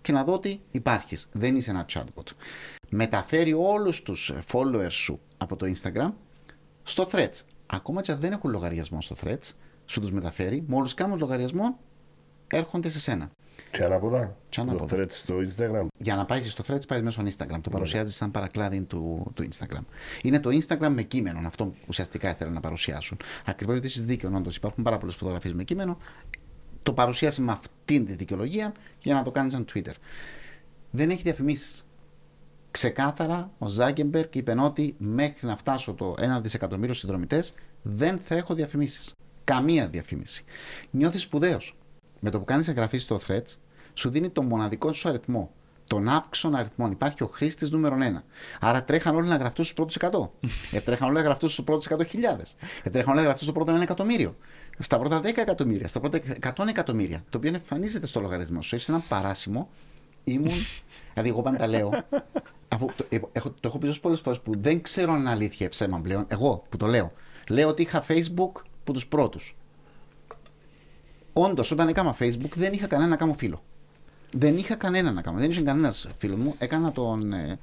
και 0.00 0.12
να 0.12 0.24
δω 0.24 0.32
ότι 0.32 0.60
υπάρχεις. 0.70 1.28
Δεν 1.32 1.56
είσαι 1.56 1.70
ένα 1.70 1.86
chatbot. 1.92 2.26
Μεταφέρει 2.88 3.52
όλους 3.52 4.02
τους 4.02 4.32
followers 4.52 4.90
σου 4.90 5.20
από 5.36 5.56
το 5.56 5.72
Instagram 5.74 6.12
στο 6.82 7.08
Threads. 7.12 7.40
Ακόμα 7.66 8.02
και 8.02 8.12
αν 8.12 8.20
δεν 8.20 8.32
έχουν 8.32 8.50
λογαριασμό 8.50 9.00
στο 9.00 9.16
Threads, 9.24 9.50
σου 9.86 10.00
τους 10.00 10.12
μεταφέρει. 10.12 10.64
Μόλις 10.66 10.94
κάνουν 10.94 11.18
λογαριασμό, 11.18 11.78
έρχονται 12.48 12.88
σε 12.88 13.00
σένα. 13.00 13.30
Και 13.70 13.84
ανάποδα. 13.84 14.36
Και 14.48 14.60
Το 14.60 14.88
threads 14.90 15.10
στο 15.10 15.34
Instagram. 15.36 15.86
Για 15.96 16.16
να 16.16 16.24
πάει 16.24 16.42
στο 16.42 16.64
threads 16.66 16.86
πάει 16.88 17.02
μέσω 17.02 17.22
Instagram. 17.24 17.58
Το 17.60 17.70
παρουσιάζεις 17.70 18.16
σαν 18.16 18.30
παρακλάδι 18.30 18.80
του, 18.80 19.32
του 19.34 19.48
Instagram. 19.48 19.82
Είναι 20.22 20.40
το 20.40 20.50
Instagram 20.52 20.88
με 20.88 21.02
κείμενο. 21.02 21.40
Αυτό 21.46 21.74
ουσιαστικά 21.86 22.30
ήθελαν 22.30 22.52
να 22.52 22.60
παρουσιάσουν. 22.60 23.18
Ακριβώς 23.44 23.74
γιατί 23.74 23.88
έχεις 23.88 24.04
δίκιο, 24.04 24.32
όντως 24.34 24.56
υπάρχουν 24.56 24.84
πάρα 24.84 24.98
πολλές 24.98 25.14
φωτογραφίες 25.14 25.54
με 25.54 25.64
κείμενο. 25.64 25.98
Το 26.82 26.92
παρουσιάσει 26.92 27.40
με 27.40 27.52
αυτήν 27.52 28.06
τη 28.06 28.12
δικαιολογία 28.12 28.74
για 28.98 29.14
να 29.14 29.22
το 29.22 29.30
κάνεις 29.30 29.52
σαν 29.52 29.64
Twitter. 29.74 29.92
Δεν 30.90 31.10
έχει 31.10 31.22
διαφημίσεις. 31.22 31.86
Ξεκάθαρα 32.70 33.50
ο 33.58 33.66
Ζάγκεμπερκ 33.68 34.34
είπε 34.34 34.54
ότι 34.60 34.94
μέχρι 34.98 35.46
να 35.46 35.56
φτάσω 35.56 35.94
το 35.94 36.14
1 36.38 36.40
δισεκατομμύριο 36.42 36.94
συνδρομητές 36.94 37.54
δεν 37.82 38.18
θα 38.18 38.34
έχω 38.34 38.54
διαφημίσεις. 38.54 39.14
Καμία 39.44 39.88
διαφήμιση. 39.88 40.44
Νιώθεις 40.90 41.22
σπουδαίος 41.22 41.76
με 42.26 42.32
το 42.32 42.38
που 42.38 42.44
κάνεις 42.44 42.68
εγγραφή 42.68 42.98
στο 42.98 43.20
Threads, 43.26 43.56
σου 43.94 44.10
δίνει 44.10 44.28
το 44.28 44.42
μοναδικό 44.42 44.92
σου 44.92 45.08
αριθμό. 45.08 45.50
Τον 45.86 46.08
αύξον 46.08 46.54
αριθμό. 46.54 46.88
Υπάρχει 46.90 47.22
ο 47.22 47.26
χρήστης 47.26 47.70
νούμερο 47.70 47.96
1. 48.18 48.22
Άρα 48.60 48.84
τρέχαν 48.84 49.16
όλοι 49.16 49.28
να 49.28 49.36
γραφτούν 49.36 49.64
στους 49.64 49.76
πρώτους 49.76 49.96
100. 49.96 50.30
ε, 50.72 50.80
τρέχαν 50.80 51.08
όλοι 51.08 51.16
να 51.16 51.22
γραφτούν 51.22 51.48
στους 51.48 51.64
πρώτους 51.64 51.86
100.000. 51.86 52.56
Ε, 52.82 52.90
τρέχαν 52.90 53.10
όλοι 53.10 53.20
να 53.20 53.22
γραφτούν 53.22 53.44
στο 53.44 53.52
πρώτο 53.52 53.76
1 53.76 53.80
εκατομμύριο. 53.82 54.36
Στα 54.78 54.98
πρώτα 54.98 55.20
10 55.20 55.24
εκατομμύρια. 55.36 55.88
Στα 55.88 56.00
πρώτα 56.00 56.20
100 56.40 56.68
εκατομμύρια. 56.68 57.24
Το 57.30 57.38
οποίο 57.38 57.54
εμφανίζεται 57.54 58.06
στο 58.06 58.20
λογαριασμό 58.20 58.62
σου. 58.62 58.74
Έχεις 58.74 58.88
ένα 58.88 59.02
παράσημο. 59.08 59.68
Ήμουν. 60.24 60.52
δηλαδή, 61.12 61.28
εγώ 61.28 61.42
πάντα 61.42 61.66
λέω. 61.66 61.90
Αφού 62.68 62.86
το, 62.96 63.06
ε, 63.08 63.18
έχω, 63.32 63.50
το 63.50 63.68
έχω 63.68 63.78
πει 63.78 63.86
τόσο 63.86 64.00
πολλές 64.00 64.20
φορές 64.20 64.40
που 64.40 64.52
δεν 64.60 64.82
ξέρω 64.82 65.12
αν 65.12 65.20
είναι 65.20 65.30
αλήθεια 65.30 65.68
ψέμα 65.68 66.00
πλέον. 66.00 66.24
Εγώ 66.28 66.62
που 66.68 66.76
το 66.76 66.86
λέω. 66.86 67.12
Λέω 67.48 67.68
ότι 67.68 67.82
είχα 67.82 68.04
Facebook 68.08 68.62
που 68.84 68.92
τους 68.92 69.06
πρώτους. 69.06 69.56
Όντως, 71.38 71.70
όταν 71.70 71.88
έκανα 71.88 72.16
Facebook, 72.18 72.52
δεν 72.54 72.72
είχα 72.72 72.86
κανένα 72.86 73.10
να 73.10 73.16
κάνω 73.16 73.32
φίλο. 73.32 73.62
Δεν 74.32 74.56
είχα 74.56 74.74
κανένα 74.74 75.12
να 75.12 75.22
κάνω. 75.22 75.38
Δεν 75.38 75.50
είχε 75.50 75.62
κανένας 75.62 76.08
φίλος 76.18 76.38
μου. 76.38 76.54
Έκανα 76.58 76.90
τον, 76.90 77.32
ε, 77.32 77.58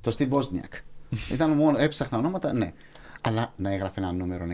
τον 0.00 0.12
Steve 0.18 0.28
Wozniak. 0.28 0.80
Ήταν 1.34 1.50
μόνο, 1.50 1.78
έψαχνα 1.78 2.18
ονόματα, 2.18 2.52
ναι. 2.52 2.72
Αλλά 3.20 3.52
να 3.56 3.70
έγραφε 3.70 4.00
ένα 4.00 4.12
νούμερο 4.12 4.46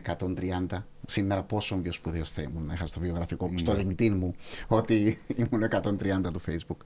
130. 0.69 0.85
Σήμερα 1.07 1.43
πόσο 1.43 1.77
πιο 1.77 1.93
σπουδαίος 1.93 2.31
θα 2.31 2.43
ήμουν 2.43 2.67
να 2.67 2.73
είχα 2.73 2.87
στο 2.87 3.01
βιογραφικό 3.01 3.49
μου, 3.49 3.59
στο 3.59 3.73
ναι. 3.73 3.83
LinkedIn 3.83 4.11
μου, 4.11 4.35
ότι 4.67 5.19
ήμουν 5.51 5.69
130 5.71 6.33
του 6.33 6.41
Facebook. 6.47 6.85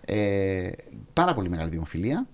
Ε, 0.00 0.70
πάρα 1.12 1.34
πολύ 1.34 1.48
μεγάλη 1.48 1.70
δημοφιλία. 1.70 2.26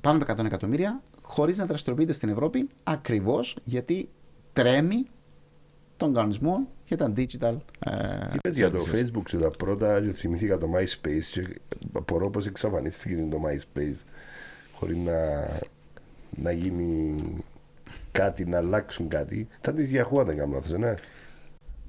Πάνω 0.00 0.22
από 0.22 0.42
100 0.42 0.44
εκατομμύρια, 0.44 1.02
χωρίς 1.22 1.58
να 1.58 1.66
δραστηριοποιείται 1.66 2.12
στην 2.12 2.28
Ευρώπη, 2.28 2.68
ακριβώς 2.84 3.56
γιατί 3.64 4.08
τρέμει 4.52 5.06
των 5.98 6.14
κανονισμών 6.14 6.66
και 6.84 6.96
τα 6.96 7.12
digital. 7.16 7.56
Ε, 7.78 8.26
Είπες 8.34 8.56
για 8.56 8.70
το 8.70 8.84
Facebook 8.92 9.22
και 9.24 9.36
τα 9.36 9.50
πρώτα 9.50 10.00
και 10.00 10.12
θυμήθηκα 10.12 10.58
το 10.58 10.68
MySpace 10.76 11.24
και 11.32 11.60
απορώ 11.92 12.30
πως 12.30 12.46
εξαφανίστηκε 12.46 13.26
το 13.30 13.40
MySpace 13.46 14.02
χωρίς 14.72 14.96
να, 14.96 15.48
να 16.30 16.52
γίνει 16.52 17.14
κάτι, 18.12 18.44
να 18.44 18.58
αλλάξουν 18.58 19.08
κάτι. 19.08 19.48
Ήταν 19.58 19.74
της 19.74 19.90
Yahoo 19.92 20.18
αν 20.18 20.26
δεν 20.26 20.36
κάνω 20.36 20.54
λάθος, 20.54 20.78
ναι. 20.78 20.94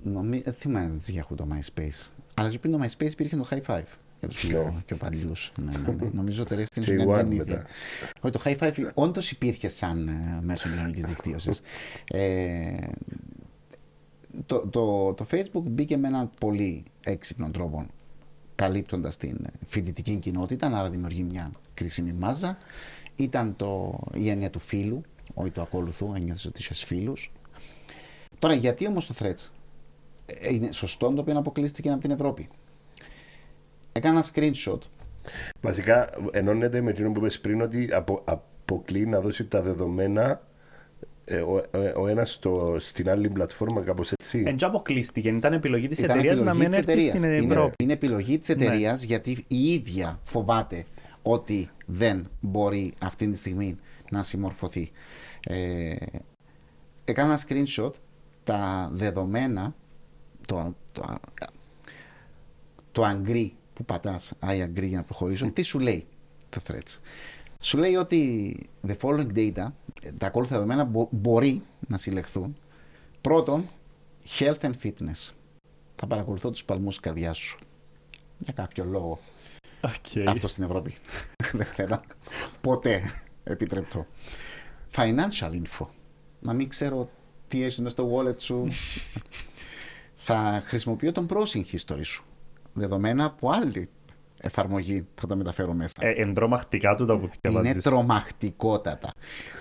Νομίζω, 0.04 0.42
δεν 0.44 0.54
θυμάμαι 0.54 0.98
της 0.98 1.14
Yahoo 1.16 1.36
το 1.36 1.48
MySpace. 1.52 2.10
Αλλά 2.34 2.52
πριν 2.62 2.72
το 2.72 2.80
MySpace 2.84 3.12
υπήρχε 3.12 3.36
το 3.36 3.48
High 3.52 3.62
Five 3.66 3.84
για 4.20 4.28
τους 4.28 4.46
πιο, 4.46 4.84
πιο 4.86 4.96
παλιούς. 4.96 5.52
ναι, 5.56 5.72
ναι, 5.72 5.94
ναι. 5.94 6.10
Νομίζω 6.14 6.42
ότι 6.42 6.66
στην 6.66 6.82
ουσία 6.82 6.96
ήταν 6.96 7.32
ίδια. 7.32 7.66
Όχι, 8.22 8.34
το 8.34 8.42
High 8.46 8.58
Five 8.58 8.92
όντως 8.94 9.32
υπήρχε 9.32 9.70
σαν 9.70 10.08
ε, 10.08 10.40
μέσο 10.42 10.70
κοινωνικής 10.70 11.06
δικτύωσης. 11.06 11.62
Ε, 12.12 12.78
το, 14.46 14.68
το, 14.68 15.14
το 15.14 15.26
Facebook 15.32 15.64
μπήκε 15.64 15.98
με 15.98 16.08
έναν 16.08 16.30
πολύ 16.40 16.84
έξυπνο 17.04 17.50
τρόπο 17.52 17.86
καλύπτοντας 18.56 19.18
την 19.18 19.46
φοιτητική 19.68 20.16
κοινότητα, 20.16 20.68
άρα 20.68 20.90
δημιουργεί 20.90 21.24
μια 21.24 21.52
κρίσιμη 21.74 22.14
μάζα. 22.14 22.58
Ήταν 23.16 23.56
το, 23.56 24.00
η 24.14 24.30
έννοια 24.30 24.50
του 24.50 24.60
φίλου, 24.60 25.02
όχι 25.34 25.50
του 25.50 25.62
ακολουθού, 25.62 26.14
ένιωθες 26.16 26.46
ότι 26.46 26.62
είσαι 26.62 26.86
φίλους. 26.86 27.32
Τώρα, 28.40 28.54
γιατί 28.54 28.88
όμως 28.88 29.08
το 29.08 29.14
Threads; 29.20 29.50
Ε, 30.26 30.54
είναι 30.54 30.72
σωστό 30.72 31.14
το 31.14 31.22
οποίο 31.22 31.38
αποκλείστηκε 31.38 31.90
από 31.90 32.02
την 32.02 32.12
Ευρώπη. 32.12 32.50
Έκανα 33.92 34.26
screenshot. 34.34 34.80
Βασικά, 35.62 36.10
ενώνεται 36.32 36.82
με 36.82 36.92
εκείνο 36.92 37.12
που 37.12 37.20
είπες 37.20 37.40
πριν 37.40 37.62
ότι 37.62 37.90
απο, 37.94 38.22
αποκλεί 38.26 39.06
να 39.06 39.20
δώσει 39.20 39.46
τα 39.46 39.62
δεδομένα 39.62 40.30
ε, 40.32 40.40
ο, 41.36 41.78
ε, 41.78 41.94
ο 41.96 42.08
ένας 42.08 42.40
στην 42.78 43.10
άλλη 43.10 43.30
πλατφόρμα, 43.30 43.82
κάπως 43.82 44.12
έτσι. 44.12 44.44
Εν 44.46 44.58
αποκλείστηκε. 44.62 45.30
Ήταν 45.30 45.54
επιλογή 45.54 45.88
της 45.88 46.02
εταιρείας 46.02 46.40
να 46.40 46.54
μην 46.54 46.74
έρθει 46.74 47.10
στην 47.10 47.24
Ευρώπη. 47.24 47.50
Είναι, 47.50 47.72
είναι 47.78 47.94
επιλογή 47.94 48.38
της 48.38 48.50
εταιρείας 48.50 49.00
ναι. 49.00 49.06
γιατί 49.06 49.46
η 49.48 49.74
ίδια 49.74 50.20
φοβάται 50.24 50.86
ότι 51.22 51.70
δεν 51.86 52.28
μπορεί 52.40 52.94
αυτή 53.00 53.28
τη 53.28 53.38
στιγμή 53.38 53.78
να 54.12 54.24
συμμορφωθεί. 54.24 54.92
Ε, 55.44 55.96
έκανα 57.06 57.34
ένα 57.34 57.40
screenshot 57.48 57.92
τα 58.44 58.90
δεδομένα, 58.94 59.76
το, 60.46 60.76
το, 60.92 61.20
το 62.92 63.04
agree 63.06 63.50
που 63.74 63.86
πατάς, 63.86 64.34
I 64.40 64.64
agree 64.64 64.88
για 64.88 64.98
να 64.98 65.04
προχωρήσω, 65.04 65.52
τι 65.52 65.62
σου 65.62 65.80
λέει 65.80 66.08
το 66.50 66.62
threads. 66.68 67.00
Σου 67.62 67.78
λέει 67.78 67.96
ότι 67.96 68.56
the 68.88 68.96
following 69.02 69.34
data, 69.36 69.68
τα 70.18 70.28
ακόλουθα 70.28 70.56
δεδομένα 70.56 71.08
μπορεί 71.12 71.62
να 71.88 71.98
συλλεχθούν. 71.98 72.58
Πρώτον, 73.22 73.70
health 74.40 74.60
and 74.60 74.74
fitness. 74.84 75.32
Θα 75.96 76.08
παρακολουθώ 76.08 76.52
τους 76.52 76.64
παλμούς 76.64 76.96
της 76.96 77.00
καρδιάς 77.00 77.38
σου. 77.38 77.60
Για 78.38 78.54
κάποιο 78.54 78.84
λόγο. 78.84 79.20
Okay. 79.82 80.24
Αυτό 80.28 80.48
στην 80.48 80.64
Ευρώπη. 80.64 80.94
δεν 81.54 81.66
θα 81.66 81.84
ήταν 81.84 82.02
ποτέ 82.62 83.02
επιτρεπτό. 83.44 84.06
Financial 84.96 85.62
info. 85.62 85.86
Να 86.40 86.54
μην 86.54 86.70
ξέρω 86.70 87.10
τι 87.48 87.64
έχεις 87.64 87.78
μέσα 87.78 87.90
στο 87.90 88.16
wallet 88.16 88.42
σου. 88.42 88.68
θα 90.28 90.62
χρησιμοποιώ 90.66 91.12
τον 91.12 91.28
browsing 91.30 91.64
history 91.72 92.04
σου. 92.04 92.24
Δεδομένα 92.74 93.26
από 93.26 93.50
άλλη 93.50 93.90
εφαρμογή 94.42 95.06
θα 95.16 95.28
τα 95.28 95.36
μεταφέρω 95.36 95.74
μέσα. 95.74 95.94
Ε, 96.00 96.10
εντρομακτικά 96.22 96.96
του 96.96 97.06
τα 97.06 97.18
που 97.18 97.24
Είναι 97.24 97.38
διαβάζεις. 97.42 97.84
τρομακτικότατα. 97.84 99.12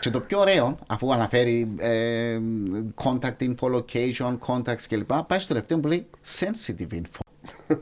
Και 0.00 0.10
το 0.10 0.20
πιο 0.20 0.38
ωραίο, 0.40 0.78
αφού 0.86 1.12
αναφέρει 1.12 1.74
ε, 1.78 2.38
contact 2.94 3.36
info, 3.38 3.74
location, 3.74 4.38
contacts 4.46 4.82
κλπ., 4.88 5.12
πάει 5.12 5.38
στο 5.38 5.48
τελευταίο 5.48 5.78
που 5.80 5.88
λέει 5.88 6.06
sensitive 6.38 6.92
info. 6.92 7.20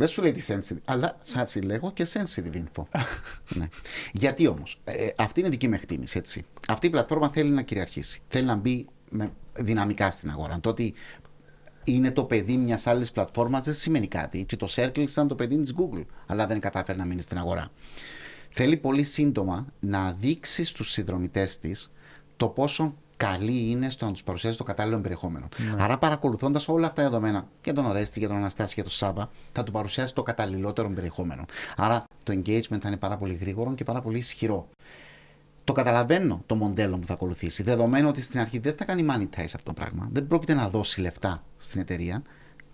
Δεν 0.00 0.08
σου 0.08 0.22
λέει 0.22 0.32
τι 0.32 0.44
sensitive, 0.48 0.80
αλλά 0.84 1.18
θα 1.22 1.46
συλλέγω 1.46 1.92
και 1.92 2.06
sensitive 2.12 2.54
info. 2.54 2.82
ναι. 3.58 3.68
Γιατί 4.12 4.46
όμως, 4.46 4.80
αυτή 5.16 5.40
είναι 5.40 5.48
δική 5.48 5.68
μου 5.68 5.74
εκτίμηση. 5.74 6.18
Έτσι. 6.18 6.44
Αυτή 6.68 6.86
η 6.86 6.90
πλατφόρμα 6.90 7.28
θέλει 7.28 7.50
να 7.50 7.62
κυριαρχήσει. 7.62 8.22
Θέλει 8.28 8.46
να 8.46 8.54
μπει 8.54 8.86
με, 9.10 9.32
δυναμικά 9.52 10.10
στην 10.10 10.30
αγορά. 10.30 10.58
Το 10.60 10.68
ότι 10.68 10.94
είναι 11.94 12.10
το 12.10 12.24
παιδί 12.24 12.56
μιας 12.56 12.86
άλλης 12.86 13.10
πλατφόρμας 13.10 13.64
δεν 13.64 13.74
σημαίνει 13.74 14.06
κάτι. 14.06 14.44
Και 14.44 14.56
το 14.56 14.66
Circle 14.70 14.98
ήταν 14.98 15.28
το 15.28 15.34
παιδί 15.34 15.60
της 15.60 15.74
Google, 15.78 16.04
αλλά 16.26 16.46
δεν 16.46 16.60
κατάφερε 16.60 16.98
να 16.98 17.04
μείνει 17.04 17.20
στην 17.20 17.38
αγορά. 17.38 17.68
Θέλει 18.50 18.76
πολύ 18.76 19.02
σύντομα 19.02 19.66
να 19.80 20.12
δείξει 20.12 20.64
στους 20.64 20.90
συνδρομητές 20.90 21.58
της 21.58 21.92
το 22.36 22.48
πόσο 22.48 22.94
καλή 23.16 23.70
είναι 23.70 23.90
στο 23.90 24.06
να 24.06 24.12
τους 24.12 24.22
παρουσιάζει 24.22 24.56
το 24.56 24.62
κατάλληλο 24.62 24.98
περιεχόμενο. 24.98 25.48
Άρα, 25.78 25.98
παρακολουθώντας 25.98 26.68
όλα 26.68 26.86
αυτά 26.86 27.02
τα 27.02 27.08
δεδομένα 27.08 27.48
και 27.60 27.72
τον 27.72 27.86
Ορέστη 27.86 28.20
και 28.20 28.26
τον 28.26 28.36
Αναστάση 28.36 28.74
και 28.74 28.82
τον 28.82 28.90
Σάβα, 28.90 29.30
θα 29.52 29.62
του 29.62 29.72
παρουσιάσει 29.72 30.14
το 30.14 30.22
καταλληλότερο 30.22 30.90
περιεχόμενο. 30.90 31.44
Άρα, 31.76 32.04
το 32.22 32.32
engagement 32.32 32.78
θα 32.80 32.88
είναι 32.88 32.96
πάρα 32.96 33.16
πολύ 33.16 33.34
γρήγορο 33.34 33.74
και 33.74 33.84
πάρα 33.84 34.00
πολύ 34.00 34.18
ισχυρό. 34.18 34.68
Το 35.68 35.74
καταλαβαίνω 35.74 36.42
το 36.46 36.54
μοντέλο 36.54 36.98
που 36.98 37.06
θα 37.06 37.12
ακολουθήσει. 37.12 37.62
Δεδομένου 37.62 38.08
ότι 38.08 38.20
στην 38.20 38.40
αρχή 38.40 38.58
δεν 38.58 38.74
θα 38.74 38.84
κάνει 38.84 39.06
monetize 39.10 39.42
αυτό 39.54 39.62
το 39.62 39.72
πράγμα, 39.72 40.08
δεν 40.12 40.26
πρόκειται 40.26 40.54
να 40.54 40.68
δώσει 40.68 41.00
λεφτά 41.00 41.44
στην 41.56 41.80
εταιρεία. 41.80 42.22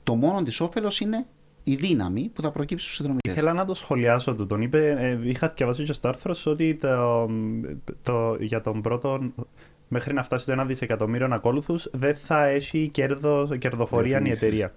Το 0.03 0.15
μόνο 0.15 0.43
της 0.43 0.61
όφελος 0.61 1.01
είναι 1.01 1.27
η 1.63 1.75
δύναμη 1.75 2.31
που 2.35 2.43
θα 2.43 2.51
προκύψει 2.51 2.85
στους 2.85 2.97
συνδρομητές. 2.97 3.33
Ήθελα 3.33 3.53
να 3.53 3.65
το 3.65 3.75
σχολιάσω 3.75 4.35
του. 4.35 4.47
Τον 4.47 4.63
είπε, 4.63 4.95
ε, 4.99 5.29
είχα 5.29 5.53
διαβάσει 5.57 5.83
και 5.83 5.93
στο 5.93 6.09
άρθρο 6.09 6.35
σου 6.35 6.51
ότι 6.51 6.75
το, 6.75 7.29
το, 8.03 8.37
για 8.41 8.61
τον 8.61 8.81
πρώτο 8.83 9.33
μέχρι 9.89 10.15
να 10.15 10.23
φτάσει 10.23 10.47
το 10.47 10.63
1 10.63 10.65
δισεκατομμύριο 10.67 11.29
ακόλουθου 11.31 11.77
δεν 11.93 12.15
θα 12.15 12.45
έχει 12.47 12.89
κέρδο, 12.89 13.57
κερδοφορία 13.59 14.23
η 14.25 14.31
εταιρεία. 14.31 14.73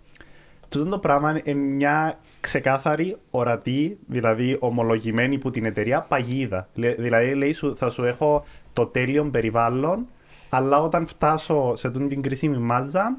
Τούτο 0.69 0.89
το 0.89 0.99
πράγμα 0.99 1.41
είναι 1.43 1.59
μια 1.59 2.19
ξεκάθαρη, 2.47 3.17
ορατή, 3.29 3.97
δηλαδή 4.07 4.57
ομολογημένη 4.59 5.37
που 5.37 5.51
την 5.51 5.65
εταιρεία 5.65 6.01
παγίδα. 6.01 6.67
Λε- 6.73 6.99
Δηλαδή 6.99 7.33
λέει 7.33 7.53
σου, 7.53 7.77
θα 7.77 7.89
σου 7.89 8.03
έχω 8.03 8.45
το 8.73 8.85
τέλειο 8.85 9.23
περιβάλλον, 9.29 10.07
αλλά 10.49 10.81
όταν 10.81 11.07
φτάσω 11.07 11.75
σε 11.75 11.89
τούτη 11.89 12.07
την 12.07 12.21
κρίσιμη 12.21 12.57
μάζα, 12.57 13.17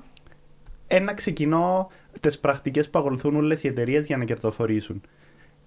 ένα 0.86 1.14
ξεκινώ 1.14 1.90
τις 2.20 2.38
πρακτικές 2.38 2.90
που 2.90 2.98
ακολουθούν 2.98 3.36
όλες 3.36 3.62
οι 3.62 3.68
εταιρείες 3.68 4.06
για 4.06 4.16
να 4.16 4.24
κερδοφορήσουν. 4.24 5.00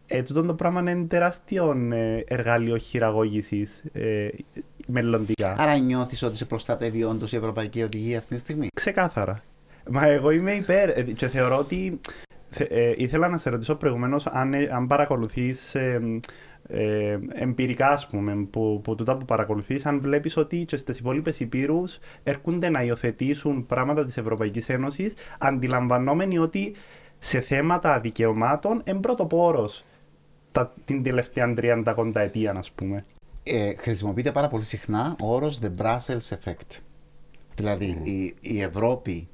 Ε, 0.07 0.21
τούτο 0.21 0.41
το 0.41 0.53
πράγμα 0.53 0.79
είναι 0.91 1.05
τεράστιο 1.05 1.71
ε, 1.91 2.23
εργαλείο 2.27 2.77
χειραγώγησης 2.77 3.83
ε, 3.93 4.27
μελλοντικά. 4.87 5.55
Άρα 5.57 5.77
νιώθεις 5.77 6.23
ότι 6.23 6.37
σε 6.37 6.45
προστατεύει 6.45 7.03
όντως 7.03 7.31
η 7.31 7.35
Ευρωπαϊκή 7.35 7.83
Οδηγία 7.83 8.17
αυτή 8.17 8.33
τη 8.33 8.39
στιγμή; 8.39 8.67
Ξεκάθαρα. 8.73 9.43
Μα 9.89 10.05
εγώ 10.07 10.31
είμαι 10.31 10.51
υπέρ 10.51 10.89
ε, 10.89 11.01
και 11.03 11.27
θεωρώ 11.27 11.57
ότι. 11.57 11.99
Θε- 12.51 12.71
ε, 12.71 12.93
ήθελα 12.97 13.27
να 13.27 13.37
σε 13.37 13.49
ρωτήσω 13.49 13.75
προηγουμένως 13.75 14.27
αν, 14.27 14.53
ε, 14.53 14.69
αν 14.71 14.87
παρακολουθείς 14.87 15.75
ε, 16.67 17.19
εμπειρικά, 17.33 17.87
ας 17.87 18.07
πούμε, 18.07 18.47
που, 18.49 18.81
που 18.83 18.95
τούτα 18.95 19.17
που 19.17 19.25
παρακολουθείς, 19.25 19.85
αν 19.85 20.01
βλέπεις 20.01 20.37
ότι 20.37 20.65
και 20.65 20.77
στις 20.77 20.99
υπόλοιπες 20.99 21.39
υπήρους 21.39 21.99
έρχονται 22.23 22.69
να 22.69 22.83
υιοθετήσουν 22.83 23.65
πράγματα 23.65 24.05
της 24.05 24.17
Ευρωπαϊκής 24.17 24.69
Ένωσης, 24.69 25.13
αντιλαμβανόμενοι 25.39 26.37
ότι 26.37 26.73
σε 27.19 27.39
θέματα 27.39 27.99
δικαιωμάτων 27.99 28.81
είναι 28.85 28.99
πρωτοπόρο 28.99 29.69
την 30.85 31.03
τελευταία 31.03 31.53
30 31.57 32.11
ετία, 32.13 32.51
ας 32.57 32.71
πούμε. 32.71 33.03
Ε, 33.43 33.73
χρησιμοποιείται 33.75 34.31
πάρα 34.31 34.47
πολύ 34.47 34.63
συχνά 34.63 35.15
ο 35.21 35.33
όρος 35.33 35.59
The 35.63 35.81
Brussels 35.81 36.37
Effect. 36.37 36.79
Δηλαδή 37.55 38.01
η, 38.03 38.35
η 38.39 38.61
Ευρώπη 38.61 39.27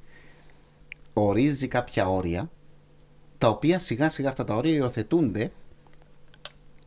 ορίζει 1.12 1.68
κάποια 1.68 2.08
όρια 2.08 2.50
τα 3.38 3.48
οποία 3.48 3.78
σιγά 3.78 4.08
σιγά 4.10 4.28
αυτά 4.28 4.44
τα 4.44 4.54
όρια 4.54 4.74
υιοθετούνται 4.74 5.52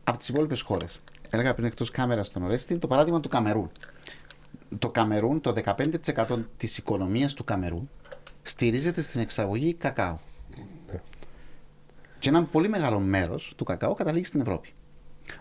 από 0.04 0.18
τις 0.18 0.28
υπόλοιπες 0.28 0.60
χώρες. 0.60 1.00
Έλεγα 1.30 1.54
πριν 1.54 1.66
εκτός 1.66 1.90
κάμερας 1.90 2.26
στον 2.26 2.42
Ορέστη 2.42 2.78
το 2.78 2.86
παράδειγμα 2.86 3.20
του 3.20 3.28
Καμερούν. 3.28 3.70
Το 4.78 4.90
Καμερούν, 4.90 5.40
το 5.40 5.52
15% 5.52 6.44
της 6.56 6.78
οικονομίας 6.78 7.34
του 7.34 7.44
Καμερούν 7.44 7.90
στηρίζεται 8.42 9.00
στην 9.00 9.20
εξαγωγή 9.20 9.74
κακάο. 9.74 10.18
Και 12.18 12.28
ένα 12.28 12.44
πολύ 12.44 12.68
μεγάλο 12.68 12.98
μέρος 12.98 13.52
του 13.56 13.64
κακάο 13.64 13.94
καταλήγει 13.94 14.24
στην 14.24 14.40
Ευρώπη. 14.40 14.74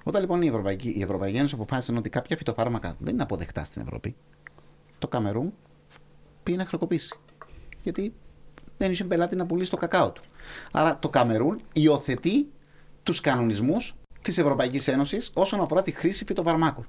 Όταν 0.03 0.22
λοιπόν 0.22 0.41
η 0.41 0.47
Ευρωπαϊκή, 0.47 0.89
η 0.89 1.01
Ευρωπαϊκή 1.01 1.38
Ένωση 1.38 1.55
αποφάσισε 1.55 1.97
ότι 1.97 2.09
κάποια 2.09 2.38
φυτοφάρμακα 2.38 2.95
δεν 2.99 3.14
είναι 3.14 3.24
αποδεκτά 3.24 3.64
στην 3.64 3.82
Ευρώπη, 3.82 4.16
το 4.99 5.07
Καμερούν 5.07 5.53
πήγε 6.43 6.57
να 6.57 6.66
χρεοκοπήσει. 6.66 7.20
Γιατί 7.84 8.14
δεν 8.82 8.92
είχε 8.92 9.04
πελάτη 9.04 9.36
να 9.36 9.46
πουλήσει 9.46 9.70
το 9.70 9.78
κακάο 9.78 10.12
του. 10.12 10.22
Άρα 10.72 11.00
το 11.00 11.10
Καμερούν 11.10 11.62
υιοθετεί 11.74 12.48
τους 13.04 13.22
κανονισμούς 13.22 13.96
της 14.22 14.38
Ευρωπαϊκής 14.38 14.88
Ένωσης 14.88 15.32
όσον 15.34 15.62
αφορά 15.62 15.82
τη 15.82 15.92
χρήση 15.92 16.26
φυτοφαρμάκων. 16.26 16.88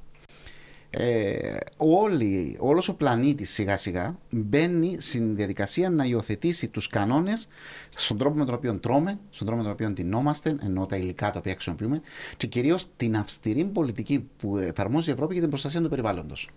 Ε, 0.94 1.56
όλοι, 1.76 2.56
όλος 2.60 2.88
ο 2.88 2.94
πλανήτης 2.94 3.50
σιγά 3.50 3.76
σιγά 3.76 4.18
μπαίνει 4.30 4.96
στην 5.00 5.36
διαδικασία 5.36 5.90
να 5.90 6.04
υιοθετήσει 6.04 6.68
τους 6.68 6.86
κανόνες 6.86 7.48
στον 7.96 8.18
τρόπο 8.18 8.36
με 8.36 8.44
τον 8.44 8.54
οποίο 8.54 8.78
τρώμε, 8.78 9.18
στον 9.30 9.46
τρόπο 9.46 9.62
με 9.62 9.68
τον 9.68 9.76
οποίο 9.76 9.92
τεινόμαστε, 9.92 10.56
ενώ 10.62 10.86
τα 10.86 10.96
υλικά 10.96 11.30
τα 11.30 11.38
οποία 11.38 11.52
χρησιμοποιούμε 11.52 12.00
και 12.36 12.46
κυρίως 12.46 12.86
την 12.96 13.16
αυστηρή 13.16 13.64
πολιτική 13.64 14.28
που 14.36 14.56
εφαρμόζει 14.56 15.10
η 15.10 15.12
Ευρώπη 15.12 15.32
για 15.32 15.42
την 15.42 15.50
προστασία 15.50 15.80
του 15.80 15.88
περιβάλλοντος. 15.88 16.50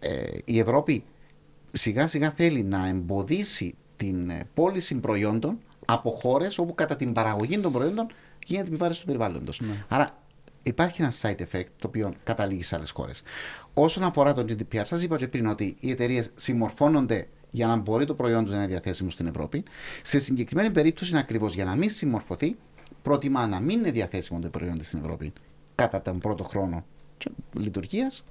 Ε, 0.00 0.22
η 0.44 0.58
Ευρώπη 0.58 1.04
σιγά 1.72 2.06
σιγά 2.06 2.30
θέλει 2.30 2.62
να 2.62 2.88
εμποδίσει 2.88 3.74
την 3.96 4.30
ε, 4.30 4.48
πώληση 4.54 4.94
προϊόντων 4.94 5.58
από 5.84 6.10
χώρες 6.10 6.58
όπου 6.58 6.74
κατά 6.74 6.96
την 6.96 7.12
παραγωγή 7.12 7.58
των 7.58 7.72
προϊόντων 7.72 8.06
γίνεται 8.46 8.68
επιβάρηση 8.68 9.00
του 9.00 9.06
περιβάλλοντος. 9.06 9.60
Άρα 9.88 10.18
υπάρχει 10.62 11.02
ένα 11.02 11.12
side 11.22 11.40
effect 11.40 11.66
το 11.80 11.86
οποίο 11.86 12.14
καταλήγει 12.24 12.62
σε 12.62 12.76
άλλες 12.76 12.90
χώρες. 12.90 13.22
Όσον 13.74 14.02
αφορά 14.02 14.32
το 14.32 14.44
GDPR, 14.48 14.80
σας 14.82 15.02
είπα 15.02 15.16
και 15.16 15.28
πριν 15.28 15.46
ότι 15.46 15.76
οι 15.80 15.90
εταιρείες 15.90 16.30
συμμορφώνονται 16.34 17.28
για 17.50 17.66
να 17.66 17.76
μπορεί 17.76 18.04
το 18.04 18.14
προϊόν 18.14 18.42
τους 18.42 18.52
να 18.52 18.56
είναι 18.56 18.66
διαθέσιμο 18.66 19.10
στην 19.10 19.26
Ευρώπη. 19.26 19.62
Σε 20.02 20.18
συγκεκριμένη 20.18 20.70
περίπτωση, 20.70 21.10
είναι 21.10 21.20
ακριβώς 21.20 21.54
για 21.54 21.64
να 21.64 21.76
μην 21.76 21.90
συμμορφωθεί, 21.90 22.56
προτιμά 23.02 23.46
να 23.46 23.60
μην 23.60 23.78
είναι 23.78 23.90
διαθέσιμο 23.90 24.40
το 24.40 24.48
προϊόν 24.48 24.78
της 24.78 24.86
στην 24.86 24.98
Ευρώπη 24.98 25.32
κατά 25.74 26.02
τον 26.02 26.18
πρώτο 26.18 26.44
χρόνο 26.44 26.84
λειτουργίας. 27.52 28.24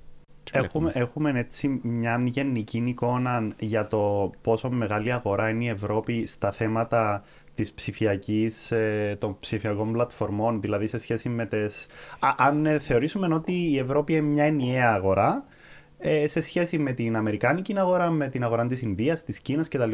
Έχουμε, 0.51 0.91
έχουμε 0.93 1.31
έτσι 1.35 1.79
μια 1.83 2.23
γενική 2.25 2.83
εικόνα 2.85 3.47
για 3.59 3.87
το 3.87 4.31
πόσο 4.41 4.69
μεγάλη 4.69 5.11
αγορά 5.11 5.49
είναι 5.49 5.63
η 5.63 5.67
Ευρώπη 5.67 6.25
στα 6.25 6.51
θέματα 6.51 7.23
της 7.55 7.71
ψηφιακής, 7.71 8.71
ε, 8.71 9.15
των 9.19 9.39
ψηφιακών 9.39 9.91
πλατφορμών, 9.91 10.59
δηλαδή 10.59 10.87
σε 10.87 10.97
σχέση 10.97 11.29
με 11.29 11.45
τις... 11.45 11.87
Α, 12.19 12.29
αν 12.37 12.65
ε, 12.65 12.79
θεωρήσουμε 12.79 13.33
ότι 13.33 13.53
η 13.53 13.77
Ευρώπη 13.77 14.13
είναι 14.13 14.21
μια 14.21 14.43
ενιαία 14.43 14.93
αγορά, 14.93 15.45
ε, 15.97 16.27
σε 16.27 16.41
σχέση 16.41 16.77
με 16.77 16.91
την 16.91 17.15
Αμερικάνικη 17.15 17.77
αγορά, 17.77 18.09
με 18.09 18.27
την 18.27 18.43
αγορά 18.43 18.65
της 18.65 18.81
Ινδίας, 18.81 19.23
της 19.23 19.39
Κίνας 19.39 19.67
κτλ. 19.67 19.91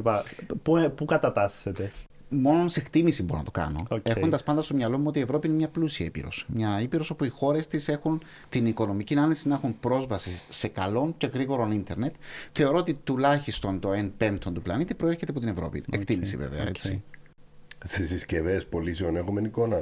Πού, 0.64 0.78
ε, 0.78 0.90
πού 0.90 1.06
κατατάσσεται; 1.06 1.92
Μόνο 2.34 2.68
σε 2.68 2.80
εκτίμηση 2.80 3.24
μπορώ 3.24 3.40
να 3.40 3.46
το 3.46 3.52
κάνω. 3.52 3.88
Okay. 3.90 4.00
Έχοντας 4.04 4.44
πάντα 4.44 4.62
στο 4.62 4.76
μυαλό 4.76 4.98
μου 4.98 5.06
ότι 5.08 5.20
η 5.20 5.22
Ευρώπη 5.22 5.48
είναι 5.48 5.56
μια 5.56 5.68
πλούσια 5.68 6.06
ήπειρος. 6.06 6.46
Μια 6.48 6.82
ήπειρος 6.82 7.10
όπου 7.10 7.24
οι 7.24 7.30
χώρες 7.30 7.68
της 7.68 7.88
έχουν 7.88 8.22
την 8.50 8.66
οικονομική 8.66 9.16
άνεση 9.16 9.48
να 9.48 9.56
έχουν 9.56 9.80
πρόσβαση 9.80 10.42
σε 10.50 10.68
καλό 10.68 11.14
και 11.18 11.28
γρήγορο 11.34 11.70
ίντερνετ. 11.72 12.16
Θεωρώ 12.52 12.78
ότι 12.78 12.94
τουλάχιστον 12.94 13.80
το 13.80 13.92
1 13.92 14.12
πέμπτο 14.18 14.52
του 14.52 14.62
πλανήτη 14.62 14.96
προέρχεται 14.96 15.32
από 15.32 15.40
την 15.40 15.50
Ευρώπη. 15.50 15.84
Okay. 15.86 15.94
Εκτίμηση 15.94 16.38
βέβαια. 16.38 16.68
Έτσι. 16.68 17.04
Στις 17.84 18.08
συσκευές 18.08 18.66
πωλήσεων 18.66 19.16
έχουμε 19.16 19.42
εικόνα; 19.42 19.82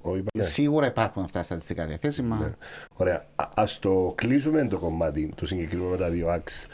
Όχι, 0.00 0.24
ναι. 0.38 0.44
Σίγουρα 0.44 0.86
υπάρχουν 0.86 1.22
αυτά 1.22 1.38
τα 1.38 1.44
στατιστικά 1.44 1.86
διαθέσιμα. 1.86 2.36
Ναι. 2.36 2.52
Ωραία. 2.94 3.26
Α 3.36 3.64
το 3.80 4.12
κλείσουμε 4.14 4.68
το 4.68 4.78
κομμάτι, 4.78 5.32
το 5.34 5.46
συγκεκριμένο 5.46 5.90
με 5.90 5.96
τα 5.96 6.10
δύο 6.10 6.28
άξ. 6.28 6.66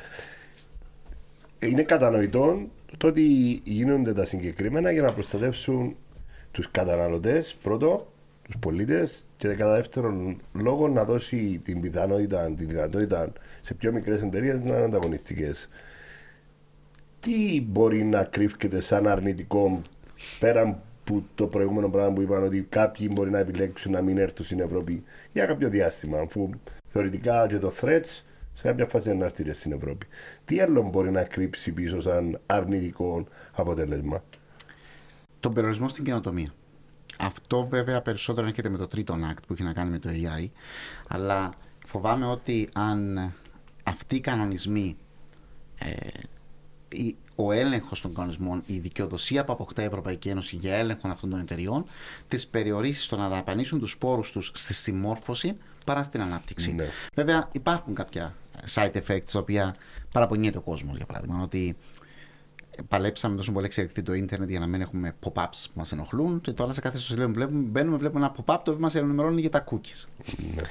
Είναι 1.58 1.82
κατανοητό 1.82 2.68
το 2.96 3.06
ότι 3.06 3.22
γίνονται 3.64 4.12
τα 4.12 4.24
συγκεκριμένα 4.24 4.90
για 4.90 5.02
να 5.02 5.12
προστατεύσουν 5.12 5.96
τους 6.50 6.70
καταναλωτές 6.70 7.56
πρώτο, 7.62 8.12
τους 8.42 8.56
πολίτες 8.60 9.24
και 9.36 9.48
κατά 9.48 9.74
δεύτερον 9.74 10.40
λόγο 10.52 10.88
να 10.88 11.04
δώσει 11.04 11.60
την 11.64 11.80
πιθανότητα, 11.80 12.52
τη 12.56 12.64
δυνατότητα 12.64 13.32
σε 13.60 13.74
πιο 13.74 13.92
μικρές 13.92 14.22
εταιρείες 14.22 14.60
να 14.60 14.76
είναι 14.76 14.84
ανταγωνιστικές. 14.84 15.68
Τι 17.20 17.60
μπορεί 17.68 18.04
να 18.04 18.24
κρύφκεται 18.24 18.80
σαν 18.80 19.06
αρνητικό 19.06 19.82
πέραν 20.38 20.80
που 21.04 21.24
το 21.34 21.46
προηγούμενο 21.46 21.88
πράγμα 21.88 22.12
που 22.12 22.20
είπαν 22.20 22.42
ότι 22.42 22.66
κάποιοι 22.68 23.10
μπορεί 23.12 23.30
να 23.30 23.38
επιλέξουν 23.38 23.92
να 23.92 24.02
μην 24.02 24.18
έρθουν 24.18 24.44
στην 24.44 24.60
Ευρώπη 24.60 25.04
για 25.32 25.46
κάποιο 25.46 25.68
διάστημα, 25.68 26.18
αφού 26.18 26.50
θεωρητικά 26.88 27.46
και 27.48 27.58
το 27.58 27.72
threats 27.80 28.22
σε 28.52 28.62
κάποια 28.62 28.86
φάση 28.86 29.14
να 29.14 29.24
έρθει 29.24 29.52
στην 29.52 29.72
Ευρώπη. 29.72 30.06
Τι 30.44 30.60
άλλο 30.60 30.82
μπορεί 30.82 31.10
να 31.10 31.22
κρύψει 31.22 31.72
πίσω 31.72 32.00
σαν 32.00 32.40
αρνητικό 32.46 33.26
αποτέλεσμα; 33.52 34.24
Τον 35.40 35.54
περιορισμό 35.54 35.88
στην 35.88 36.04
καινοτομία. 36.04 36.52
Αυτό 37.18 37.66
βέβαια 37.66 38.02
περισσότερο 38.02 38.46
έρχεται 38.46 38.68
με 38.68 38.78
το 38.78 38.86
τρίτο 38.86 39.14
act 39.14 39.42
που 39.46 39.52
έχει 39.52 39.62
να 39.62 39.72
κάνει 39.72 39.90
με 39.90 39.98
το 39.98 40.08
AI, 40.12 40.48
αλλά 41.08 41.54
φοβάμαι 41.86 42.26
ότι 42.26 42.68
αν 42.72 43.32
αυτοί 43.84 44.16
οι 44.16 44.20
κανονισμοί 44.20 44.96
ε, 45.78 45.86
ο 47.34 47.52
έλεγχος 47.52 48.00
των 48.00 48.14
κανονισμών, 48.14 48.62
η 48.66 48.78
δικαιοδοσία 48.78 49.44
που 49.44 49.52
αποκτά 49.52 49.82
η 49.82 49.84
Ευρωπαϊκή 49.84 50.28
Ένωση 50.28 50.56
για 50.56 50.74
έλεγχο 50.74 51.08
αυτών 51.08 51.30
των 51.30 51.40
εταιριών, 51.40 51.84
τις 52.28 52.46
περιορίσεις 52.46 53.04
στο 53.04 53.16
να 53.16 53.28
δαπανίσουν 53.28 53.78
τους 53.78 53.98
πόρους 53.98 54.32
τους 54.32 54.50
στη 54.54 54.74
συμμόρφωση 54.74 55.56
παρά 55.86 56.02
στην 56.02 56.20
ανάπτυξη. 56.20 56.72
Ναι. 56.72 56.88
Βέβαια, 57.14 57.48
υπάρχουν 57.52 57.94
κάποια 57.94 58.34
side 58.74 58.92
effects 58.92 59.30
τα 59.32 59.38
οποία 59.38 59.74
παραπονιέται 60.12 60.58
ο 60.58 60.60
κόσμος, 60.60 60.96
για 60.96 61.06
παράδειγμα. 61.06 61.42
Ότι 61.42 61.76
παλέψαμε 62.88 63.36
τόσο 63.36 63.52
πολύ 63.52 63.66
εξελιχθεί 63.66 64.02
το 64.02 64.12
ίντερνετ 64.12 64.50
για 64.50 64.60
να 64.60 64.66
μην 64.66 64.80
έχουμε 64.80 65.14
pop-ups 65.22 65.64
που 65.64 65.72
μας 65.74 65.92
ενοχλούν. 65.92 66.40
Και 66.40 66.52
τώρα 66.52 66.72
σε 66.72 66.80
κάθε 66.80 66.96
ιστοσελίδα 66.96 67.46
που 67.46 67.54
μπαίνουμε, 67.54 67.96
βλέπουμε 67.96 68.24
ένα 68.24 68.34
pop-up 68.36 68.60
το 68.64 68.70
οποίο 68.70 68.78
μας 68.78 68.94
ενημερώνει 68.94 69.40
για 69.40 69.50
τα 69.50 69.64
cookies. 69.70 70.04
Ναι. 70.54 70.62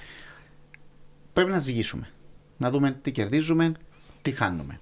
Πρέπει 1.33 1.51
να 1.51 1.59
ζυγίσουμε. 1.59 2.09
Να 2.57 2.69
δούμε 2.69 2.91
τι 2.91 3.11
κερδίζουμε, 3.11 3.71
τι 4.21 4.31
χάνουμε 4.31 4.79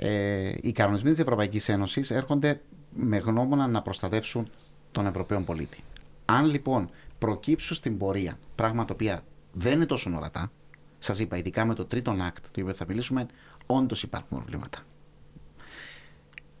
ε, 0.00 0.52
οι 0.60 0.72
κανονισμοί 0.72 1.10
της 1.10 1.20
Ευρωπαϊκής 1.20 1.68
Ένωσης 1.68 2.10
έρχονται 2.10 2.60
με 2.94 3.16
γνώμονα 3.16 3.66
να 3.66 3.82
προστατεύσουν 3.82 4.50
τον 4.92 5.06
Ευρωπαίο 5.06 5.40
πολίτη. 5.40 5.78
Αν 6.24 6.46
λοιπόν 6.46 6.90
προκύψουν 7.18 7.76
στην 7.76 7.98
πορεία 7.98 8.38
πράγματα 8.54 8.86
τα 8.86 8.94
οποία 8.94 9.22
δεν 9.52 9.72
είναι 9.72 9.86
τόσο 9.86 10.10
ορατά, 10.16 10.52
σας 10.98 11.18
είπα, 11.20 11.36
ειδικά 11.36 11.64
με 11.64 11.74
το 11.74 11.84
τρίτο 11.84 12.12
act, 12.12 12.40
το 12.52 12.60
οποίο 12.60 12.74
θα 12.74 12.84
μιλήσουμε, 12.88 13.26
όντως 13.66 14.02
υπάρχουν 14.02 14.38
προβλήματα. 14.38 14.78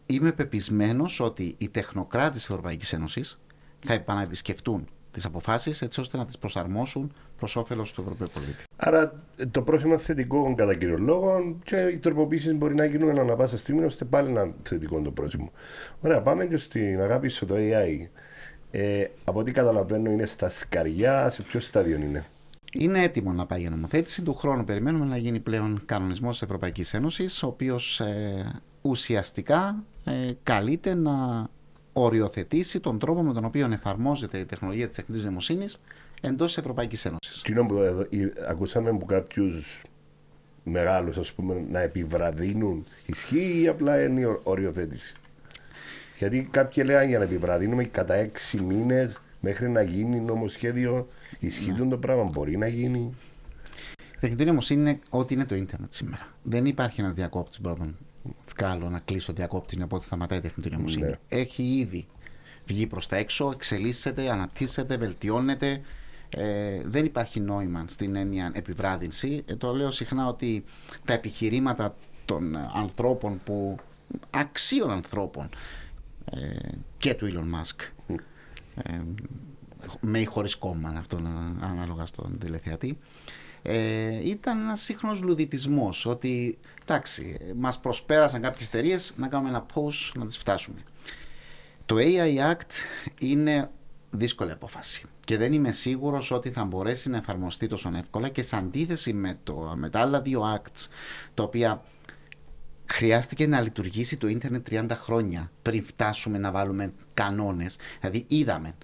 Είμαι 0.06 0.32
πεπισμένος 0.32 1.20
ότι 1.20 1.54
οι 1.58 1.68
τεχνοκράτες 1.68 2.32
της 2.32 2.50
Ευρωπαϊκής 2.50 2.92
Ένωσης 2.92 3.40
θα 3.80 3.92
επαναεπισκεφτούν 3.92 4.88
τις 5.10 5.24
αποφάσεις 5.24 5.82
έτσι 5.82 6.00
ώστε 6.00 6.16
να 6.16 6.26
τις 6.26 6.38
προσαρμόσουν 6.38 7.12
προς 7.36 7.56
όφελος 7.56 7.92
του 7.92 8.00
Ευρωπαίου 8.00 8.28
πολίτη. 8.32 8.64
Άρα 8.76 9.22
το 9.50 9.62
πρόσημο 9.62 9.98
θετικό 9.98 10.54
κατά 10.54 10.74
κύριο 10.74 10.98
λόγο 10.98 11.56
και 11.64 11.76
οι 11.76 11.98
τροποποίησει 11.98 12.52
μπορεί 12.52 12.74
να 12.74 12.84
γίνουν 12.84 13.18
ανά 13.18 13.36
πάσα 13.36 13.58
στιγμή 13.58 13.84
ώστε 13.84 14.04
πάλι 14.04 14.30
ένα 14.30 14.52
θετικό 14.62 15.00
το 15.00 15.10
πρόσημο. 15.10 15.52
Ωραία, 16.00 16.22
πάμε 16.22 16.46
και 16.46 16.56
στην 16.56 17.00
αγάπη 17.00 17.28
στο 17.28 17.46
το 17.46 17.54
AI. 17.58 18.08
Ε, 18.70 19.04
από 19.24 19.38
ό,τι 19.38 19.52
καταλαβαίνω 19.52 20.10
είναι 20.10 20.26
στα 20.26 20.50
σκαριά, 20.50 21.30
σε 21.30 21.42
ποιο 21.42 21.60
στάδιο 21.60 21.96
είναι; 21.96 22.26
Είναι 22.72 23.02
έτοιμο 23.02 23.32
να 23.32 23.46
πάει 23.46 23.60
για 23.60 23.70
νομοθέτηση. 23.70 24.22
Του 24.22 24.34
χρόνου 24.34 24.64
περιμένουμε 24.64 25.04
να 25.04 25.16
γίνει 25.16 25.40
πλέον 25.40 25.82
κανονισμός 25.84 26.32
της 26.32 26.42
Ευρωπαϊκής 26.42 26.94
Ένωσης, 26.94 27.42
ο 27.42 27.46
οποίος 27.46 28.00
ε, 28.00 28.60
ουσιαστικά 28.82 29.84
ε, 30.04 30.30
καλείται 30.42 30.94
να 30.94 31.48
οριοθετήσει 31.92 32.80
τον 32.80 32.98
τρόπο 32.98 33.22
με 33.22 33.32
τον 33.32 33.44
οποίο 33.44 33.68
εφαρμόζεται 33.72 34.38
η 34.38 34.44
τεχνολογία 34.44 34.86
της 34.86 34.96
τεχνητής 34.96 35.24
νοημοσύνης 35.24 35.80
εντός 36.20 36.46
της 36.46 36.56
Ευρωπαϊκής 36.56 37.04
Ένωσης. 37.04 37.42
Τι 37.42 37.52
που 37.52 37.78
ακούσαμε 38.48 38.90
από 38.90 39.04
κάποιους 39.06 39.82
μεγάλους 40.64 41.34
να 41.70 41.80
επιβραδύνουν, 41.80 42.84
ισχύει 43.06 43.60
ή 43.62 43.68
απλά 43.68 44.02
είναι 44.02 44.20
η 44.20 44.38
οριοθέτηση; 44.42 45.14
Γιατί 46.18 46.48
κάποιοι 46.50 46.82
λέγανε 46.86 47.06
για 47.06 47.18
να 47.18 47.24
επιβραδύνουμε 47.24 47.84
κατά 47.84 48.14
έξι 48.14 48.60
μήνες 48.60 49.20
μέχρι 49.40 49.68
να 49.68 49.82
γίνει 49.82 50.20
νομοσχέδιο. 50.20 51.08
Ισχύει 51.40 51.72
ναι. 51.72 51.88
το 51.88 51.98
πράγμα, 51.98 52.24
μπορεί 52.32 52.56
να 52.56 52.66
γίνει. 52.66 53.14
Η 54.14 54.18
τεχνητή 54.20 54.44
νοημοσύνη 54.44 54.80
είναι 54.80 54.98
ό,τι 55.10 55.34
είναι 55.34 55.44
το 55.44 55.54
ίντερνετ 55.54 55.92
σήμερα. 55.92 56.28
Δεν 56.42 56.64
υπάρχει 56.64 57.00
ένας 57.00 57.14
διακόπτης 57.14 57.60
πρώτον 57.60 57.96
βγάλω 58.56 58.90
να 58.90 58.98
κλείσω 58.98 59.32
διακόπτη 59.32 59.78
να 59.78 59.86
πω 59.86 59.96
ότι 59.96 60.04
σταματάει 60.04 60.38
η 60.38 60.40
τεχνητή 60.40 60.70
νοημοσύνη. 60.70 61.04
Ναι. 61.04 61.12
Έχει 61.28 61.62
ήδη 61.62 62.06
βγει 62.64 62.86
προς 62.86 63.06
τα 63.06 63.16
έξω, 63.16 63.50
εξελίσσεται, 63.50 64.30
αναπτύσσεται, 64.30 64.96
βελτιώνεται. 64.96 65.80
Ε, 66.28 66.80
δεν 66.84 67.04
υπάρχει 67.04 67.40
νόημα 67.40 67.84
στην 67.86 68.16
έννοια 68.16 68.50
επιβράδυνση. 68.54 69.42
Ε, 69.46 69.56
το 69.56 69.74
λέω 69.74 69.90
συχνά 69.90 70.26
ότι 70.26 70.64
τα 71.04 71.12
επιχειρήματα 71.12 71.96
των 72.24 72.56
ανθρώπων 72.56 73.40
που 73.44 73.76
αξίων 74.30 74.90
ανθρώπων 74.90 75.48
ε, 76.24 76.68
και 76.98 77.14
του 77.14 77.26
Elon 77.32 77.60
Musk 77.60 78.14
ε, 78.82 79.00
με 80.00 80.18
ή 80.18 80.24
χωρίς 80.24 80.56
κόμμα 80.56 80.94
αυτό 80.96 81.16
ανάλογα 81.60 82.06
στον 82.06 82.38
τηλεθεατή 82.38 82.98
ε, 83.62 84.28
ήταν 84.28 84.60
ένας 84.60 84.80
σύγχρονος 84.80 85.22
λουδιτισμός. 85.22 86.06
Ότι 86.06 86.58
εντάξει, 86.82 87.38
μας 87.56 87.80
προσπέρασαν 87.80 88.42
κάποιες 88.42 88.66
εταιρείες 88.66 89.14
να 89.16 89.28
κάνουμε 89.28 89.48
ένα 89.48 89.66
post 89.74 90.12
να 90.14 90.26
τις 90.26 90.38
φτάσουμε. 90.38 90.78
Το 91.86 91.96
AI 91.98 92.52
Act 92.52 92.70
είναι 93.20 93.70
δύσκολη 94.10 94.50
απόφαση 94.50 95.06
και 95.24 95.36
δεν 95.36 95.52
είμαι 95.52 95.72
σίγουρος 95.72 96.30
ότι 96.30 96.50
θα 96.50 96.64
μπορέσει 96.64 97.08
να 97.10 97.16
εφαρμοστεί 97.16 97.66
τόσο 97.66 97.90
εύκολα 97.96 98.28
και 98.28 98.42
σε 98.42 98.56
αντίθεση 98.56 99.12
με, 99.12 99.38
το, 99.42 99.74
με 99.76 99.90
τα 99.90 100.00
άλλα 100.00 100.20
δύο 100.20 100.42
acts 100.56 100.86
τα 101.34 101.42
οποία 101.42 101.82
χρειάστηκε 102.86 103.46
να 103.46 103.60
λειτουργήσει 103.60 104.16
το 104.16 104.28
ίντερνετ 104.28 104.66
30 104.70 104.86
χρόνια 104.92 105.50
πριν 105.62 105.84
φτάσουμε 105.84 106.38
να 106.38 106.50
βάλουμε 106.50 106.92
κανόνες 107.14 107.76
δηλαδή 108.00 108.24
είδαμε 108.28 108.74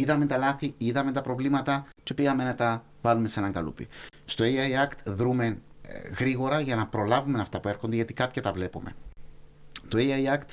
είδαμε 0.00 0.26
τα 0.26 0.36
λάθη, 0.36 0.74
είδαμε 0.78 1.12
τα 1.12 1.20
προβλήματα 1.20 1.86
και 2.02 2.14
πήγαμε 2.14 2.44
να 2.44 2.54
τα 2.54 2.84
βάλουμε 3.02 3.28
σε 3.28 3.40
έναν 3.40 3.52
καλούπι. 3.52 3.88
Στο 4.24 4.44
AI 4.44 4.86
Act 4.86 4.96
δρούμε 5.04 5.58
ε, 5.82 6.08
γρήγορα 6.18 6.60
για 6.60 6.76
να 6.76 6.86
προλάβουμε 6.86 7.40
αυτά 7.40 7.60
που 7.60 7.68
έρχονται, 7.68 7.94
γιατί 7.96 8.14
κάποια 8.14 8.42
τα 8.42 8.52
βλέπουμε. 8.52 8.94
Το 9.88 9.98
AI 10.00 10.34
Act 10.34 10.48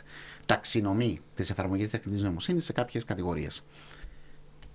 ταξινομεί 0.46 1.20
τις 1.34 1.50
εφαρμογές 1.50 1.89
τεχνητής 1.89 2.24
νοημοσύνης 2.24 2.66
σε 2.66 2.74
κάποιες 2.74 3.06
κατηγορίες. 3.06 3.64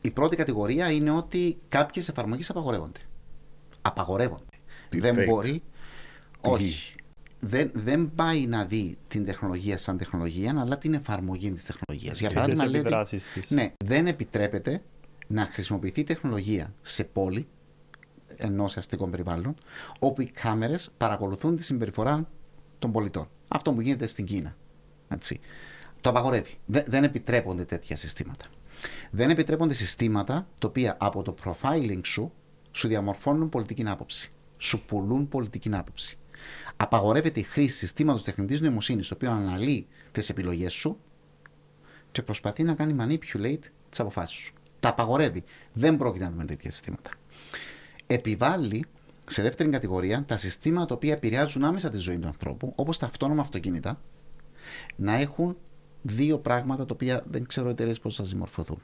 Η 0.01 0.11
πρώτη 0.11 0.37
κατηγορία 0.37 0.91
είναι 0.91 1.11
ότι 1.11 1.59
κάποιες 1.69 2.09
εφαρμογές 2.09 2.51
απαγορεύονται. 2.51 3.01
Απαγορεύονται. 3.83 4.45
δεν 4.89 5.25
μπορεί. 5.25 5.63
Όχι. 6.41 6.95
Δεν, 7.41 7.71
δεν 7.75 8.11
πάει 8.15 8.47
να 8.47 8.65
δει 8.65 8.97
την 9.09 9.25
τεχνολογία 9.25 9.79
σαν 9.79 9.99
τεχνολογία, 9.99 10.61
αλλά 10.61 10.79
την 10.79 10.95
εφαρμογή 10.95 11.53
της 11.53 11.65
τεχνολογίας. 11.65 12.21
Για 12.21 12.31
παράδειγμα, 12.31 12.67
λέει 12.67 12.83
ότι, 12.87 13.21
ναι, 13.49 13.73
δεν 13.85 14.07
επιτρέπεται 14.07 14.83
να 15.27 15.45
χρησιμοποιηθεί 15.45 16.03
τεχνολογία 16.03 16.75
σε 16.83 17.05
πόλη 17.05 17.47
ενός 18.37 18.77
αστικών 18.77 19.11
περιβάλλον, 19.11 19.55
όπου 19.99 20.23
οι 20.23 20.27
κάμερες 20.27 20.91
παρακολουθούν 20.97 21.57
τη 21.57 21.63
συμπεριφορά 21.63 22.29
των 22.79 22.93
πολιτών. 22.93 23.29
Αυτό 23.49 23.73
που 23.73 23.81
γίνεται 23.81 24.07
στην 24.07 24.25
Κίνα. 24.25 24.57
Έτσι. 25.09 25.41
Το 26.01 26.11
απαγορεύει. 26.11 26.55
Δεν, 26.67 27.05
επιτρέπονται 27.05 27.65
τέτοια 27.65 27.97
συστήματα. 27.97 28.45
Δεν 29.11 29.31
επιτρέπονται 29.31 29.75
συστήματα 29.75 30.49
τα 30.59 30.69
οποία 30.69 30.97
από 31.01 31.23
το 31.23 31.35
profiling 31.45 32.01
σου 32.05 32.33
σου 32.73 32.89
διαμορφώνουν 32.89 33.49
πολιτική 33.49 33.83
άποψη. 33.87 34.33
Σου 34.59 34.85
πουλούν 34.85 35.29
πολιτική 35.29 35.71
άποψη. 35.73 36.19
Απαγορεύεται 36.81 37.41
η 37.41 37.43
χρήση 37.43 37.77
συστήματος 37.77 38.25
τεχνητής 38.25 38.61
νοημοσύνης, 38.61 39.09
το 39.09 39.15
οποίο 39.15 39.31
αναλύει 39.31 39.87
τις 40.13 40.29
επιλογές 40.29 40.73
σου 40.73 40.99
και 42.13 42.23
προσπαθεί 42.23 42.63
να 42.63 42.75
κάνει 42.75 42.97
manipulate 43.01 43.63
τις 43.89 44.01
αποφάσεις 44.01 44.37
σου. 44.37 44.55
Τα 44.81 44.89
απαγορεύει. 44.89 45.45
Δεν 45.73 45.97
πρόκειται 45.97 46.25
να 46.25 46.31
δούμε 46.31 46.45
τέτοια 46.45 46.71
συστήματα 46.71 47.11
επιβάλλει 48.09 48.85
σε 49.27 49.43
δεύτερη 49.43 49.71
κατηγορία 49.71 50.25
τα 50.25 50.37
συστήματα 50.37 50.87
τα 50.87 50.95
οποία 50.95 51.13
επηρεάζουν 51.13 51.65
άμεσα 51.65 51.91
τη 51.91 51.99
ζωή 51.99 52.19
του 52.19 52.27
ανθρώπου, 52.27 52.73
όπως 52.77 52.99
τα 52.99 53.07
αυτόνομα 53.07 53.41
αυτοκίνητα, 53.41 54.01
να 54.97 55.15
έχουν 55.15 55.57
δύο 56.03 56.39
πράγματα 56.39 56.87
τα 56.87 56.95
οποία 56.95 57.25
δεν 57.31 57.47
ξέρω 57.47 57.69
εταιρείες 57.69 58.01
πώς 58.01 58.17
θα 58.17 58.25
συμμορφωθούν. 58.25 58.83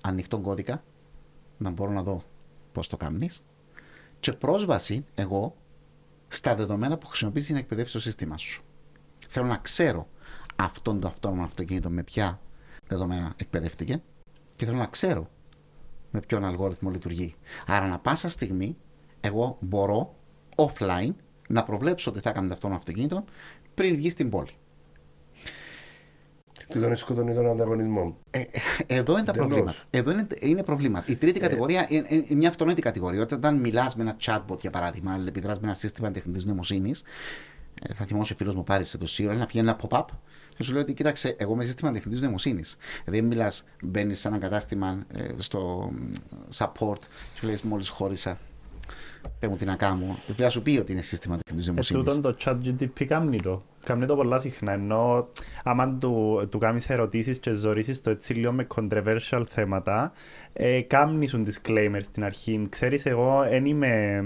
Ανοιχτόν 0.00 0.42
κώδικα, 0.42 0.82
να 1.58 1.70
μπορώ 1.70 1.90
να 1.90 2.02
δω 2.02 2.24
πώς 2.72 2.88
το 2.88 2.96
κάνεις, 2.96 3.42
και 4.20 4.32
πρόσβαση 4.32 5.04
εγώ 5.14 5.56
στα 6.34 6.54
δεδομένα 6.54 6.98
που 6.98 7.06
χρησιμοποιείς 7.06 7.44
για 7.44 7.54
να 7.54 7.60
εκπαιδεύσεις 7.60 7.92
το 7.92 8.00
σύστημα 8.00 8.36
σου. 8.36 8.62
Θέλω 9.28 9.46
να 9.46 9.56
ξέρω 9.56 10.08
αυτόν 10.56 11.00
το 11.00 11.08
αυτόνομο 11.08 11.44
αυτοκίνητο 11.44 11.90
με 11.90 12.02
ποια 12.02 12.40
δεδομένα 12.86 13.32
εκπαιδεύτηκε 13.36 14.02
και 14.56 14.64
θέλω 14.64 14.78
να 14.78 14.86
ξέρω 14.86 15.30
με 16.10 16.20
ποιον 16.20 16.44
αλγόριθμο 16.44 16.90
λειτουργεί. 16.90 17.34
Άρα, 17.66 17.86
να 17.88 17.98
πάσα 17.98 18.28
στιγμή, 18.28 18.76
εγώ 19.20 19.58
μπορώ 19.60 20.14
offline 20.56 21.14
να 21.48 21.62
προβλέψω 21.62 22.10
ότι 22.10 22.20
θα 22.20 22.30
έκανε 22.30 22.52
αυτό 22.52 22.68
το 22.68 22.74
αυτοκίνητο 22.74 23.24
πριν 23.74 23.96
βγει 23.96 24.10
στην 24.10 24.30
πόλη. 24.30 24.50
Τι 26.68 26.80
τον 26.80 26.96
σκοτώνει 26.96 27.34
τον 27.34 27.48
ανταγωνισμό. 27.50 28.16
Ε, 28.30 28.38
ε, 28.38 28.44
εδώ 28.86 29.12
είναι 29.12 29.22
τα 29.22 29.32
προβλήματα. 29.32 29.74
Εδώ 29.90 30.10
είναι, 30.10 30.26
είναι 30.40 30.62
προβλήματα. 30.62 31.12
Η 31.12 31.16
τρίτη 31.16 31.38
ε, 31.38 31.42
κατηγορία 31.42 31.86
είναι, 31.88 32.06
είναι, 32.08 32.26
μια 32.28 32.48
αυτονόητη 32.48 32.80
κατηγορία. 32.80 33.22
Όταν 33.22 33.56
μιλάς 33.56 33.96
με 33.96 34.02
ένα 34.02 34.16
chatbot, 34.24 34.60
για 34.60 34.70
παράδειγμα, 34.70 35.24
επιδράς 35.26 35.58
με 35.58 35.66
ένα 35.66 35.74
σύστημα 35.74 36.10
τεχνητής 36.10 36.44
νοημοσύνης, 36.44 37.02
ε, 37.82 37.94
θα 37.94 38.04
θυμώσει 38.04 38.32
ο 38.32 38.36
φίλος 38.36 38.54
μου 38.54 38.64
πάρει 38.64 38.86
το 38.86 39.06
σίγουρα, 39.06 39.34
να 39.34 39.46
βγαίνει 39.46 39.68
ένα 39.68 39.78
pop-up 39.82 40.04
και 40.56 40.62
σου 40.62 40.72
λέει 40.72 40.82
ότι 40.82 40.94
κοίταξε, 40.94 41.36
εγώ 41.38 41.52
είμαι 41.52 41.64
σύστημα 41.64 41.92
τεχνητής 41.92 42.20
νοημοσύνης. 42.20 42.76
Δεν 43.04 43.24
μιλάς, 43.24 43.64
μπαίνεις 43.82 44.20
σε 44.20 44.28
ένα 44.28 44.38
κατάστημα 44.38 45.04
ε, 45.14 45.28
στο 45.36 45.90
support, 46.56 46.98
σου 47.34 47.46
λέει 47.46 47.58
μόλις 47.62 47.88
χώρισα. 47.88 48.38
Πε 49.38 49.48
μου 49.48 49.56
τι 49.56 49.64
να 49.64 49.76
κάνω. 49.76 50.16
Πρέπει 50.24 50.42
να 50.42 50.48
σου 50.48 50.62
πει 50.62 50.78
ότι 50.78 50.92
είναι 50.92 51.02
σύστημα 51.02 51.38
τεχνητή 51.44 51.64
Ε, 51.64 51.66
νοημοσύνης. 51.66 52.04
τούτον 52.04 52.22
το 52.22 52.36
chat 52.44 52.56
GTP 52.64 53.04
κάνει 53.04 53.40
το. 53.40 53.62
Κάνει 53.84 54.06
το 54.06 54.16
πολλά 54.16 54.38
συχνά, 54.38 54.72
ενώ 54.72 55.28
άμα 55.64 55.88
του, 55.88 56.46
του 56.50 56.58
κάνεις 56.58 56.90
ερωτήσεις 56.90 57.38
και 57.38 57.52
ζωρίσεις 57.52 58.00
το 58.00 58.10
έτσι 58.10 58.34
λίγο 58.34 58.52
με 58.52 58.66
controversial 58.74 59.42
θέματα, 59.48 60.12
ε, 60.52 60.80
κάνει 60.80 61.26
σου 61.26 61.42
disclaimer 61.46 61.98
στην 62.02 62.24
αρχή. 62.24 62.66
Ξέρεις, 62.70 63.06
εγώ 63.06 63.46
δεν 63.48 63.64
είμαι 63.66 64.22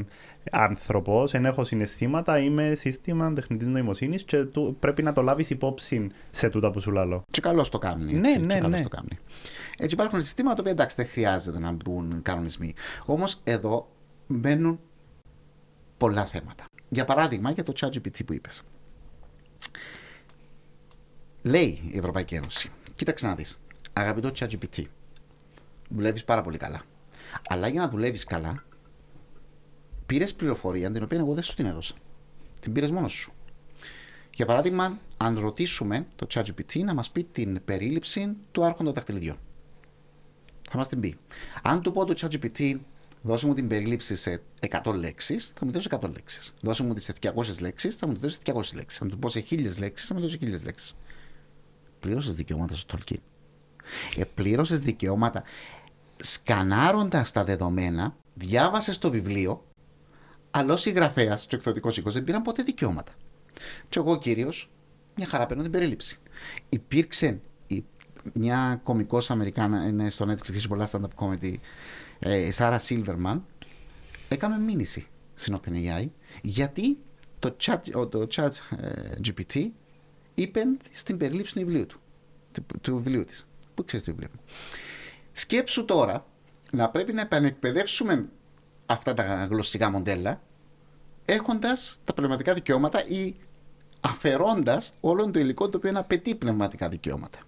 άνθρωπος, 0.50 1.30
δεν 1.30 1.44
έχω 1.44 1.64
συναισθήματα, 1.64 2.38
είμαι 2.38 2.72
σύστημα 2.74 3.32
τεχνητής 3.32 3.66
νοημοσύνης 3.68 4.22
και 4.24 4.44
του, 4.44 4.76
πρέπει 4.80 5.02
να 5.02 5.12
το 5.12 5.22
λάβεις 5.22 5.50
υπόψη 5.50 6.06
σε 6.30 6.48
τούτα 6.48 6.70
που 6.70 6.80
σου 6.80 6.90
λαλώ. 6.90 7.22
Και 7.30 7.40
καλώς 7.40 7.68
το 7.68 7.78
κάνει. 7.78 8.12
Ναι, 8.12 8.28
έτσι, 8.28 8.40
ναι, 8.40 8.54
και 8.54 8.60
καλώς 8.60 8.78
ναι. 8.78 8.82
το 8.82 8.88
κάνει. 8.88 9.18
Έτσι 9.78 9.94
υπάρχουν 9.94 10.20
συστήματα 10.20 10.54
τα 10.54 10.60
οποία 10.60 10.72
εντάξει 10.72 10.96
δεν 10.98 11.06
χρειάζεται 11.06 11.58
να 11.58 11.72
μπουν 11.72 12.20
κανονισμοί. 12.22 12.74
Όμως 13.06 13.40
εδώ 13.44 13.88
μπαίνουν 14.26 14.80
πολλά 15.98 16.24
θέματα. 16.24 16.64
Για 16.88 17.04
παράδειγμα, 17.04 17.50
για 17.50 17.64
το 17.64 17.72
ChatGPT 17.80 18.24
που 18.26 18.32
είπες. 18.32 18.62
Λέει 21.42 21.80
η 21.92 21.98
Ευρωπαϊκή 21.98 22.34
Ένωση, 22.34 22.70
κοίταξε 22.94 23.26
να 23.26 23.34
δεις. 23.34 23.58
Αγαπητό 23.92 24.30
ChatGPT, 24.38 24.82
δουλεύεις 25.88 26.24
πάρα 26.24 26.42
πολύ 26.42 26.58
καλά. 26.58 26.82
Αλλά 27.48 27.68
για 27.68 27.80
να 27.80 27.88
δουλεύεις 27.88 28.24
καλά, 28.24 28.64
πήρες 30.06 30.34
πληροφορία 30.34 30.90
την 30.90 31.02
οποία 31.02 31.18
εγώ 31.18 31.34
δεν 31.34 31.42
σου 31.42 31.54
την 31.54 31.66
έδωσα. 31.66 31.94
Την 32.60 32.72
πήρες 32.72 32.90
μόνος 32.90 33.12
σου. 33.12 33.32
Για 34.34 34.46
παράδειγμα, 34.46 34.98
αν 35.16 35.38
ρωτήσουμε 35.38 36.06
το 36.16 36.26
ChatGPT 36.34 36.84
να 36.84 36.94
μας 36.94 37.10
πει 37.10 37.24
την 37.24 37.64
περίληψη 37.64 38.36
του 38.52 38.64
άρχοντα 38.64 38.92
δαχτυλιδιών. 38.92 39.38
Θα 40.70 40.76
μας 40.76 40.88
την 40.88 41.00
πει. 41.00 41.18
Αν 41.62 41.82
του 41.82 41.92
πω 41.92 42.04
το 42.04 42.14
ChatGPT, 42.20 42.76
δώσε 43.28 43.46
μου 43.46 43.54
την 43.54 43.68
περίληψη 43.68 44.16
σε 44.16 44.42
100 44.84 44.94
λέξεις, 44.94 45.52
θα 45.58 45.64
μου 45.64 45.70
δώσει 45.72 45.88
100 45.90 46.10
λέξεις. 46.12 46.54
Δώσε 46.62 46.82
μου 46.82 46.94
τις 46.94 47.04
σε 47.04 47.12
200 47.12 47.60
λέξεις, 47.60 47.96
θα 47.96 48.06
μου 48.06 48.12
τη 48.12 48.18
δώσει 48.18 48.38
200 48.44 48.74
λέξεις. 48.74 49.00
Αν 49.00 49.08
του 49.10 49.18
πω 49.18 49.28
σε 49.28 49.38
1000 49.50 49.78
λέξεις, 49.78 50.08
θα 50.08 50.14
μου 50.14 50.20
δώσει 50.20 50.38
1000 50.40 50.62
λέξεις. 50.64 50.96
Πλήρωσες 52.00 52.34
δικαιώματα 52.34 52.74
στο 52.76 52.98
Tolkien. 52.98 53.16
Ε, 54.16 54.24
πλήρωσες 54.24 54.80
δικαιώματα 54.80 55.42
σκανάροντας 56.16 57.32
τα 57.32 57.44
δεδομένα, 57.44 58.16
διάβασες 58.34 58.98
το 58.98 59.10
βιβλίο, 59.10 59.64
αλλά 60.50 60.72
ο 60.72 60.76
συγγραφέας 60.76 61.46
και 61.46 61.54
ο 61.54 61.58
εκδοτικός 61.58 61.96
οίκος 61.96 62.14
δεν 62.14 62.24
πήραν 62.24 62.42
ποτέ 62.42 62.62
δικαιώματα. 62.62 63.12
Και 63.88 63.98
εγώ 63.98 64.18
κύριο, 64.18 64.52
μια 65.16 65.26
χαρά 65.26 65.46
παίρνω 65.46 65.62
την 65.62 65.72
περίληψη. 65.72 66.18
Υπήρξε 66.68 67.40
η- 67.66 67.84
μια 68.34 68.80
κωμικό 68.84 69.20
Αμερικάνα, 69.28 69.86
είναι 69.86 70.10
στο 70.10 70.24
Netflix, 70.30 70.50
έχει 70.54 70.68
πολλά 70.68 70.88
stand-up 70.90 71.24
comedy, 71.24 71.42
ε, 71.42 71.56
η 72.26 72.50
Σάρα 72.50 72.78
Σίλβερμαν, 72.78 73.44
έκαμε 74.28 74.58
μήνυση 74.58 75.06
στην 75.34 75.56
OpenAI 75.60 76.06
γιατί 76.42 76.98
το 77.38 77.56
chat, 77.60 77.78
ο- 77.94 78.06
το 78.06 78.26
chat 78.34 78.50
ε, 78.80 79.10
GPT 79.26 79.66
είπε 80.34 80.62
στην 80.90 81.16
περίληψη 81.16 81.52
του 81.54 81.58
βιβλίου 81.60 81.86
του, 81.86 82.00
του, 82.52 82.64
του 82.80 82.96
βιβλίου 82.96 83.24
της. 83.24 83.46
Πού 83.74 83.84
ξέρεις 83.84 84.06
το 84.06 84.12
βιβλίο; 84.12 84.30
Μου. 84.34 84.40
Σκέψου 85.32 85.84
τώρα 85.84 86.26
να 86.72 86.90
πρέπει 86.90 87.12
να 87.12 87.20
επανεκπαιδεύσουμε 87.20 88.28
αυτά 88.86 89.14
τα 89.14 89.46
γλωσσικά 89.50 89.90
μοντέλα 89.90 90.42
έχοντας 91.24 91.98
τα 92.04 92.14
πνευματικά 92.14 92.54
δικαιώματα 92.54 93.06
ή 93.06 93.34
αφαιρώντας 94.00 94.92
όλο 95.00 95.30
το 95.30 95.38
υλικό 95.38 95.68
το 95.68 95.76
οποίο 95.78 95.92
απαιτεί 95.94 96.34
πνευματικά 96.34 96.88
δικαιώματα. 96.88 97.38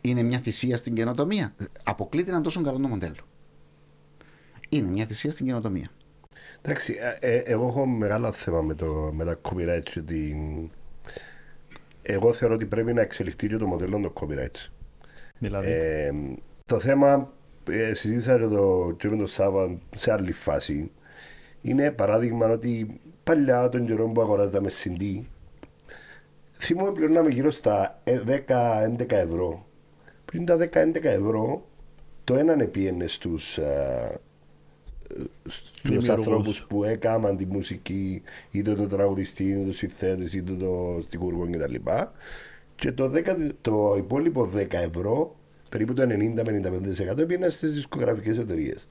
Είναι 0.00 0.22
μια 0.22 0.38
θυσία 0.38 0.76
στην 0.76 0.94
καινοτομία. 0.94 1.54
Αποκλείται 1.84 2.30
να 2.30 2.36
είναι 2.36 2.44
τόσο 2.44 2.62
καλό 2.62 2.78
το 2.78 2.88
μοντέλο. 2.88 3.16
Είναι 4.68 4.88
μια 4.88 5.06
θυσία 5.06 5.30
στην 5.30 5.46
καινοτομία. 5.46 5.88
Εντάξει, 6.62 6.96
ε, 7.20 7.34
ε, 7.34 7.36
εγώ 7.38 7.66
έχω 7.66 7.86
μεγάλο 7.86 8.32
θέμα 8.32 8.60
με, 8.60 8.74
το, 8.74 9.10
με 9.14 9.24
τα 9.24 9.40
copyrights. 9.42 9.82
και 9.82 10.00
την- 10.00 10.70
Εγώ 12.02 12.32
θεωρώ 12.32 12.54
ότι 12.54 12.66
πρέπει 12.66 12.92
να 12.92 13.00
εξελιχθεί 13.00 13.48
και 13.48 13.56
το 13.56 13.66
μοντέλο 13.66 14.00
των 14.00 14.12
copyrights. 14.14 14.70
Δηλαδή, 15.38 15.70
Ε, 15.70 16.10
το 16.66 16.78
θέμα, 16.80 17.32
ε, 17.70 17.94
συζήτησα 17.94 18.38
και 18.38 18.46
το, 18.46 18.94
και 18.98 19.08
με 19.08 19.16
τον 19.16 19.26
Σάβα 19.26 19.78
σε 19.96 20.12
άλλη 20.12 20.32
φάση, 20.32 20.90
είναι 21.62 21.90
παράδειγμα 21.90 22.46
ότι 22.48 23.00
παλιά 23.24 23.68
τον 23.68 23.86
καιρό 23.86 24.08
που 24.08 24.20
αγοράζαμε 24.20 24.70
CD, 24.84 25.20
θυμούμαι 26.58 26.92
πληρώναμε 26.92 27.28
γύρω 27.30 27.50
στα 27.50 28.00
ε, 28.04 28.20
10-11 28.26 29.12
ευρώ. 29.12 29.66
Πριν 30.24 30.44
τα 30.44 30.56
10-11 30.56 30.68
ευρώ, 31.02 31.66
το 32.24 32.34
έναν 32.36 32.60
επίενες 32.60 33.12
στους, 33.12 33.58
ε, 35.16 35.22
στους 35.44 35.72
Δημιουργούς. 35.82 36.08
ανθρώπους 36.08 36.64
που 36.68 36.84
έκαναν 36.84 37.36
τη 37.36 37.46
μουσική, 37.46 38.22
είτε 38.50 38.74
το 38.74 38.86
τραγουδιστή, 38.86 39.44
είτε 39.44 39.64
το 39.64 39.72
συνθέτης, 39.72 40.34
είτε 40.34 40.52
το 40.52 41.00
στιχουργό 41.02 41.48
κτλ. 41.50 41.74
Και 42.74 42.92
το, 42.92 43.12
10, 43.14 43.50
το 43.60 43.94
υπόλοιπο 43.98 44.48
10 44.54 44.66
ευρώ, 44.72 45.36
περίπου 45.68 45.94
το 45.94 46.02
90 46.02 46.06
με 46.06 46.60
95% 47.22 47.26
πήγαιναν 47.26 47.50
στις 47.50 47.72
δισκογραφικές 47.72 48.38
εταιρείες. 48.38 48.86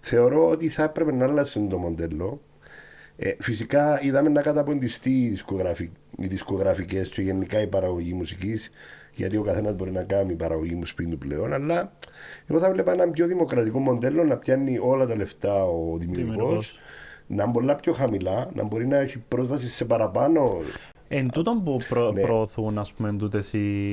Θεωρώ 0.00 0.48
ότι 0.48 0.68
θα 0.68 0.82
έπρεπε 0.82 1.12
να 1.12 1.24
άλλασει 1.24 1.66
το 1.70 1.78
μοντέλο. 1.78 2.40
Ε, 3.16 3.32
φυσικά 3.38 4.02
είδαμε 4.02 4.28
να 4.28 4.42
καταποντιστεί 4.42 5.24
οι, 5.24 5.28
δισκογραφι... 5.28 5.90
οι 6.16 6.26
δισκογραφικές 6.26 7.08
και 7.08 7.22
γενικά 7.22 7.60
η 7.60 7.66
παραγωγή 7.66 8.12
μουσικής, 8.12 8.70
γιατί 9.18 9.36
ο 9.36 9.42
καθένας 9.42 9.74
μπορεί 9.74 9.90
να 9.90 10.02
κάνει 10.02 10.34
παραγωγή 10.34 10.74
μου 10.74 10.86
σπίτι 10.86 11.10
του 11.10 11.18
πλέον. 11.18 11.52
Αλλά 11.52 11.92
εγώ 12.46 12.58
θα 12.58 12.70
βλέπα 12.70 12.92
ένα 12.92 13.08
πιο 13.10 13.26
δημοκρατικό 13.26 13.78
μοντέλο 13.78 14.24
να 14.24 14.36
πιάνει 14.36 14.78
όλα 14.82 15.06
τα 15.06 15.16
λεφτά 15.16 15.64
ο 15.64 15.96
δημιουργός, 15.96 16.26
Δημιουργός. 16.36 16.78
να 17.26 17.42
είναι 17.42 17.52
πολλά 17.52 17.76
πιο 17.76 17.92
χαμηλά, 17.92 18.50
να 18.54 18.64
μπορεί 18.64 18.86
να 18.86 18.96
έχει 18.96 19.18
πρόσβαση 19.28 19.68
σε 19.68 19.84
παραπάνω 19.84 20.56
Εν 21.10 21.30
τούτον 21.30 21.62
που 21.64 21.80
προ, 21.88 22.12
Ναι. 22.12 22.20
προωθούν 22.20 22.78
ας 22.78 22.92
πούμε 22.92 23.12
τούτες 23.18 23.52
οι, 23.52 23.90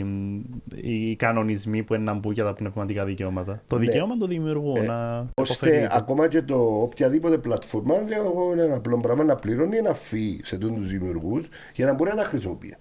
οι 0.75 1.15
κανονισμοί 1.15 1.83
που 1.83 1.93
είναι 1.93 2.03
να 2.03 2.13
μπουν 2.13 2.31
για 2.31 2.43
τα 2.43 2.53
πνευματικά 2.53 3.05
δικαιώματα. 3.05 3.61
Το 3.67 3.77
Ναι. 3.77 3.85
δικαίωμα 3.85 4.17
του 4.17 4.27
δημιουργού 4.27 4.73
Ε, 4.75 4.85
να 4.85 5.19
ώστε 5.35 5.65
υποφελείται. 5.67 5.97
ακόμα 5.97 6.27
και 6.27 6.41
το 6.41 6.81
οποιαδήποτε 6.81 7.37
πλατφόρμα 7.37 7.95
λέω 8.07 8.23
εγώ 8.23 8.49
είναι 8.53 8.61
ένα 8.61 8.75
απλό 8.75 8.97
πράγμα 8.99 9.23
να 9.23 9.35
πληρώνει 9.35 9.77
ένα 9.77 9.93
φύ 9.93 10.39
σε 10.43 10.57
τους 10.57 10.87
δημιουργούς 10.89 11.47
για 11.75 11.85
να 11.85 11.93
μπορεί 11.93 12.09
να 12.09 12.15
τα 12.15 12.23
χρησιμοποιεί. 12.23 12.75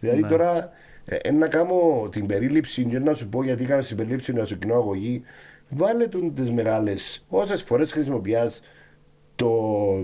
Δηλαδή 0.00 0.20
Ναι. 0.20 0.28
τώρα 0.28 0.70
ε, 1.06 1.16
ε, 1.16 1.32
να 1.32 1.48
κάνω 1.48 2.08
την 2.10 2.26
περίληψη 2.26 2.84
και 2.84 2.98
να 2.98 3.14
σου 3.14 3.28
πω 3.28 3.42
γιατί 3.42 3.64
έκανα 3.64 3.82
την 3.82 3.96
περίληψη 3.96 4.32
να 4.32 4.44
σου 4.44 4.58
κοινώ 4.58 4.74
αγωγή. 4.74 5.22
Βάλε 5.68 6.06
του 6.06 6.32
τις 6.32 6.50
μεγάλες. 6.50 7.24
Όσες 7.28 7.62
φορές 7.62 7.92
χρησιμοποιάς 7.92 8.60
το 9.34 9.50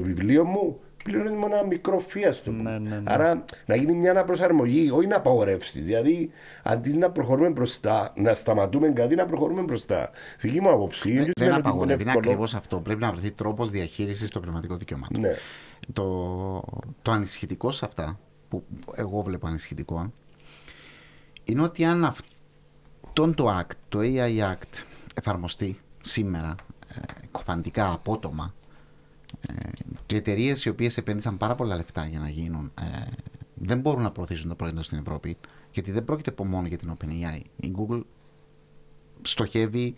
βιβλίο 0.03 0.45
μου, 0.45 0.81
πληρώνει 1.05 1.37
μόνο 1.37 1.57
ένα 1.57 1.67
μικρό 1.67 1.99
φύ 1.99 2.31
στο 2.31 2.51
Ναι, 2.51 2.71
ναι, 2.71 2.79
ναι. 2.79 3.03
Άρα 3.05 3.45
να 3.67 3.77
γίνει 3.77 3.93
μια 3.93 4.11
αναπροσαρμογή, 4.11 4.91
όχι 4.91 5.07
να 5.07 5.17
απαγορεύσει. 5.17 5.81
Δηλαδή, 5.81 6.31
αντί 6.63 6.93
να 6.93 7.11
προχωρούμε 7.11 7.49
μπροστά, 7.49 8.13
να 8.17 8.35
σταματούμε 8.35 8.89
κάτι, 8.89 9.15
να 9.15 9.25
προχωρούμε 9.25 9.63
μπροστά. 9.63 10.11
Δική 10.41 10.61
μου 10.61 10.71
άποψη. 10.71 11.13
Δεν, 11.13 11.17
δεν 11.17 11.25
δεν 11.25 11.33
σημαίνει 11.37 11.59
ότι 11.59 11.69
απαγορεύει, 11.69 12.03
είναι 12.03 12.11
εύκολο. 12.11 12.31
ακριβώς 12.31 12.55
αυτό. 12.55 12.81
Πρέπει 12.81 13.01
να 13.01 13.13
βρεθεί 13.13 13.31
τρόπος 13.31 13.71
διαχείρισης 13.71 14.31
των 14.31 14.43
πνευματικών 14.43 14.79
δικαιωμάτων. 14.79 15.21
Ναι. 15.21 15.35
Το, 15.93 16.05
το 17.03 17.11
ανησυχητικό 17.11 17.71
σε 17.71 17.85
αυτά, 17.85 18.19
που 18.49 18.65
εγώ 18.95 19.23
βλέπω 19.23 19.47
ανησυχητικό, 19.47 20.13
είναι 21.45 21.63
ότι 21.63 21.85
αν 21.85 22.05
αυτό 22.05 23.31
το 23.35 23.59
act, 23.59 23.73
το 23.89 23.99
AI 24.03 24.39
Act, 24.39 24.85
εφαρμοστεί 25.15 25.81
σήμερα, 26.01 26.55
ε, 26.89 27.01
εκφαντικά, 27.23 27.93
απότομα, 27.93 28.55
ε, 29.41 29.69
και 30.07 30.17
εταιρείες 30.17 30.65
οι 30.65 30.69
οποίες 30.69 30.97
επένδυσαν 30.97 31.37
πάρα 31.37 31.55
πολλά 31.55 31.77
λεφτά 31.77 32.07
για 32.07 32.19
να 32.19 32.29
γίνουν, 32.29 32.73
ε, 32.81 33.07
δεν 33.55 33.81
μπορούν 33.81 34.03
να 34.03 34.11
προωθήσουν 34.11 34.49
το 34.49 34.55
προϊόντο 34.55 34.83
στην 34.83 34.99
Ευρώπη, 34.99 35.37
γιατί 35.71 35.91
δεν 35.91 36.05
πρόκειται 36.05 36.31
από 36.31 36.45
μόνο 36.45 36.67
για 36.67 36.79
την 36.79 36.93
OpenAI. 36.99 37.41
Η 37.57 37.73
Google 37.77 38.03
στοχεύει 39.23 39.95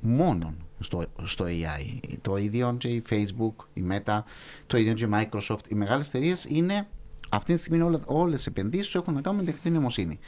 μόνο 0.00 0.54
στο, 0.80 1.04
στο 1.22 1.44
AI. 1.44 2.16
Το 2.20 2.36
ίδιο 2.36 2.74
και 2.78 2.88
η 2.88 3.02
Facebook, 3.10 3.54
η 3.74 3.84
Meta, 3.90 4.20
το 4.66 4.76
ίδιο 4.78 4.92
και 4.92 5.04
η 5.04 5.08
Microsoft. 5.12 5.68
Οι 5.68 5.74
μεγάλες 5.74 6.08
εταιρείες 6.08 6.44
είναι 6.44 6.88
αυτή 7.30 7.54
τη 7.54 7.60
στιγμή 7.60 7.80
όλα, 7.80 8.00
όλες 8.06 8.46
οι 8.46 8.48
επενδύσεις 8.48 8.86
τους 8.86 8.94
έχουν 8.94 9.14
να 9.14 9.20
κάνουν 9.20 9.38
με 9.40 9.44
τεχνητή 9.44 9.70
νοημοσύνη. 9.70 10.18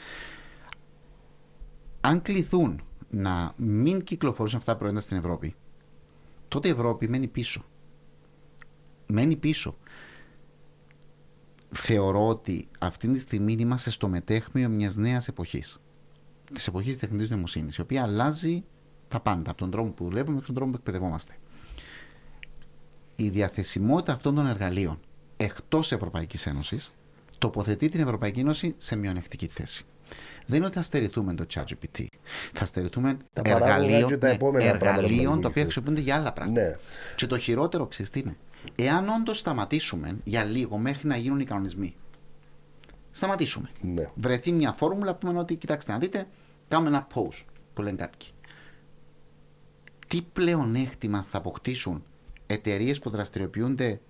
Αν 2.07 2.23
κληθούν 2.23 2.83
να 3.11 3.53
μην 3.57 4.05
κυκλοφορήσουν 4.05 4.59
αυτά 4.59 4.73
τα 4.73 4.79
προϊόντα 4.79 5.01
στην 5.01 5.17
Ευρώπη, 5.17 5.55
τότε 6.49 6.69
η 6.69 6.71
Ευρώπη 6.71 7.09
μένει 7.09 7.27
πίσω. 7.27 7.65
Μένει 9.07 9.37
πίσω. 9.37 9.77
Θεωρώ 11.71 12.29
ότι 12.29 12.69
αυτή 12.79 13.09
τη 13.09 13.19
στιγμή 13.19 13.53
είμαστε 13.53 13.91
στο 13.91 14.09
μετέχμιο 14.09 14.69
μιας 14.69 14.97
νέας 14.97 15.29
εποχής. 15.29 15.81
Της 16.53 16.67
εποχής 16.67 16.89
της 16.89 16.99
τεχνητής 16.99 17.31
νοημοσύνης, 17.31 17.77
η 17.77 17.81
οποία 17.81 18.03
αλλάζει 18.03 18.65
τα 19.09 19.21
πάντα, 19.21 19.51
από 19.51 19.59
τον 19.59 19.71
τρόπο 19.71 19.91
που 19.91 20.05
δουλεύουμε 20.05 20.33
μέχρι 20.33 20.47
τον 20.47 20.55
τρόπο 20.55 20.71
που 20.71 20.77
εκπαιδευόμαστε. 20.77 21.37
Η 23.17 23.29
διαθεσιμότητα 23.29 24.13
αυτών 24.13 24.35
των 24.35 24.47
εργαλείων 24.47 25.01
εκτός 25.37 25.93
Ευρωπαϊκής 25.93 26.47
Ένωσης 26.47 26.95
τοποθετεί 27.39 27.89
την 27.89 28.01
Ευρωπαϊκή 28.01 28.41
Ένωση 28.41 28.75
σε 28.77 28.97
μειονεκτική 28.97 29.47
θέση. 29.47 29.87
Δεν 30.47 30.57
είναι 30.57 30.67
ότι 30.67 30.77
θα 30.77 30.83
στερηθούμε 30.83 31.35
το 31.35 31.47
ChatGPT. 31.55 32.07
Θα 32.53 32.65
στερηθούμε 32.65 33.17
Τα 33.33 33.43
παράγωγα 33.43 33.75
εργαλείων, 33.75 34.09
και 34.09 34.17
τα 34.17 34.27
ναι, 34.27 34.35
επόμενα 34.35 34.65
πράγματα 34.65 34.79
που 34.79 34.85
εργαλείων 34.85 35.11
τα 35.11 35.21
δημιουργηθούν. 35.21 35.51
οποία 35.51 35.63
χρησιμοποιούνται 35.63 36.01
για 36.01 36.15
άλλα 36.15 36.33
πράγματα. 36.33 36.61
Ναι. 36.61 36.77
Και 37.17 37.27
το 37.27 37.39
χειρότερο, 37.39 37.87
ξέρεις 37.87 38.11
τι 38.11 38.21
είναι; 38.21 38.37
Εάν 38.75 39.09
όντως 39.09 39.39
σταματήσουμε 39.39 40.19
για 40.25 40.45
λίγο 40.45 40.77
μέχρι 40.77 41.09
να 41.09 41.17
γίνουν 41.17 41.41
οι 41.41 41.45
κανονισμοί, 41.45 41.95
σταματήσουμε. 43.11 43.71
Ναι. 43.81 44.11
Βρεθεί 44.15 44.53
μια 44.53 44.73
φόρμουλα 44.73 45.15
που 45.15 45.27
πούμε 45.27 45.39
ότι 45.39 45.55
κοιτάξτε 45.55 45.93
να 45.93 45.99
δείτε, 45.99 46.27
κάνουμε 46.69 46.89
ένα 46.89 47.07
pause 47.15 47.45
που 47.75 47.83
λένε 47.83 47.97
κάποιοι. 47.97 48.29
Τι 50.07 50.23
πλεονέκτημα 50.33 51.25
θα 51.29 51.39
αποκτήσουν 51.39 52.05
εταιρείες 52.47 52.99
που 52.99 53.11
δραστηριοποιούνται 53.11 54.01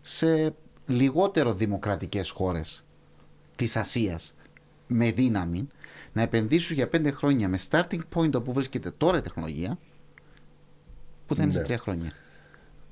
σε 0.00 0.54
λιγότερο 0.86 1.54
δημοκρατικές 1.54 2.30
χώρες 2.30 2.84
της 3.56 3.76
Ασίας 3.76 4.34
με 4.92 5.10
δύναμη 5.10 5.66
να 6.12 6.22
επενδύσουν 6.22 6.76
για 6.76 6.88
πέντε 6.88 7.10
χρόνια 7.10 7.48
με 7.48 7.58
starting 7.70 8.00
point 8.14 8.32
όπου 8.34 8.52
βρίσκεται 8.52 8.90
τώρα 8.90 9.18
η 9.18 9.20
τεχνολογία 9.20 9.78
που 11.26 11.34
θα 11.36 11.42
είναι 11.42 11.52
σε 11.52 11.58
Ναι. 11.58 11.64
τρία 11.64 11.78
χρόνια. 11.78 12.12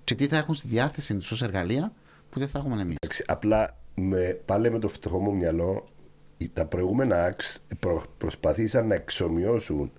Και 0.04 0.14
τι 0.14 0.26
θα 0.26 0.36
έχουν 0.36 0.54
στη 0.54 0.68
διάθεση 0.68 1.14
τους 1.16 1.30
ως 1.30 1.42
εργαλεία 1.42 1.92
που 2.30 2.38
δεν 2.38 2.48
θα 2.48 2.58
έχουμε 2.58 2.80
εμείς. 2.82 2.96
Εντάξει, 3.02 3.24
Απλά 3.26 3.76
με, 3.94 4.40
πάλι 4.44 4.70
με 4.70 4.78
το 4.78 4.88
φτωχό 4.88 5.18
μου 5.18 5.34
μυαλό, 5.36 5.88
οι- 6.36 6.48
τα 6.48 6.66
προηγούμενα 6.66 7.34
acts 7.36 7.56
προ, 7.78 8.02
προσπαθήσαν 8.18 8.86
να 8.86 8.94
εξομοιώσουν 8.94 9.92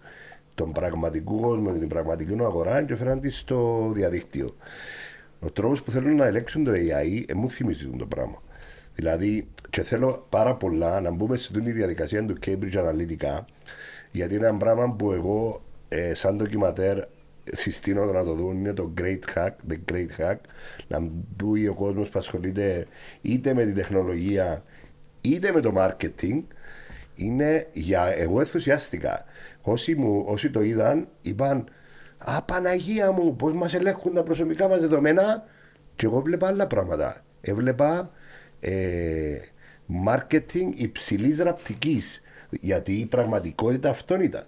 τον 0.56 0.72
πραγματικό 0.72 1.40
κόσμο 1.40 1.74
και 1.74 1.80
την 1.80 1.88
πραγματική 1.88 2.34
αγορά 2.40 2.84
και 2.84 2.96
φέραν 2.96 3.20
τη 3.20 3.30
στο 3.30 3.90
διαδίκτυο. 3.94 4.56
Ο 5.40 5.52
τρόπος 5.52 5.84
που 5.84 5.92
θέλουν 5.92 6.16
να 6.16 6.26
ελέγξουν 6.26 6.64
το 6.64 6.72
AI, 6.72 7.24
ε, 7.28 7.34
μου 7.34 7.50
θυμίζει 7.50 7.90
το 7.98 8.06
πράγμα. 8.06 8.42
Δηλαδή, 8.96 9.48
και 9.70 9.82
θέλω 9.82 10.26
πάρα 10.30 10.56
πολλά 10.56 11.02
να 11.02 11.12
μπούμε 11.12 11.38
στην 11.38 11.64
διαδικασία 11.64 12.26
του 12.26 12.38
Cambridge 12.46 12.74
Analytica, 12.74 13.40
γιατί 14.12 14.36
είναι 14.36 14.48
ένα 14.48 14.58
πράγμα 14.58 14.96
που 14.96 15.12
εγώ, 15.12 15.62
ε, 15.90 16.14
σαν 16.14 16.38
ντοκιματέρ, 16.38 17.04
συστήνω 17.44 18.06
να 18.06 18.24
το 18.24 18.34
δουν. 18.34 18.58
Είναι 18.58 18.74
το 18.74 18.94
Great 18.98 19.20
Hack, 19.36 19.52
the 19.70 19.78
Great 19.92 20.22
Hack. 20.22 20.36
Να 20.88 21.00
μπει 21.02 21.68
ο 21.68 21.74
κόσμος 21.74 22.10
που 22.10 22.20
ασχολείται 22.20 22.88
είτε 23.22 23.54
με 23.54 23.66
την 23.66 23.76
τεχνολογία 23.76 24.64
είτε 25.22 25.52
με 25.52 25.60
το 25.60 25.74
marketing. 25.78 26.44
Είναι 27.16 27.68
για 27.72 28.06
εγώ 28.18 28.40
ενθουσιάστηκα. 28.40 29.26
Όσοι, 29.62 29.96
μου, 29.96 30.24
όσοι 30.28 30.50
το 30.50 30.62
είδαν, 30.62 31.08
είπαν 31.22 31.66
Α, 32.18 32.42
Παναγία 32.42 33.12
μου, 33.12 33.36
πώς 33.36 33.54
μας 33.54 33.74
ελέγχουν 33.74 34.14
τα 34.14 34.24
προσωπικά 34.24 34.68
μας 34.68 34.80
δεδομένα. 34.80 35.44
Και 35.96 36.06
εγώ 36.06 36.22
βλέπα 36.22 36.48
άλλα 36.48 36.68
πράγματα. 36.68 37.24
Έβλεπα 37.42 38.12
ε, 38.62 39.38
marketing 40.06 40.70
υψηλής 40.76 41.38
ραπτικής. 41.38 42.22
Γιατί 42.50 42.94
η 42.94 43.06
πραγματικότητα 43.06 43.90
αυτόν 43.90 44.22
ήταν. 44.22 44.46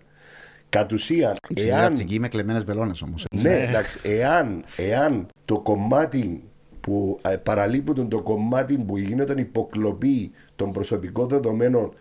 Κατ' 0.70 0.91
ουσίαν, 0.91 1.34
Υψηλή 1.49 1.70
εάν, 1.70 1.82
ραπτική 1.82 2.20
με 2.20 2.28
κλεμμένες 2.28 2.64
βελόνες 2.64 3.01
όμως. 3.01 3.26
έτσι. 3.32 3.47
ναι, 3.47 3.59
εντάξει, 3.68 3.99
εάν, 4.03 4.64
εάν 4.78 5.28
το 5.45 5.59
κομμάτι 5.59 6.43
που 6.82 7.20
ε, 7.22 7.36
παραλείπουν 7.38 8.09
το 8.09 8.22
κομμάτι 8.22 8.78
που 8.78 8.97
γίνεται 8.97 9.36
υποκλοπή 9.38 10.32
των 10.55 10.72
προσωπικών 10.72 11.28
δεδομένων 11.28 11.93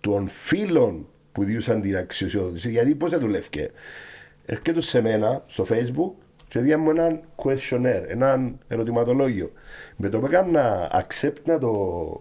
των 0.00 0.28
φίλων 0.28 1.06
που 1.32 1.44
διούσαν 1.44 1.80
την 1.80 1.96
αξιοσιοδότηση, 1.96 2.70
γιατί 2.70 2.94
πώς 2.94 3.10
θα 3.10 3.18
δουλεύει. 3.18 3.48
Έρχεται 4.44 4.80
σε 4.80 5.00
μένα 5.00 5.44
στο 5.46 5.66
facebook 5.68 6.23
και 6.54 6.60
διά 6.60 6.78
μου 6.78 6.90
έναν 6.90 7.20
questionnaire, 7.36 8.04
έναν 8.06 8.58
ερωτηματολόγιο. 8.68 9.50
Με 9.96 10.08
το 10.08 10.18
που 10.18 10.26
έκανα 10.26 10.90
accept 10.92 11.42
να 11.44 11.58
το, 11.58 11.70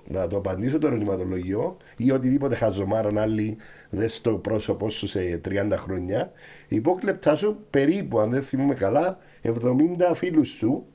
να 0.07 0.27
το 0.27 0.37
απαντήσω 0.37 0.77
το 0.77 0.87
ερωτηματολόγιο 0.87 1.77
ή 1.97 2.11
οτιδήποτε 2.11 2.55
χαζομάρα 2.55 3.21
άλλη 3.21 3.57
δες 3.89 4.21
το 4.21 4.37
πρόσωπό 4.37 4.89
σου 4.89 5.07
σε 5.07 5.41
30 5.49 5.71
χρόνια, 5.77 6.31
υπόκλεπτά 6.67 7.35
σου 7.35 7.57
περίπου, 7.69 8.19
αν 8.19 8.29
δεν 8.29 8.41
θυμούμαι 8.43 8.73
καλά, 8.73 9.17
70 9.41 9.51
φίλους 10.13 10.49
σου 10.49 10.85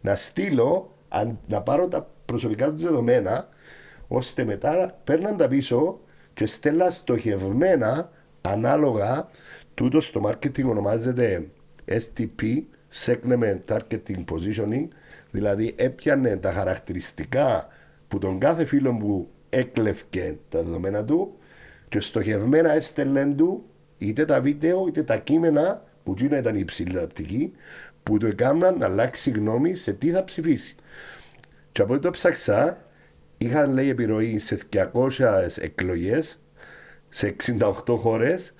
να 0.00 0.16
στείλω, 0.16 0.92
αν- 1.08 1.38
να 1.46 1.62
πάρω 1.62 1.88
τα 1.88 2.10
προσωπικά 2.24 2.70
τους 2.72 2.82
δεδομένα, 2.82 3.48
ώστε 4.08 4.44
μετά 4.44 5.00
παίρναν 5.04 5.36
τα 5.36 5.48
πίσω 5.48 6.00
και 6.34 6.46
στέλνα 6.46 6.90
στοχευμένα 6.90 8.10
ανάλογα 8.40 9.28
τούτος 9.74 10.06
στο 10.06 10.20
marketing 10.24 10.64
ονομάζεται 10.64 11.46
STP 11.86 12.62
Segment 12.92 13.58
Targeting 13.68 14.24
Positioning 14.30 14.88
δηλαδή 15.30 15.74
έπιανε 15.76 16.36
τα 16.36 16.52
χαρακτηριστικά 16.52 17.66
που 18.08 18.18
τον 18.18 18.38
κάθε 18.38 18.64
φίλο 18.64 18.92
που 18.92 19.28
έκλευκε 19.50 20.36
τα 20.48 20.62
δεδομένα 20.62 21.04
του 21.04 21.38
και 21.88 22.00
στοχευμένα 22.00 22.72
έστελνε 22.72 23.34
του 23.34 23.64
είτε 23.98 24.24
τα 24.24 24.40
βίντεο 24.40 24.86
είτε 24.86 25.02
τα 25.02 25.16
κείμενα 25.16 25.84
που 26.04 26.12
εκείνα 26.12 26.38
ήταν 26.38 26.56
υψηλή 26.56 26.98
ραπτική 26.98 27.52
που 28.02 28.18
το 28.18 28.26
έκαναν 28.26 28.78
να 28.78 28.86
αλλάξει 28.86 29.30
γνώμη 29.30 29.74
σε 29.74 29.92
τι 29.92 30.10
θα 30.10 30.24
ψηφίσει. 30.24 30.74
Και 31.72 31.82
από 31.82 31.92
ό,τι 31.92 32.02
το 32.02 32.10
ψάξα, 32.10 32.84
είχαν 33.38 33.72
λέει 33.72 33.88
επιρροή 33.88 34.38
σε 34.38 34.58
200 34.72 34.88
εκλογές, 35.58 36.40
σε 37.08 37.36
68 37.44 37.72
χώρες. 37.86 38.54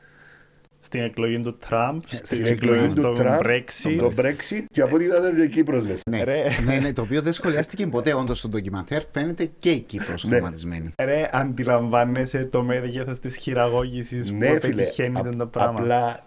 Στην 0.85 1.03
εκλογή 1.03 1.41
του 1.41 1.57
Τραμπ, 1.57 2.01
στην 2.07 2.26
Στην 2.26 2.39
εκλογή 2.47 2.53
εκλογή 2.78 2.95
του 2.95 3.01
του 3.01 3.12
Τραμπ, 3.12 3.41
Brexit. 3.45 3.97
το 3.99 4.12
Brexit, 4.16 4.64
και 4.72 4.80
από 4.83 4.95
ό,τι 4.95 5.05
ήταν 5.05 5.37
και 5.37 5.43
η 5.43 5.49
Κύπρος 5.49 5.85
μέσα. 5.87 6.03
Ναι, 6.11 6.22
Ρε. 6.22 6.45
ναι, 6.64 6.76
ναι, 6.76 6.93
το 6.93 7.03
οποίο 7.03 7.22
δεν 7.22 7.33
σχολιάστηκε 7.33 7.87
ποτέ 7.87 8.14
όντως 8.14 8.39
στο 8.39 8.49
ντοκιμαντέρ. 8.49 9.03
Φαίνεται 9.12 9.51
και 9.59 9.70
η 9.70 9.80
Κύπρος 9.80 10.24
Ναι. 10.24 10.35
χρωματισμένη. 10.37 10.93
Ρε, 11.03 11.28
αντιλαμβάνεσαι 11.33 12.45
το 12.45 12.62
μέγεθος 12.62 13.18
της 13.18 13.37
χειραγώγησης 13.37 14.30
που 14.30 14.37
Ναι, 14.37 14.47
φίλε, 14.47 14.59
πετυχαίνει 14.59 15.18
απ- 15.18 15.37
το 15.37 15.47
πράγμα. 15.47 15.80
απλά 15.80 16.26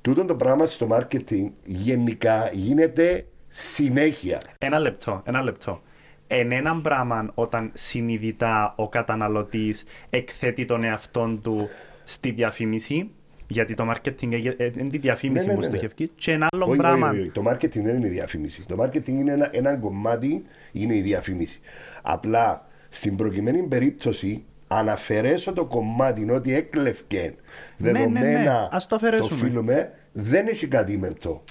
τούτο 0.00 0.24
το 0.24 0.34
πράγμα 0.34 0.66
στο 0.66 0.88
marketing 0.90 1.50
γενικά 1.64 2.50
γίνεται 2.52 3.26
συνέχεια. 3.48 4.40
Ένα 4.58 4.78
λεπτό, 4.78 5.22
ένα 5.26 5.42
λεπτό. 5.42 5.82
Εν 6.26 6.52
έναν 6.52 6.80
πράγμα 6.80 7.30
όταν 7.34 7.70
συνειδητά 7.74 8.72
ο 8.76 8.88
καταναλωτής 8.88 9.84
εκθέτει 10.10 10.64
τον 10.64 10.84
εαυτόν 10.84 11.42
του 11.42 11.68
στη 12.04 12.30
διαφήμιση, 12.30 13.10
γιατί 13.48 13.74
το 13.74 13.90
marketing 13.92 14.22
είναι 14.22 14.36
είναι 14.76 14.88
τη 14.90 14.98
διαφήμιση 14.98 15.46
Ναι, 15.46 15.52
ναι, 15.52 15.58
που 15.58 15.64
ναι, 15.64 15.68
ναι. 15.68 15.78
στοχεύει, 15.78 16.10
και 16.14 16.32
ένα 16.32 16.46
άλλο 16.52 16.62
Όχι, 16.62 16.70
όχι, 16.70 16.80
πράγμα. 16.80 17.08
όχι, 17.10 17.20
όχι. 17.20 17.30
Το 17.30 17.42
marketing 17.50 17.82
δεν 17.82 17.96
είναι 17.96 18.06
η 18.06 18.10
διαφήμιση. 18.10 18.64
Το 18.68 18.76
marketing 18.82 19.08
είναι 19.08 19.32
ένα, 19.32 19.48
ένα 19.52 19.76
κομμάτι, 19.76 20.44
είναι 20.72 20.94
η 20.96 21.00
διαφήμιση. 21.00 21.60
Απλά 22.02 22.66
στην 22.88 23.16
προκειμένη 23.16 23.62
περίπτωση, 23.62 24.44
αν 24.68 24.88
αφαιρέσω 24.88 25.52
το 25.52 25.64
κομμάτι 25.64 26.30
ότι 26.30 26.54
έκλευκε 26.54 27.34
ναι, 27.76 27.90
ναι. 27.90 27.98
δεδομένα 27.98 28.68
Ας 28.72 28.86
το 28.86 28.96
αφαιρέσουμε. 28.96 29.38
φίλο 29.44 29.62
με, 29.62 29.90
δεν 30.12 30.46
έχει 30.46 30.66
κάτι 30.66 30.98
μεπτό. 30.98 31.42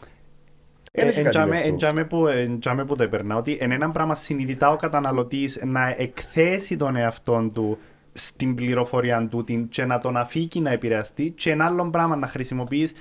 Δεν 0.91 1.07
έχει 1.07 1.19
Ε, 1.19 1.23
κάτι 1.23 1.37
εντιαμε- 1.37 1.55
μεπτό. 1.55 1.73
εντιαμε 1.73 2.03
που, 2.03 2.27
εντιαμε 2.27 2.85
που 2.85 2.95
το 2.95 3.03
έπαιρνα, 3.03 3.35
ότι 3.35 3.57
εν 3.59 3.71
έναν 3.71 3.91
πράγμα 3.91 4.15
συνειδητά 4.15 4.69
ο 4.71 4.75
καταναλωτής 4.75 5.59
να 5.65 5.95
εκθέσει 5.97 6.75
τον 6.75 6.95
εαυτόν 6.95 7.53
του 7.53 7.77
στην 8.17 8.55
πληροφορία 8.55 9.27
του 9.27 9.43
την, 9.43 9.67
και 9.69 9.85
να 9.85 9.99
τον 9.99 10.17
αφήκει 10.17 10.59
να 10.59 10.71
επηρεαστεί 10.71 11.31
και 11.37 11.51
ένα 11.51 11.65
άλλο 11.65 11.89
πράγμα 11.89 12.15
να 12.15 12.27
χρησιμοποιείς 12.27 12.93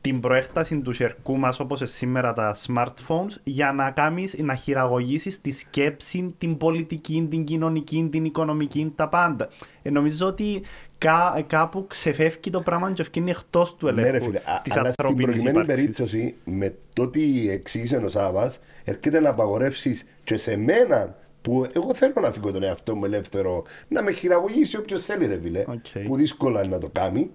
την 0.00 0.20
προέκταση 0.20 0.80
του 0.80 0.92
σερκού 0.92 1.36
μας 1.36 1.60
όπως 1.60 1.80
είναι 1.80 1.88
σήμερα 1.88 2.32
τα 2.32 2.56
smartphones 2.66 3.36
για 3.44 3.72
να 3.72 3.90
κάνεις, 3.90 4.34
να 4.38 4.54
χειραγωγήσεις 4.54 5.40
τη 5.40 5.50
σκέψη, 5.50 6.34
την 6.38 6.56
πολιτική, 6.56 7.26
την 7.30 7.44
κοινωνική, 7.44 8.08
την 8.12 8.24
οικονομική, 8.24 8.92
τα 8.96 9.08
πάντα. 9.08 9.48
Ε, 9.82 9.90
νομίζω 9.90 10.26
ότι 10.26 10.62
κά, 10.98 11.44
κάπου 11.46 11.86
ξεφεύγει 11.86 12.50
το 12.50 12.60
πράγμα 12.60 12.92
και 12.92 13.02
ευκαινεί 13.02 13.30
εκτός 13.30 13.76
του 13.76 13.86
Ναι, 13.86 13.90
ελέγχου 14.00 14.12
ρε 14.12 14.20
φίλε, 14.20 14.38
α- 14.38 14.60
της 14.62 14.76
αλλά 14.76 14.92
στην 14.92 15.04
ανθρώπινης 15.06 15.24
προκειμένη 15.42 15.58
ύπαρξης. 15.58 15.74
περίπτωση, 15.74 16.34
με 16.44 16.74
το 16.92 17.02
ότι 17.02 17.48
εξήγησε 17.50 17.96
ο 17.96 18.08
Σάβα, 18.08 18.52
έρχεται 18.84 19.20
να 19.20 19.28
απαγορεύσεις 19.28 20.06
και 20.24 20.36
σε 20.36 20.56
μένα 20.56 21.16
που 21.44 21.66
εγώ 21.72 21.94
θέλω 21.94 22.12
να 22.20 22.30
φήκω 22.32 22.52
τον 22.52 22.62
εαυτό 22.62 22.94
μου 22.96 23.04
ελεύθερο, 23.04 23.62
να 23.88 24.02
με 24.02 24.12
χειραγωγήσει 24.12 24.76
όποιος 24.76 25.04
θέλει, 25.04 25.26
ρε 25.26 25.40
φίλε. 25.42 25.64
Οκ. 25.68 26.04
Που 26.06 26.16
δύσκολα 26.16 26.62
είναι 26.62 26.74
να 26.74 26.80
το 26.80 26.88
κάνει. 26.92 27.30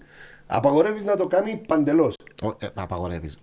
Απαγορεύεις 0.48 1.04
να 1.04 1.16
το 1.16 1.28
κάνει 1.28 1.62
παντελώς. 1.68 2.16
Ε, 2.60 2.68
Απαγορεύεις. 2.74 3.38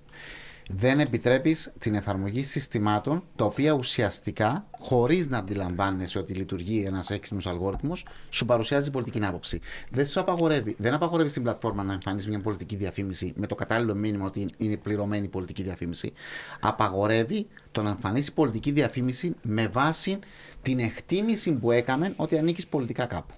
Δεν 0.68 1.00
επιτρέπεις 1.00 1.72
την 1.78 1.94
εφαρμογή 1.94 2.42
συστημάτων 2.42 3.22
τα 3.36 3.44
οποία 3.44 3.72
ουσιαστικά, 3.72 4.66
χωρίς 4.78 5.28
να 5.28 5.38
αντιλαμβάνεσαι 5.38 6.18
ότι 6.18 6.32
λειτουργεί 6.32 6.84
ένας 6.86 7.10
έξυπνος 7.10 7.46
αλγόριθμος, 7.46 8.06
σου 8.30 8.44
παρουσιάζει 8.44 8.90
πολιτική 8.90 9.24
άποψη. 9.24 9.60
Δεν 9.90 10.06
σου 10.06 10.20
απαγορεύει, 10.20 10.74
δεν 10.78 10.94
απαγορεύει 10.94 11.28
στην 11.28 11.42
πλατφόρμα 11.42 11.82
να 11.82 11.92
εμφανίσει 11.92 12.28
μια 12.28 12.40
πολιτική 12.40 12.76
διαφήμιση 12.76 13.32
με 13.36 13.46
το 13.46 13.54
κατάλληλο 13.54 13.94
μήνυμα 13.94 14.26
ότι 14.26 14.46
είναι 14.56 14.76
πληρωμένη 14.76 15.28
πολιτική 15.28 15.62
διαφήμιση. 15.62 16.12
Απαγορεύει 16.60 17.46
το 17.70 17.82
να 17.82 17.90
εμφανίσει 17.90 18.32
πολιτική 18.32 18.70
διαφήμιση 18.70 19.34
με 19.42 19.68
βάση 19.68 20.18
την 20.62 20.78
εκτίμηση 20.78 21.52
που 21.52 21.70
έκαμε 21.70 22.12
ότι 22.16 22.38
ανήκεις 22.38 22.66
πολιτικά 22.66 23.06
κάπου. 23.06 23.34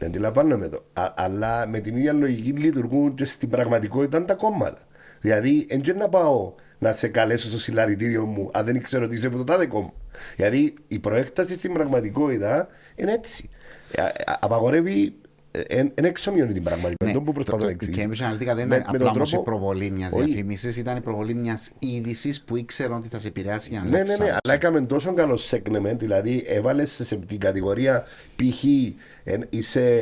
Αντιλαμβάνομαι 0.00 0.68
το. 0.68 0.84
Α, 0.92 1.12
αλλά 1.16 1.66
με 1.66 1.80
την 1.80 1.96
ίδια 1.96 2.12
λογική 2.12 2.50
λειτουργούν 2.50 3.14
και 3.14 3.24
στην 3.24 3.48
πραγματικότητα 3.48 4.24
τα 4.24 4.34
κόμματα. 4.34 4.82
Δηλαδή, 5.24 5.66
δεν 5.70 5.96
να 5.96 6.08
πάω 6.08 6.54
να 6.78 6.92
σε 6.92 7.08
καλέσω 7.08 7.48
στο 7.48 7.58
συλλαρητήριο 7.58 8.26
μου 8.26 8.50
αν 8.52 8.64
δεν 8.64 8.82
ξέρω 8.82 9.08
τι 9.08 9.14
είσαι 9.14 9.26
από 9.26 9.36
το 9.36 9.44
τάδε 9.44 9.66
κόμμα. 9.66 9.92
Δηλαδή, 10.36 10.74
η 10.88 10.98
προέκταση 10.98 11.54
στην 11.54 11.72
πραγματικότητα 11.72 12.68
είναι 12.96 13.12
έτσι. 13.12 13.48
Ε, 13.94 14.02
ε, 14.02 14.08
Απαγορεύει 14.40 15.14
είναι 15.70 15.92
εξομοιώνει 16.08 16.52
την 16.52 16.62
πραγματικότητα. 16.62 17.18
Ναι, 17.18 17.24
που 17.24 17.32
προσπαθώ 17.32 17.58
το, 17.58 17.64
να 17.64 17.70
η 17.70 17.72
εξηγήσω. 17.74 18.02
Cambridge 18.08 18.32
Analytica 18.32 18.54
δεν 18.56 18.68
Με- 18.68 18.76
ήταν 18.76 18.78
με 18.78 18.84
απλά 18.86 18.98
τον 18.98 19.08
όμως 19.16 19.28
η 19.28 19.32
τρόπο- 19.32 19.50
προβολή 19.50 19.90
μιας 19.90 20.12
Όχι. 20.12 20.24
διαφήμισης, 20.24 20.76
ήταν 20.76 20.96
η 20.96 21.00
προβολή 21.00 21.34
μιας 21.34 21.70
είδησης 21.78 22.42
που 22.42 22.56
ήξερε 22.56 22.92
ότι 22.94 23.08
θα 23.08 23.18
σε 23.18 23.28
επηρεάσει 23.28 23.68
για 23.70 23.78
να 23.78 23.84
Ναι, 23.84 23.90
ναι, 23.90 23.96
αλλάξεις 23.96 24.18
ναι, 24.18 24.24
άποψη. 24.24 24.40
αλλά 24.44 24.54
έκαμε 24.54 24.80
τόσο 24.86 25.12
καλό 25.14 25.38
segment, 25.50 25.96
δηλαδή 25.98 26.44
έβαλες 26.46 27.00
σε 27.02 27.16
την 27.16 27.38
κατηγορία 27.38 28.04
π.χ. 28.36 28.64
εν- 29.24 29.46
είσαι 29.50 29.98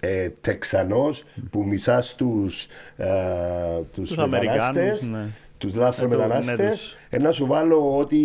ε, 0.00 0.28
Τεξανός 0.40 1.24
που 1.50 1.64
μισάς 1.64 2.14
τους, 2.14 2.66
ε, 2.96 3.06
τους, 3.92 4.16
Τους 5.64 5.72
μετανάστες, 5.72 5.72
Αμερικάνους, 5.72 5.72
ναι. 5.72 5.72
τους 5.72 5.76
λάθρο 5.80 6.06
Ε, 6.06 6.08
το- 6.08 6.16
ναι, 6.16 6.26
μετανάστες, 6.26 6.80
τους- 6.80 6.96
ε, 7.08 7.18
να 7.18 7.32
σου 7.32 7.46
βάλω 7.46 7.96
ότι 7.96 8.16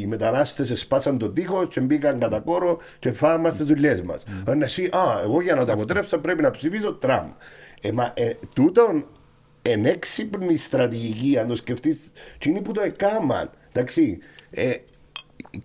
οι 0.00 0.06
μετανάστες 0.06 0.70
εσπάσαν 0.70 1.18
τον 1.18 1.34
τοίχο 1.34 1.66
και 1.66 1.80
μπήκαν 1.80 2.18
κατά 2.18 2.40
κόρο 2.40 2.78
και 2.98 3.12
φάμε 3.12 3.50
στις 3.50 3.66
δουλειές 3.66 4.02
μας. 4.02 4.22
Mm. 4.46 4.52
Ε, 4.60 4.64
εσύ, 4.64 4.84
α, 4.84 5.20
εγώ 5.22 5.40
για 5.42 5.54
να 5.54 5.64
τα 5.64 5.72
αποτρέψω 5.72 6.18
πρέπει 6.18 6.42
να 6.42 6.50
ψηφίσω 6.50 6.92
Τραμπ. 6.94 7.28
Ε, 7.80 7.92
μα, 7.92 8.10
ε, 8.14 8.30
τούτον 8.54 9.06
εν 9.62 9.84
έξυπνη 9.84 10.56
στρατηγική, 10.56 11.38
αν 11.38 11.48
το 11.48 11.56
σκεφτείς, 11.56 12.12
τι 12.38 12.50
είναι 12.50 12.60
που 12.60 12.72
το 12.72 12.80
έκαναν. 12.80 13.50
Εντάξει, 13.72 14.18
ε, 14.50 14.70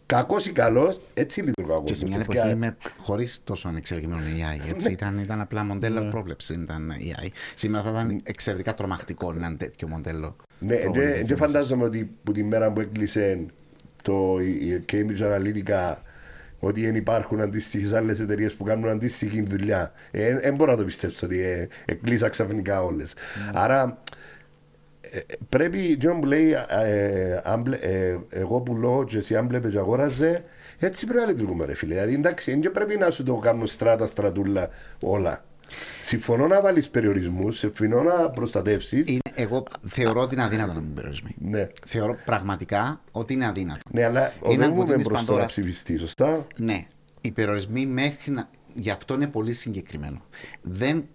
κακός 0.06 0.46
ή 0.46 0.52
καλός, 0.52 1.00
έτσι 1.14 1.42
λειτουργά 1.42 1.74
ο 1.74 1.84
Και 1.84 1.94
σε 1.94 2.06
μια 2.08 2.18
κόσμος. 2.18 2.36
εποχή 2.36 2.50
Και- 2.50 2.56
με, 2.60 2.78
χωρίς 3.00 3.42
τόσο 3.44 3.68
ανεξελιγμένο 3.68 4.22
AI. 4.22 4.70
Έτσι, 4.74 4.92
ήταν, 4.92 5.18
ήταν 5.20 5.42
απλά 5.42 5.64
μοντέλο 5.64 6.08
πρόβλεψη, 6.10 6.54
δεν 6.54 6.64
ήταν 6.64 6.92
AI. 7.00 7.28
Σήμερα 7.56 7.84
θα 7.84 7.90
ήταν 7.90 8.20
εξαιρετικά 8.24 8.74
τρομακτικό 8.74 9.34
ένα 9.38 9.56
τέτοιο 9.58 9.88
μοντέλο. 9.88 10.36
Ναι, 10.60 10.76
προβολής 10.76 11.16
δεν 11.16 11.26
διαφήμισης. 11.26 11.54
φαντάζομαι 11.54 11.84
ότι 11.84 12.12
που 12.24 12.32
τη 12.32 12.44
μέρα 12.44 12.72
που 12.72 12.80
έκλεισε 12.80 13.46
το, 14.04 14.38
η 14.42 14.68
η 14.68 14.86
Cambridge 14.92 15.22
Analytica 15.22 15.96
ότι 16.60 16.86
δεν 16.86 16.96
υπάρχουν 16.96 17.42
αντίστοιχες 17.42 17.94
άλλες 17.94 18.20
εταιρείες 18.20 18.54
που 18.54 18.64
κάνουν 18.64 18.90
αντίστοιχη 18.90 19.42
δουλειά. 19.42 19.92
Δεν 20.42 20.56
μπορώ 20.56 20.72
να 20.72 20.78
το 20.78 20.86
πιστέψω 20.86 21.26
ότι 21.26 21.42
ε, 21.42 21.68
εκλείσα 21.86 22.30
ξαφνικά 22.30 22.84
όλες. 22.84 23.14
Άρα 23.54 24.02
ε, 25.02 25.18
ε, 25.18 25.22
πρέπει, 25.50 25.98
τι 25.98 26.08
που 26.08 26.26
λέει, 26.26 26.52
ε, 26.84 27.40
αν 27.44 27.64
βλέ- 27.64 27.84
ε, 27.84 28.18
εγώ 28.30 28.60
που 28.62 28.76
λέω 28.76 29.04
και 29.04 29.18
εσύ 29.18 29.36
αν 29.36 29.48
βλέπεις 29.48 29.72
και 29.72 29.78
αγόραζε, 29.78 30.44
έτσι 30.80 31.06
πρέπει 31.06 31.22
να 31.22 31.32
λειτουργούμε 31.32 31.66
ρε 31.66 31.74
φίλε. 31.74 31.94
Δηλαδή 31.94 32.14
εντάξει, 32.14 32.60
δεν 32.60 32.72
πρέπει 32.72 32.98
να 32.98 33.12
σου 33.12 33.24
το 33.24 33.36
κάνουν 33.36 33.68
στράτα 33.68 34.06
στρατούλα 34.06 34.70
όλα. 35.02 35.44
Συμφωνώ 36.04 36.48
να 36.48 36.62
βάλεις 36.62 36.90
περιορισμούς, 36.90 37.58
συμφωνώ 37.58 38.02
να 38.02 38.30
προστατεύσεις. 38.30 39.18
Είναι, 39.40 39.48
εγώ 39.48 39.64
θεωρώ 39.88 40.22
ότι 40.22 40.34
είναι 40.34 40.44
αδύνατο 40.44 40.74
να 40.74 40.80
μην 40.80 40.94
περιορισμοί. 40.94 41.36
Ναι. 41.38 41.68
Θεωρώ 41.86 42.18
πραγματικά 42.26 43.02
ότι 43.12 43.34
είναι 43.34 43.46
αδύνατο. 43.48 43.82
Ναι, 43.92 44.04
αλλά 44.04 44.34
Είναι 44.46 44.54
οδεύουμε 44.66 44.84
κουτί 44.84 44.96
της 44.98 45.06
προς 45.06 45.06
το 45.06 45.12
να 45.12 45.18
Πανδώρας. 45.26 45.46
ψηφιστεί, 45.48 45.98
σωστά; 45.98 46.48
Ναι, 46.58 46.88
οι 47.22 47.32
περιορισμοί 47.32 47.86
μέχρι 47.86 48.32
να. 48.32 48.50
Γι' 48.74 48.90
αυτό 48.90 49.14
είναι 49.14 49.28
πολύ 49.28 49.54
συγκεκριμένο. 49.54 50.22
Δεν 50.62 51.08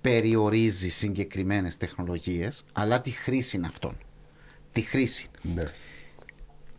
περιορίζει 0.00 0.88
συγκεκριμένες 0.88 1.76
τεχνολογίες, 1.76 2.64
αλλά 2.72 3.00
τη 3.00 3.10
χρήση 3.10 3.60
αυτών. 3.66 3.96
Τη 4.72 4.80
χρήση. 4.80 5.28
Ναι. 5.54 5.62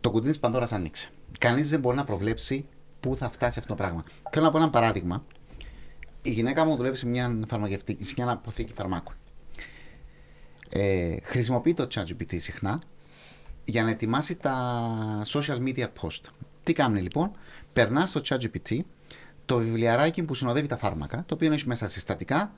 Το 0.00 0.10
κουτί 0.10 0.28
της 0.28 0.38
Πανδώρας 0.38 0.72
άνοιξε. 0.72 1.08
Κανείς 1.38 1.70
δεν 1.70 1.80
μπορεί 1.80 1.96
να 1.96 2.04
προβλέψει 2.04 2.66
πού 3.00 3.16
θα 3.16 3.30
φτάσει 3.30 3.58
αυτό 3.58 3.74
το 3.74 3.82
πράγμα. 3.82 4.04
Θέλω 4.30 4.44
να 4.44 4.50
πω 4.50 4.58
ένα 4.58 4.70
παράδειγμα. 4.70 5.24
Η 6.22 6.30
γυναίκα 6.30 6.64
μου 6.64 6.76
δουλεύει 6.76 6.96
σε 6.96 7.06
μια, 7.06 7.38
φαρμακευτική, 7.48 8.04
σε 8.04 8.14
μια 8.16 8.30
αποθήκη 8.30 8.72
φαρμάκων. 8.72 9.14
Ε, 10.76 11.16
χρησιμοποιεί 11.22 11.74
το 11.74 11.86
ChatGPT 11.94 12.40
συχνά 12.40 12.80
για 13.64 13.82
να 13.82 13.90
ετοιμάσει 13.90 14.36
τα 14.36 15.22
social 15.26 15.58
media 15.58 15.86
post. 16.00 16.20
Τι 16.62 16.72
κάνει 16.72 17.00
λοιπόν, 17.00 17.30
περνάς 17.72 18.08
στο 18.08 18.20
ChatGPT 18.24 18.78
το 19.44 19.58
βιβλιαράκι 19.58 20.22
που 20.22 20.34
συνοδεύει 20.34 20.66
τα 20.66 20.76
φάρμακα, 20.76 21.24
το 21.26 21.34
οποίο 21.34 21.52
έχει 21.52 21.66
μέσα 21.66 21.86
συστατικά, 21.86 22.52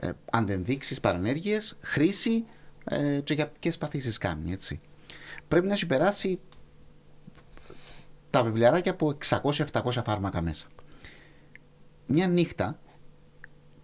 ε, 0.00 0.10
αντενδείξεις, 0.30 1.00
παρενέργειες, 1.00 1.78
χρήση 1.80 2.44
ε, 2.84 3.20
και 3.24 3.34
για 3.34 3.52
ποιες 3.60 3.78
παθήσεις 3.78 4.18
κάνει. 4.18 4.52
Έτσι. 4.52 4.80
Πρέπει 5.48 5.66
να 5.66 5.72
έχει 5.72 5.86
περάσει 5.86 6.38
τα 8.30 8.42
βιβλιαράκια 8.42 8.92
από 8.92 9.16
600-700 9.28 10.02
φάρμακα 10.04 10.42
μέσα. 10.42 10.66
Μια 12.06 12.28
νύχτα, 12.28 12.78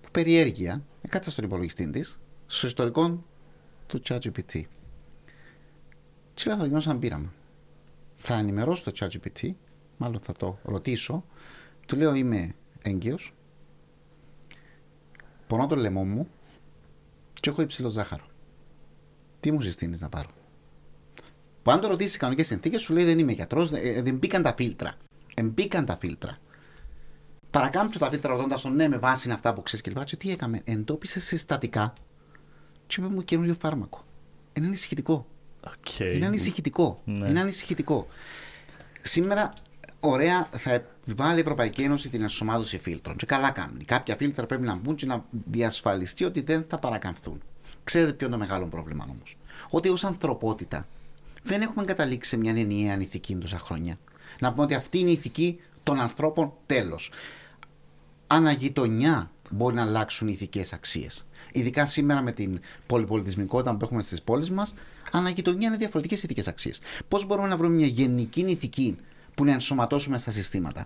που 0.00 0.08
περιέργεια, 0.10 0.82
έκατσα 1.02 1.30
στον 1.30 1.44
υπολογιστή 1.44 1.90
της, 1.90 2.20
στο 2.46 2.66
ιστορικό 2.66 3.24
του 3.88 4.02
ChatGPT. 4.08 4.62
Τι 6.34 6.46
λέω, 6.46 6.56
θα 6.56 6.58
το 6.58 6.66
γίνω 6.66 6.80
σαν 6.80 6.98
πείραμα. 6.98 7.32
Θα 8.14 8.34
ενημερώσω 8.34 8.90
το 8.90 8.92
ChatGPT, 8.94 9.50
μάλλον 9.96 10.20
θα 10.20 10.32
το 10.32 10.58
ρωτήσω, 10.62 11.24
του 11.86 11.96
λέω 11.96 12.14
είμαι 12.14 12.54
έγκυος, 12.82 13.34
πονώ 15.46 15.66
το 15.66 15.76
λαιμό 15.76 16.04
μου 16.04 16.28
και 17.40 17.50
έχω 17.50 17.62
υψηλό 17.62 17.88
ζάχαρο. 17.88 18.26
Τι 19.40 19.52
μου 19.52 19.60
συστήνεις 19.60 20.00
να 20.00 20.08
πάρω; 20.08 20.28
Που 21.62 21.70
αν 21.70 21.80
το 21.80 21.88
ρωτήσεις 21.88 22.12
σε 22.12 22.18
κανονικές 22.18 22.46
συνθήκες, 22.46 22.80
σου 22.80 22.92
λέει 22.92 23.04
δεν 23.04 23.18
είμαι 23.18 23.32
γιατρός, 23.32 23.70
δεν 23.70 24.16
μπήκαν 24.16 24.42
τα 24.42 24.54
φίλτρα. 24.56 24.94
Εμπήκαν 25.34 25.84
τα 25.84 25.96
φίλτρα. 25.96 26.38
Παρακάμπτω 27.50 27.98
τα 27.98 28.10
φίλτρα 28.10 28.32
ρωτώντας 28.32 28.60
τον 28.60 28.74
ναι, 28.74 28.88
με 28.88 28.98
βάση 28.98 29.26
είναι 29.26 29.34
αυτά 29.34 29.54
που 29.54 29.62
ξέρεις 29.62 29.84
και 29.84 29.90
λοιπά. 29.90 30.04
Και 30.04 30.16
τι 30.16 30.30
έκαμε, 30.30 30.60
εντόπισε 30.64 31.20
συστατικά 31.20 31.92
και 32.88 33.00
είπε 33.00 33.08
μου 33.14 33.24
καινούριο 33.24 33.54
φάρμακο. 33.54 34.04
Είναι 34.52 34.66
ανησυχητικό. 34.66 35.26
Οκ. 35.60 35.98
Είναι 35.98 36.26
ανησυχητικό. 36.26 37.00
Ναι. 37.04 37.28
Είναι 37.28 37.40
ανησυχητικό. 37.40 38.06
Σήμερα, 39.00 39.52
ωραία, 40.00 40.48
θα 40.58 40.72
επιβάλλει 40.72 41.36
η 41.36 41.40
Ευρωπαϊκή 41.40 41.82
Ένωση 41.82 42.08
την 42.08 42.22
ενσωμάτωση 42.22 42.78
φίλτρων. 42.78 43.16
Και 43.16 43.26
καλά 43.26 43.50
κάνουν. 43.50 43.84
Κάποια 43.84 44.16
φίλτρα 44.16 44.46
πρέπει 44.46 44.62
να 44.62 44.74
μπουν 44.74 44.94
και 44.94 45.06
να 45.06 45.24
διασφαλιστεί 45.30 46.24
ότι 46.24 46.40
δεν 46.40 46.64
θα 46.68 46.78
παρακαμφθούν. 46.78 47.42
Ξέρετε 47.84 48.12
ποιο 48.12 48.26
είναι 48.26 48.36
το 48.36 48.42
μεγάλο 48.42 48.66
πρόβλημα 48.66 49.06
όμως. 49.10 49.36
Ότι 49.70 49.88
ως 49.88 50.04
ανθρωπότητα 50.04 50.86
δεν 51.42 51.60
έχουμε 51.60 51.84
καταλήξει 51.84 52.30
σε 52.30 52.36
μια 52.36 52.52
ενιαία 52.56 53.00
ηθική 53.00 53.36
τόσα 53.36 53.58
χρόνια. 53.58 53.98
Να 54.40 54.50
πούμε 54.50 54.62
ότι 54.62 54.74
αυτή 54.74 54.98
είναι 54.98 55.10
η 55.10 55.12
ηθική 55.12 55.60
των 55.82 56.00
ανθρώπων 56.00 56.52
τέλος. 56.66 57.12
Αναγειτονιά 58.26 59.30
μπορεί 59.50 59.74
να 59.74 59.82
αλλάξουν 59.82 60.28
οι 60.28 60.32
ηθικές 60.34 60.72
αξίες. 60.72 61.26
Ειδικά 61.52 61.86
σήμερα 61.86 62.22
με 62.22 62.32
την 62.32 62.60
πολυπολιτισμικότητα 62.86 63.76
που 63.76 63.84
έχουμε 63.84 64.02
στις 64.02 64.22
πόλεις 64.22 64.50
μας, 64.50 64.74
αναγειτονιά 65.12 65.68
είναι 65.68 65.76
διαφορετικές 65.76 66.22
ηθικές 66.22 66.48
αξίες. 66.48 66.80
Πώς 67.08 67.26
μπορούμε 67.26 67.48
να 67.48 67.56
βρούμε 67.56 67.74
μια 67.74 67.86
γενική 67.86 68.40
ηθική 68.40 68.96
που 69.34 69.44
να 69.44 69.52
ενσωματώσουμε 69.52 70.18
στα 70.18 70.30
συστήματα; 70.30 70.84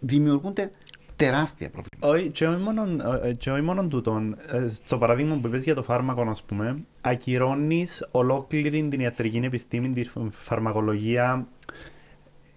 Δημιουργούνται 0.00 0.70
τεράστια 1.16 1.70
προβλήματα. 1.70 2.08
Όχι, 2.08 2.28
και 2.30 2.46
όχι 2.46 2.62
μόνο, 2.62 2.82
ε, 3.22 3.32
και 3.32 3.50
όχι 3.50 3.62
μόνο 3.62 3.86
τούτον. 3.86 4.36
Ε, 4.52 4.68
Στο 4.84 4.98
παράδειγμα 4.98 5.36
που 5.36 5.46
είπες 5.46 5.64
για 5.64 5.74
το 5.74 5.82
φάρμακο, 5.82 6.22
ας 6.22 6.42
πούμε, 6.42 6.84
ακυρώνεις 7.00 8.08
ολόκληρη 8.10 8.88
την 8.88 9.00
ιατρική 9.00 9.36
επιστήμη, 9.36 9.88
τη 9.92 10.10
φαρμακολογία, 10.30 11.46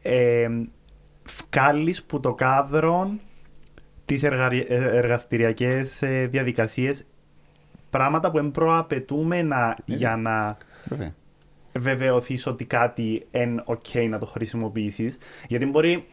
ε, 0.02 0.48
βγάλεις 1.52 2.04
που 2.04 2.20
το 2.20 2.34
κάδρο 2.34 3.14
τις 4.06 4.24
εργα... 4.24 4.52
ε, 4.52 4.66
εργαστηριακές 4.68 6.02
ε, 6.02 6.28
διαδικασίες 6.28 7.04
πράγματα 7.98 8.32
που 8.32 8.38
εμπροαπαιτούμενα 8.38 9.78
για 9.86 10.16
να 10.16 10.58
Βέβαια. 10.86 11.14
βεβαιωθείς 11.74 12.48
ότι 12.48 12.66
κάτι 12.66 13.26
είναι 13.32 13.64
ok 13.66 14.08
να 14.10 14.20
το 14.20 14.26
χρησιμοποιήσεις. 14.26 15.18
Γιατί 15.48 15.66
μπορεί 15.66 16.06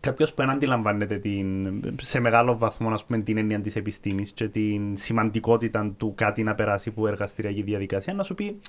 κάποιος 0.00 0.30
που 0.30 0.36
δεν 0.36 0.50
αντιλαμβάνεται 0.50 1.18
την, 1.18 1.80
σε 2.02 2.20
μεγάλο 2.20 2.58
βαθμό 2.58 2.90
ας 2.90 3.04
πούμε, 3.04 3.18
την 3.18 3.36
έννοια 3.36 3.60
της 3.60 3.76
επιστήμης 3.76 4.30
και 4.32 4.48
την 4.48 4.96
σημαντικότητα 4.96 5.94
του 5.96 6.12
κάτι 6.16 6.42
να 6.42 6.54
περάσει 6.54 6.90
που 6.90 7.06
εργαστηριακή 7.06 7.62
διαδικασία 7.62 8.14
να 8.14 8.22
σου 8.22 8.34
πει: 8.34 8.60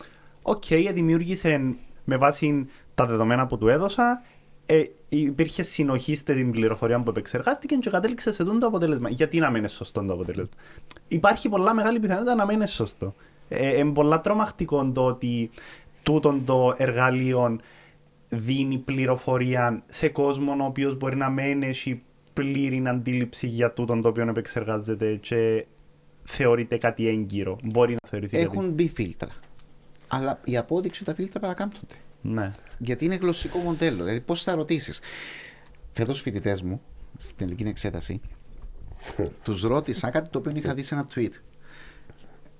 Οκ, 0.41 0.65
δημιούργησε 0.93 1.75
με 2.03 2.17
βάση 2.17 2.67
τα 2.95 3.05
δεδομένα 3.05 3.47
που 3.47 3.57
του 3.57 3.67
έδωσα. 3.67 4.21
Ε, 4.65 4.83
υπήρχε 5.09 5.63
συνοχή 5.63 6.15
στην 6.15 6.51
πληροφορία 6.51 6.99
που 7.03 7.09
επεξεργάστηκε 7.09 7.75
και 7.75 7.89
κατέληξε 7.89 8.31
σε 8.31 8.43
τούτο 8.43 8.57
το 8.57 8.67
αποτέλεσμα. 8.67 9.09
Γιατί 9.09 9.39
να 9.39 9.47
μην 9.47 9.57
είναι 9.57 9.67
σωστό 9.67 10.03
το 10.03 10.13
αποτέλεσμα; 10.13 10.49
Υπάρχει 11.07 11.49
πολλά 11.49 11.73
μεγάλη 11.73 11.99
πιθανότητα 11.99 12.35
να 12.35 12.45
μην 12.45 12.55
είναι 12.55 12.67
σωστό. 12.67 13.13
Ε, 13.49 13.77
είναι 13.77 13.91
πολλά 13.91 14.21
τρομακτικό 14.21 14.91
το 14.91 15.05
ότι 15.05 15.49
τούτον 16.03 16.45
το 16.45 16.73
εργαλείο 16.77 17.59
δίνει 18.29 18.77
πληροφορία 18.77 19.83
σε 19.87 20.09
κόσμο 20.09 20.51
ο 20.61 20.65
οποίος 20.65 20.97
μπορεί 20.97 21.15
να 21.15 21.29
μην 21.29 21.63
έχει 21.63 22.01
πλήρη 22.33 22.83
αντίληψη 22.87 23.47
για 23.47 23.71
τούτον 23.71 24.01
το 24.01 24.07
οποίο 24.07 24.29
επεξεργάζεται 24.29 25.15
και 25.15 25.65
θεωρείται 26.23 26.77
κάτι 26.77 27.07
έγκυρο. 27.07 27.57
Μπορεί 27.63 27.91
να 27.91 28.09
θεωρηθεί 28.09 28.31
κάτι. 28.31 28.45
Έχουν 28.45 28.71
μπει 28.71 28.87
φίλτρα. 28.87 29.29
Αλλά 30.07 30.39
η 30.43 30.57
απόδειξη 30.57 31.01
ότι 31.01 31.11
τα 31.11 31.17
φίλτρα 31.17 31.39
παρακάμπτονται. 31.39 31.95
Ναι. 32.23 32.51
Γιατί 32.77 33.05
είναι 33.05 33.15
γλωσσικό 33.15 33.57
μοντέλο. 33.57 34.03
Δηλαδή, 34.03 34.21
πώς 34.21 34.43
θα 34.43 34.53
ρωτήσεις; 34.53 34.99
Φέτος, 35.91 36.21
φοιτητές 36.21 36.61
μου 36.61 36.81
στην 37.15 37.37
τελική 37.37 37.63
εξέταση 37.63 38.21
τους 39.43 39.61
ρώτησα 39.61 40.09
κάτι 40.09 40.29
το 40.29 40.37
οποίο 40.37 40.51
είχα 40.55 40.73
δει 40.73 40.83
σε 40.83 40.95
ένα 40.95 41.07
tweet. 41.15 41.31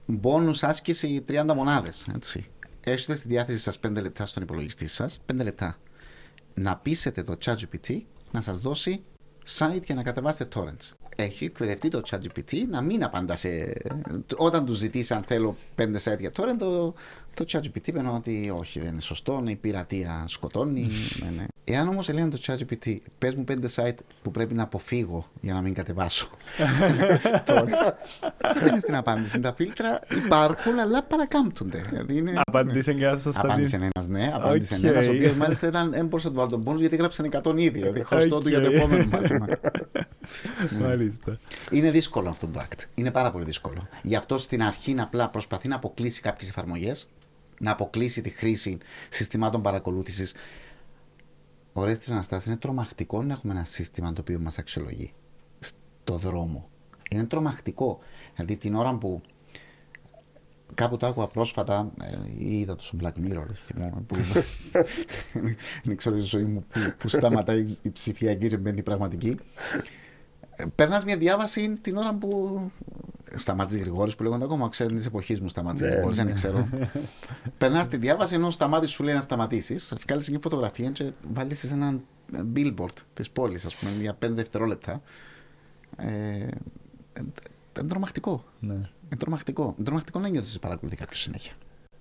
Μπόνους 0.05 0.63
άσκηση 0.63 1.23
30 1.27 1.51
μονάδες. 1.55 2.07
Έτσι. 2.15 2.45
έχετε 2.83 3.15
στη 3.15 3.27
διάθεση 3.27 3.57
σας 3.57 3.79
5 3.87 3.91
λεπτά 4.01 4.25
στον 4.25 4.43
υπολογιστή 4.43 4.87
σας, 4.87 5.21
5 5.31 5.35
λεπτά, 5.43 5.77
να 6.53 6.77
πείσετε 6.77 7.23
το 7.23 7.37
ChatGPT 7.45 7.97
να 8.31 8.41
σας 8.41 8.59
δώσει 8.59 9.03
site 9.57 9.83
για 9.85 9.95
να 9.95 10.03
κατεβάσετε 10.03 10.59
torrents. 10.59 10.91
Έχει 11.15 11.45
εκπαιδευτεί 11.45 11.89
το 11.89 12.01
ChatGPT 12.09 12.53
να 12.69 12.81
μην 12.81 13.03
απαντά 13.03 13.35
σε. 13.35 13.73
Όταν 14.37 14.65
του 14.65 14.73
ζητήσει 14.73 15.13
αν 15.13 15.23
θέλω 15.23 15.57
5 15.75 15.95
site 16.03 16.19
για 16.19 16.31
torrent, 16.35 16.55
το, 16.59 16.93
το 17.33 17.45
ChatGPT 17.51 17.87
είπε 17.87 18.01
ότι 18.15 18.53
όχι, 18.57 18.79
δεν 18.79 18.91
είναι 18.91 19.01
σωστό, 19.01 19.37
είναι 19.39 19.51
η 19.51 19.55
πειρατεία 19.55 20.23
σκοτώνει. 20.27 20.89
ναι, 21.19 21.29
ναι. 21.37 21.45
Εάν 21.65 21.87
όμως 21.87 22.09
έλεγαν 22.09 22.29
το 22.29 22.39
ChatGPT, 22.45 22.97
πες 23.17 23.33
μου 23.35 23.43
5 23.51 23.53
site 23.75 23.95
που 24.21 24.31
πρέπει 24.31 24.53
να 24.53 24.63
αποφύγω 24.63 25.25
για 25.41 25.53
να 25.53 25.61
μην 25.61 25.73
κατεβάσω. 25.73 26.29
torrents, 27.47 27.93
δεν 28.59 28.67
είναι 28.67 28.79
στην 28.79 28.95
απάντηση. 28.95 29.39
Τα 29.39 29.53
φίλτρα 29.53 29.99
υπάρχουν, 30.25 30.79
αλλά 30.79 31.03
παρακάμπτονται. 31.03 31.85
Δηλαδή 31.89 32.17
είναι, 32.17 32.41
Απάντησε 32.45 32.93
και 32.93 33.05
ένα 33.05 33.17
σωστά. 33.17 33.41
Απάντησε 33.41 33.75
ένας, 33.75 34.07
ναι. 34.07 34.31
Απάντησε 34.33 34.75
Οκ. 34.75 34.83
ένας, 34.83 35.07
ο 35.07 35.11
οποίος 35.11 35.33
μάλιστα 35.33 35.67
ήταν, 35.67 35.91
δεν 35.91 36.05
μπορούσε 36.05 36.27
να 36.27 36.33
του 36.33 36.39
βάλει 36.39 36.51
τον 36.51 36.63
πόνου 36.63 36.79
γιατί 36.79 36.95
γράψαν 36.95 37.29
100 37.43 37.53
ήδη. 37.57 37.69
Δηλαδή 37.69 38.03
χρωστώ 38.03 38.39
του 38.39 38.49
για 38.49 38.61
το 38.61 38.67
Οκ. 38.67 38.73
επόμενο 38.73 39.05
μάθημα. 39.11 39.47
Μάλιστα. 40.87 41.39
Είναι 41.71 41.91
δύσκολο 41.91 42.29
αυτό 42.29 42.47
το 42.47 42.59
act. 42.59 42.83
Είναι 42.95 43.11
πάρα 43.11 43.31
πολύ 43.31 43.43
δύσκολο. 43.43 43.87
Γι' 44.01 44.15
αυτό 44.15 44.37
στην 44.37 44.63
αρχή 44.63 44.91
είναι 44.91 45.01
απλά 45.01 45.29
προσπαθεί 45.29 45.67
να 45.67 45.75
αποκλείσει 45.75 46.21
κάποιες 46.21 46.49
εφαρμογές, 46.49 47.07
να 47.59 47.71
αποκλείσει 47.71 48.21
τη 48.21 48.29
χρήση 48.29 48.77
συστημάτων 49.09 49.61
παρακολούθησης. 49.61 50.33
Ωραίε 51.73 51.97
τι 51.97 52.11
αναστάσει. 52.11 52.49
Είναι 52.49 52.57
τρομακτικό 52.57 53.23
να 53.23 53.33
έχουμε 53.33 53.53
ένα 53.53 53.65
σύστημα 53.65 54.13
το 54.13 54.21
οποίο 54.21 54.39
μας 54.39 54.57
αξιολογεί 54.57 55.13
στο 55.59 56.17
δρόμο. 56.17 56.69
Είναι 57.09 57.23
τρομακτικό. 57.23 57.99
Δηλαδή 58.35 58.57
την 58.57 58.75
ώρα 58.75 58.95
που 58.97 59.21
κάπου 60.73 60.97
το 60.97 61.07
άκουγα 61.07 61.27
πρόσφατα 61.27 61.91
ε, 62.01 62.15
ή 62.37 62.59
είδα 62.59 62.75
το 62.75 62.83
στο 62.83 62.97
Black 63.01 63.27
Mirror 63.27 63.45
θυμάμαι, 63.53 64.01
που 64.07 64.15
δεν 65.83 65.95
ξέρω 65.95 66.17
η 66.17 66.19
ζωή 66.19 66.43
μου 66.43 66.65
που, 66.69 66.79
που 66.97 67.07
σταματάει 67.07 67.77
η 67.81 67.91
ψηφιακή 67.91 68.49
και 68.49 68.57
μπαίνει 68.57 68.77
η 68.77 68.83
πραγματική 68.83 69.37
Περνάς 70.75 71.03
μια 71.03 71.17
διάβαση 71.17 71.73
την 71.81 71.97
ώρα 71.97 72.13
που. 72.13 72.61
Σταμάτη 73.35 73.77
Γρηγόρης 73.79 74.15
που 74.15 74.23
λέγονται 74.23 74.43
ακόμα, 74.43 74.69
ξέρετε 74.69 74.99
τη 74.99 75.05
εποχή 75.05 75.41
μου 75.41 75.47
Σταμάτη 75.47 75.83
Ναι, 75.83 75.89
Γρηγόρης, 75.89 76.17
δεν 76.17 76.33
ξέρω. 76.33 76.67
Περνάς 77.57 77.87
τη 77.87 77.97
διάβαση 77.97 78.35
ενώ 78.35 78.47
ο 78.47 78.51
Σταμάτης 78.51 78.91
σου 78.91 79.03
λέει 79.03 79.13
να 79.13 79.21
σταματήσεις, 79.21 79.95
βγάλεις 80.07 80.29
μια 80.29 80.39
φωτογραφία 80.41 80.89
και 80.89 81.11
βάλεις 81.33 81.59
σε 81.59 81.73
ένα 81.73 81.99
billboard 82.55 82.95
της 83.13 83.29
πόλης, 83.29 83.65
ας 83.65 83.75
πούμε, 83.75 83.91
για 84.01 84.17
5 84.25 84.29
δευτερόλεπτα. 84.29 85.01
Ε, 85.97 86.07
ε, 87.13 87.21
είναι 87.79 87.87
τρομακτικό. 87.87 88.43
Ναι. 88.59 88.73
Είναι 88.73 89.17
τρομακτικό. 89.17 89.63
Είναι 89.63 89.85
τρομακτικό 89.85 90.19
να 90.19 90.27
νιώθεις 90.27 90.41
ότι 90.41 90.51
σε 90.51 90.59
παρακολουθεί 90.59 90.95
κάποιος 90.95 91.21
συνέχεια. 91.21 91.53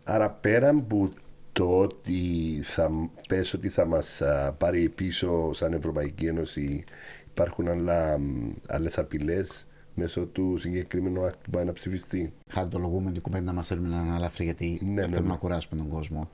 Άρα 0.04 0.30
πέραν 0.30 0.86
που 0.86 1.12
το 1.52 1.78
ότι 1.78 2.60
θα 2.62 2.90
πες 3.28 3.52
ότι 3.52 3.68
θα 3.68 3.86
μας 3.86 4.22
α, 4.22 4.52
πάρει 4.52 4.88
πίσω 4.88 5.52
σαν 5.52 5.72
Ευρωπαϊκή 5.72 6.26
Ένωση 6.26 6.84
υπάρχουν 7.30 7.68
άλλα, 7.68 8.18
μ, 8.18 8.52
άλλες 8.68 8.98
απειλές 8.98 9.66
μέσω 9.95 10.26
του 10.26 10.57
συγκεκριμένου 10.59 11.26
act 11.26 11.38
που 11.43 11.51
πάει 11.51 11.64
να 11.64 11.72
ψηφιστεί. 11.72 12.32
Χαρτολογούμε 12.49 13.12
την 13.12 13.22
κουβέντα 13.22 13.53
μας 13.53 13.66
θέλουμε 13.66 13.88
να 13.88 13.99
αναλαφρύ 14.01 14.45
γιατί 14.45 14.80
Ναι, 14.82 14.90
ναι, 14.90 15.01
θέλουμε 15.01 15.20
ναι. 15.20 15.26
να 15.26 15.36
κουράσουμε 15.36 15.80
τον 15.80 15.90
κόσμο. 15.90 16.30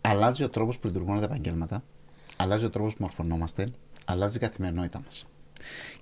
Αλλάζει 0.00 0.44
ο 0.44 0.48
τρόπος 0.48 0.78
που 0.78 0.86
λειτουργούν 0.86 1.18
τα 1.18 1.24
επαγγέλματα, 1.24 1.82
αλλάζει 2.36 2.64
ο 2.64 2.70
τρόπος 2.70 2.92
που 2.94 3.02
μορφωνόμαστε, 3.02 3.70
αλλάζει 4.04 4.36
η 4.36 4.40
καθημερινότητά 4.40 5.00
μας. 5.04 5.26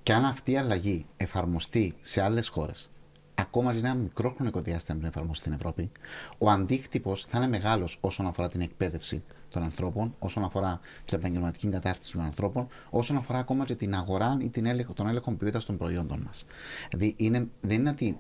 Και 0.03 0.13
αν 0.13 0.25
αυτή 0.25 0.53
η 0.53 0.57
αλλαγή 0.57 1.07
εφαρμοστεί 1.17 1.95
σε 2.01 2.23
άλλες 2.23 2.49
χώρες, 2.49 2.91
ακόμα 3.35 3.73
και 3.73 3.79
ένα 3.79 3.95
μικρό 3.95 4.31
χρονικό 4.37 4.61
διάστημα 4.61 4.99
πριν 4.99 5.11
εφαρμοστεί 5.11 5.43
στην 5.43 5.53
Ευρώπη, 5.53 5.91
ο 6.39 6.51
αντίκτυπος 6.51 7.25
θα 7.25 7.39
είναι 7.39 7.49
μεγάλος 7.49 7.99
όσον 8.01 8.27
αφορά 8.27 8.49
την 8.49 8.61
εκπαίδευση 8.61 9.23
των 9.55 9.63
ανθρώπων, 9.63 10.15
όσον 10.19 10.45
αφορά 10.45 10.81
την 11.05 11.19
επαγγελματική 11.19 11.69
κατάρτιση 11.69 12.13
των 12.13 12.21
ανθρώπων, 12.21 12.67
όσον 12.91 13.17
αφορά 13.17 13.39
ακόμα 13.39 13.65
και 13.65 13.75
την 13.75 13.95
αγορά 13.95 14.39
ή 14.41 14.49
την 14.49 14.67
έλεγχο, 14.67 14.93
τον 14.93 15.09
έλεγχο 15.09 15.33
ποιότητας 15.33 15.65
των 15.65 15.77
προϊόντων 15.77 16.23
μας. 16.27 16.45
Δηλαδή, 16.91 17.15
είναι, 17.17 17.49
δεν 17.61 17.79
είναι 17.81 17.89
ότι 17.89 18.19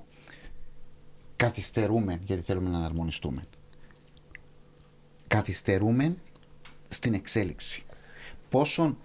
καθυστερούμε 1.37 2.21
γιατί 2.25 2.43
θέλουμε 2.43 2.71
να 2.71 2.77
αναρμονιστούμε. 2.77 3.45
Καθυστερούμε 5.29 6.17
στην 6.89 7.15
εξέλιξη. 7.15 7.85
Πόσο 8.49 8.97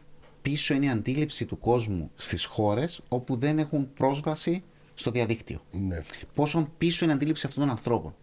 πίσω 0.42 0.74
είναι 0.74 0.86
η 0.86 0.90
αντίληψη 0.90 1.46
του 1.46 1.60
κόσμου 1.60 2.12
στις 2.16 2.46
χώρες 2.46 3.02
όπου 3.08 3.36
δεν 3.36 3.60
έχουν 3.60 3.94
πρόσβαση 3.94 4.64
στο 4.94 5.12
διαδίκτυο. 5.12 5.62
Ναι. 5.72 6.02
Πόσο 6.34 6.66
πίσω 6.78 7.04
είναι 7.04 7.14
η 7.14 7.16
αντίληψη 7.16 7.46
αυτών 7.46 7.62
των 7.62 7.72
ανθρώπων. 7.72 8.16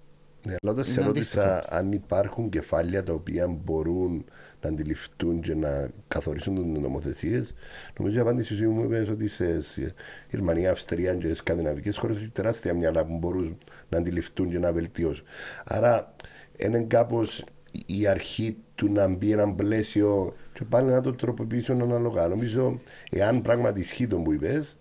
Ναι, 0.46 0.54
αλλά 0.62 0.72
όταν 0.72 0.84
σε 0.84 0.92
Είναι 1.00 1.06
ρώτησα 1.06 1.64
αν 1.68 1.92
υπάρχουν 1.92 2.48
κεφάλια 2.48 3.02
τα 3.02 3.12
οποία 3.12 3.46
μπορούν 3.46 4.24
να 4.62 4.68
αντιληφθούν 4.68 5.40
και 5.40 5.54
να 5.54 5.90
καθορίσουν 6.08 6.72
τις 6.72 6.82
νομοθεσίες, 6.82 7.54
νομίζω 7.98 8.18
η 8.18 8.20
απάντηση 8.20 8.54
σου 8.54 8.70
μου 8.70 8.84
είπες 8.84 9.08
ότι 9.08 9.28
σε 9.28 9.62
σε 9.62 9.94
Γερμανία, 10.30 10.70
Αυστρία 10.70 11.14
και 11.14 11.34
σκανδιναβικές 11.34 11.96
χώρες 11.96 12.16
έχει 12.16 12.28
τεράστια 12.28 12.74
μυαλά 12.74 13.04
που 13.04 13.18
μπορούν 13.18 13.58
να 13.88 13.98
αντιληφθούν 13.98 14.50
και 14.50 14.58
να 14.58 14.72
βελτιώσουν. 14.72 15.26
Άρα 15.64 16.14
είναι 16.56 16.80
κάπως 16.80 17.44
η 17.86 18.06
αρχή 18.06 18.56
του 18.74 18.92
να 18.92 19.08
μπει 19.08 19.32
ένα 19.32 19.52
πλαίσιο 19.52 20.34
και 20.52 20.64
πάλι 20.64 20.90
να 20.90 21.00
το 21.00 21.12
τροποποιήσουν 21.12 21.80
ανάλογα. 21.80 22.28
Νομίζω, 22.28 22.80
εάν 23.10 23.42
πράγματι 23.42 23.80
ισχύει 23.80 24.06
το 24.06 24.16
που 24.16 24.32
είπες, 24.32 24.76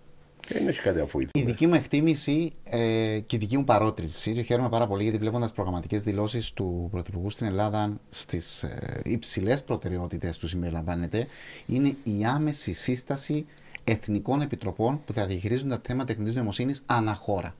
δεν 0.48 0.68
έχει 0.68 0.80
κάτι 0.80 0.96
να 0.96 1.02
Η 1.02 1.06
βοηθήσει. 1.06 1.44
δική 1.44 1.66
μου 1.66 1.74
εκτίμηση 1.74 2.52
ε, 2.64 2.78
και 3.26 3.36
η 3.36 3.38
δική 3.38 3.56
μου 3.56 3.64
παρότριση, 3.64 4.32
και 4.32 4.42
χαίρομαι 4.42 4.68
πάρα 4.68 4.86
πολύ 4.86 5.02
γιατί 5.02 5.18
βλέποντας 5.18 5.52
προγραμματικές 5.52 6.02
δηλώσεις 6.02 6.52
του 6.52 6.88
Πρωθυπουργού 6.90 7.30
στην 7.30 7.46
Ελλάδα 7.46 8.00
στις 8.08 8.62
ε, 8.62 9.00
υψηλές 9.04 9.64
προτεραιότητες 9.64 10.38
του 10.38 10.48
συμπεριλαμβάνεται, 10.48 11.26
είναι 11.66 11.96
η 12.02 12.24
άμεση 12.24 12.72
σύσταση 12.72 13.46
εθνικών 13.84 14.40
επιτροπών 14.40 15.00
που 15.04 15.12
θα 15.12 15.26
διαχειρίζουν 15.26 15.68
τα 15.68 15.80
θέματα 15.82 16.04
τεχνητής 16.04 16.34
νοημοσύνης 16.34 16.82
ανά 16.86 17.14
χώρα. 17.14 17.54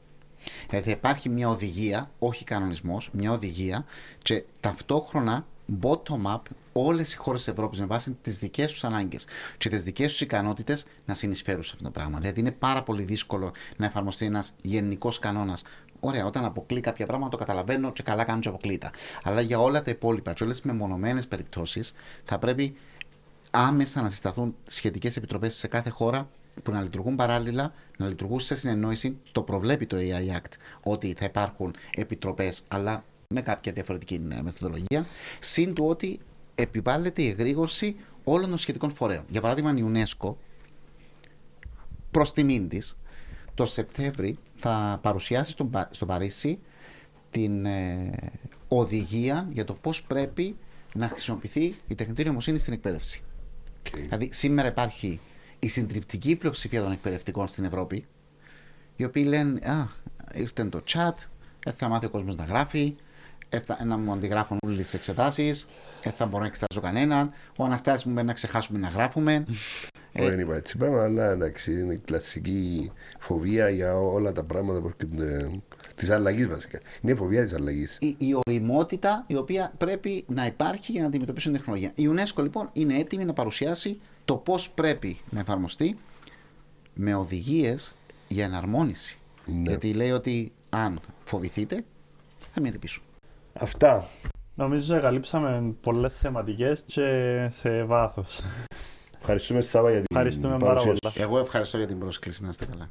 Δηλαδή 0.68 0.86
θα 0.90 0.96
υπάρχει 0.96 1.28
μια 1.28 1.48
οδηγία, 1.48 2.10
όχι 2.18 2.44
κανονισμός, 2.44 3.10
μια 3.12 3.32
οδηγία 3.32 3.84
και 4.22 4.44
ταυτόχρονα 4.60 5.46
bottom-up 5.82 6.40
όλες 6.72 7.12
οι 7.12 7.16
χώρες 7.16 7.44
της 7.44 7.52
Ευρώπης 7.52 7.78
με 7.80 7.86
βάση 7.86 8.16
τις 8.22 8.38
δικές 8.38 8.72
τους 8.72 8.84
ανάγκες 8.84 9.26
και 9.58 9.68
τις 9.68 9.82
δικές 9.82 10.10
τους 10.10 10.20
ικανότητες 10.20 10.86
να 11.04 11.14
συνεισφέρουν 11.14 11.62
σε 11.62 11.70
αυτό 11.72 11.84
το 11.84 11.90
πράγμα. 11.90 12.18
Δηλαδή 12.18 12.40
είναι 12.40 12.50
πάρα 12.50 12.82
πολύ 12.82 13.02
δύσκολο 13.02 13.52
να 13.76 13.86
εφαρμοστεί 13.86 14.24
ένας 14.24 14.52
γενικός 14.62 15.18
κανόνας. 15.18 15.62
Ωραία, 16.00 16.24
όταν 16.24 16.44
αποκλεί 16.44 16.80
κάποια 16.80 17.06
πράγματα 17.06 17.30
το 17.30 17.36
καταλαβαίνω 17.36 17.92
και 17.92 18.02
καλά 18.02 18.24
κάνω 18.24 18.40
και 18.40 18.48
αποκλεί 18.48 18.78
τα. 18.78 18.90
Αλλά 19.22 19.40
για 19.40 19.58
όλα 19.60 19.82
τα 19.82 19.90
υπόλοιπα 19.90 20.32
και 20.32 20.44
όλες 20.44 20.56
τις 20.56 20.66
μεμονωμένες 20.66 21.26
περιπτώσεις 21.26 21.92
θα 22.24 22.38
πρέπει 22.38 22.76
άμεσα 23.50 24.02
να 24.02 24.10
συσταθούν 24.10 24.54
σχετικές 24.66 25.16
επιτροπές 25.16 25.54
σε 25.54 25.66
κάθε 25.66 25.90
χώρα 25.90 26.28
που 26.62 26.70
να 26.70 26.82
λειτουργούν 26.82 27.16
παράλληλα, 27.16 27.72
να 27.98 28.08
λειτουργούν 28.08 28.40
σε 28.40 28.54
συνεννόηση. 28.54 29.18
Το 29.32 29.42
προβλέπει 29.42 29.86
το 29.86 29.96
AI 29.96 30.36
Act 30.36 30.52
ότι 30.82 31.14
θα 31.18 31.24
υπάρχουν 31.24 31.74
επιτροπές, 31.96 32.62
αλλά 32.68 33.04
με 33.34 33.40
κάποια 33.40 33.72
διαφορετική 33.72 34.14
ε, 34.14 34.42
μεθοδολογία. 34.42 35.06
Συν 35.38 35.74
του 35.74 35.84
ότι 35.86 36.18
επιβάλλεται 36.54 37.22
η 37.22 37.28
εγρήγορση 37.28 37.96
όλων 38.24 38.48
των 38.48 38.58
σχετικών 38.58 38.90
φορέων. 38.90 39.24
Για 39.28 39.40
παράδειγμα, 39.40 39.74
η 39.76 39.84
UNESCO 39.92 40.34
προς 42.10 42.32
τιμήν 42.32 42.68
της, 42.68 42.98
το 43.54 43.66
Σεπτέμβρη 43.66 44.38
θα 44.54 44.98
παρουσιάσει 45.02 45.50
στο, 45.50 45.64
Πα- 45.64 45.88
στο 45.92 46.06
Παρίσι 46.06 46.58
την 47.30 47.66
ε, 47.66 48.10
οδηγία 48.68 49.48
για 49.50 49.64
το 49.64 49.74
πώς 49.74 50.02
πρέπει 50.02 50.56
να 50.94 51.08
χρησιμοποιηθεί 51.08 51.74
η 51.88 51.94
τεχνητή 51.94 52.24
νοημοσύνη 52.24 52.58
στην 52.58 52.72
εκπαίδευση. 52.72 53.22
Okay. 53.82 53.98
Δηλαδή, 53.98 54.32
σήμερα 54.32 54.68
υπάρχει 54.68 55.20
η 55.58 55.68
συντριπτική 55.68 56.36
πλειοψηφία 56.36 56.82
των 56.82 56.92
εκπαιδευτικών 56.92 57.48
στην 57.48 57.64
Ευρώπη, 57.64 58.06
οι 58.96 59.04
οποίοι 59.04 59.24
λένε 59.26 59.70
Α, 59.70 59.88
ήρθε 60.34 60.64
το 60.64 60.82
chat, 60.88 61.14
ε, 61.64 61.72
θα 61.72 61.88
μάθει 61.88 62.06
ο 62.06 62.10
κόσμος 62.10 62.36
να 62.36 62.44
γράφει, 62.44 62.84
ε, 62.86 62.94
θα, 63.60 63.84
να 63.84 63.96
μου 63.96 64.12
αντιγράφουν 64.12 64.58
όλες 64.66 64.78
τις 64.78 64.94
εξετάσεις, 64.94 65.66
ε, 66.02 66.10
θα 66.10 66.26
μπορώ 66.26 66.40
να 66.40 66.46
εξετάζω 66.46 66.80
κανέναν, 66.80 67.30
ο 67.56 67.64
Αναστάσης 67.64 68.04
μου 68.04 68.14
λέει 68.14 68.24
να 68.24 68.32
ξεχάσουμε 68.32 68.78
να 68.78 68.88
γράφουμε. 68.88 69.44
Όχι, 70.18 70.28
δεν 70.28 70.40
είπα 70.40 70.56
έτσι 70.56 70.76
πάμε, 70.76 71.00
αλλά 71.00 71.30
εντάξει, 71.30 71.72
είναι 71.80 71.94
η 71.94 72.00
κλασική 72.04 72.92
φοβία 73.18 73.68
για 73.68 73.98
όλα 73.98 74.32
τα 74.32 74.42
πράγματα 74.44 74.80
που 74.80 74.86
έρχονται. 74.86 75.50
Της 75.96 76.10
αλλαγής 76.10 76.48
βασικά. 76.48 76.80
Είναι 77.00 77.12
η 77.12 77.14
φοβία 77.14 77.42
της 77.42 77.54
αλλαγής. 77.54 77.96
η, 78.00 78.16
η 78.18 78.34
οριμότητα 78.46 79.24
η 79.26 79.36
οποία 79.36 79.72
πρέπει 79.78 80.24
να 80.28 80.46
υπάρχει 80.46 80.92
για 80.92 81.00
να 81.00 81.06
αντιμετωπίσουν 81.06 81.52
την 81.52 81.60
τεχνολογία. 81.60 81.92
Η 81.94 82.08
UNESCO 82.10 82.42
λοιπόν 82.42 82.70
είναι 82.72 82.94
έτοιμη 82.98 83.24
να 83.24 83.32
παρουσιάσει 83.32 84.00
το 84.24 84.36
πώς 84.36 84.70
πρέπει 84.70 85.18
να 85.30 85.40
εφαρμοστεί 85.40 85.98
με 86.94 87.14
οδηγίες 87.14 87.94
για 88.28 88.44
εναρμόνιση. 88.44 89.18
Ναι. 89.46 89.68
Γιατί 89.68 89.92
λέει 89.92 90.10
ότι 90.10 90.52
αν 90.70 91.00
φοβηθείτε, 91.24 91.84
θα 92.52 92.60
μείνετε 92.60 92.78
πίσω. 92.78 93.00
Αυτά. 93.60 94.06
Νομίζω 94.54 94.94
ότι 94.94 95.02
καλύψαμε 95.02 95.74
πολλές 95.80 96.16
θεματικές 96.16 96.82
και 96.86 97.48
σε 97.50 97.84
βάθος. 97.84 98.40
Ευχαριστούμε 99.18 99.60
Σάβα 99.60 99.90
για 99.90 99.98
την 99.98 100.06
Ευχαριστούμε 100.10 100.52
πάρα 100.58 100.64
παρουσία 100.64 100.94
πολύ. 101.00 101.12
σου. 101.14 101.22
Εγώ 101.22 101.38
ευχαριστώ 101.38 101.76
για 101.76 101.86
την 101.86 101.98
πρόσκληση. 101.98 102.42
Να 102.42 102.48
είστε 102.48 102.66
καλά. 102.66 102.88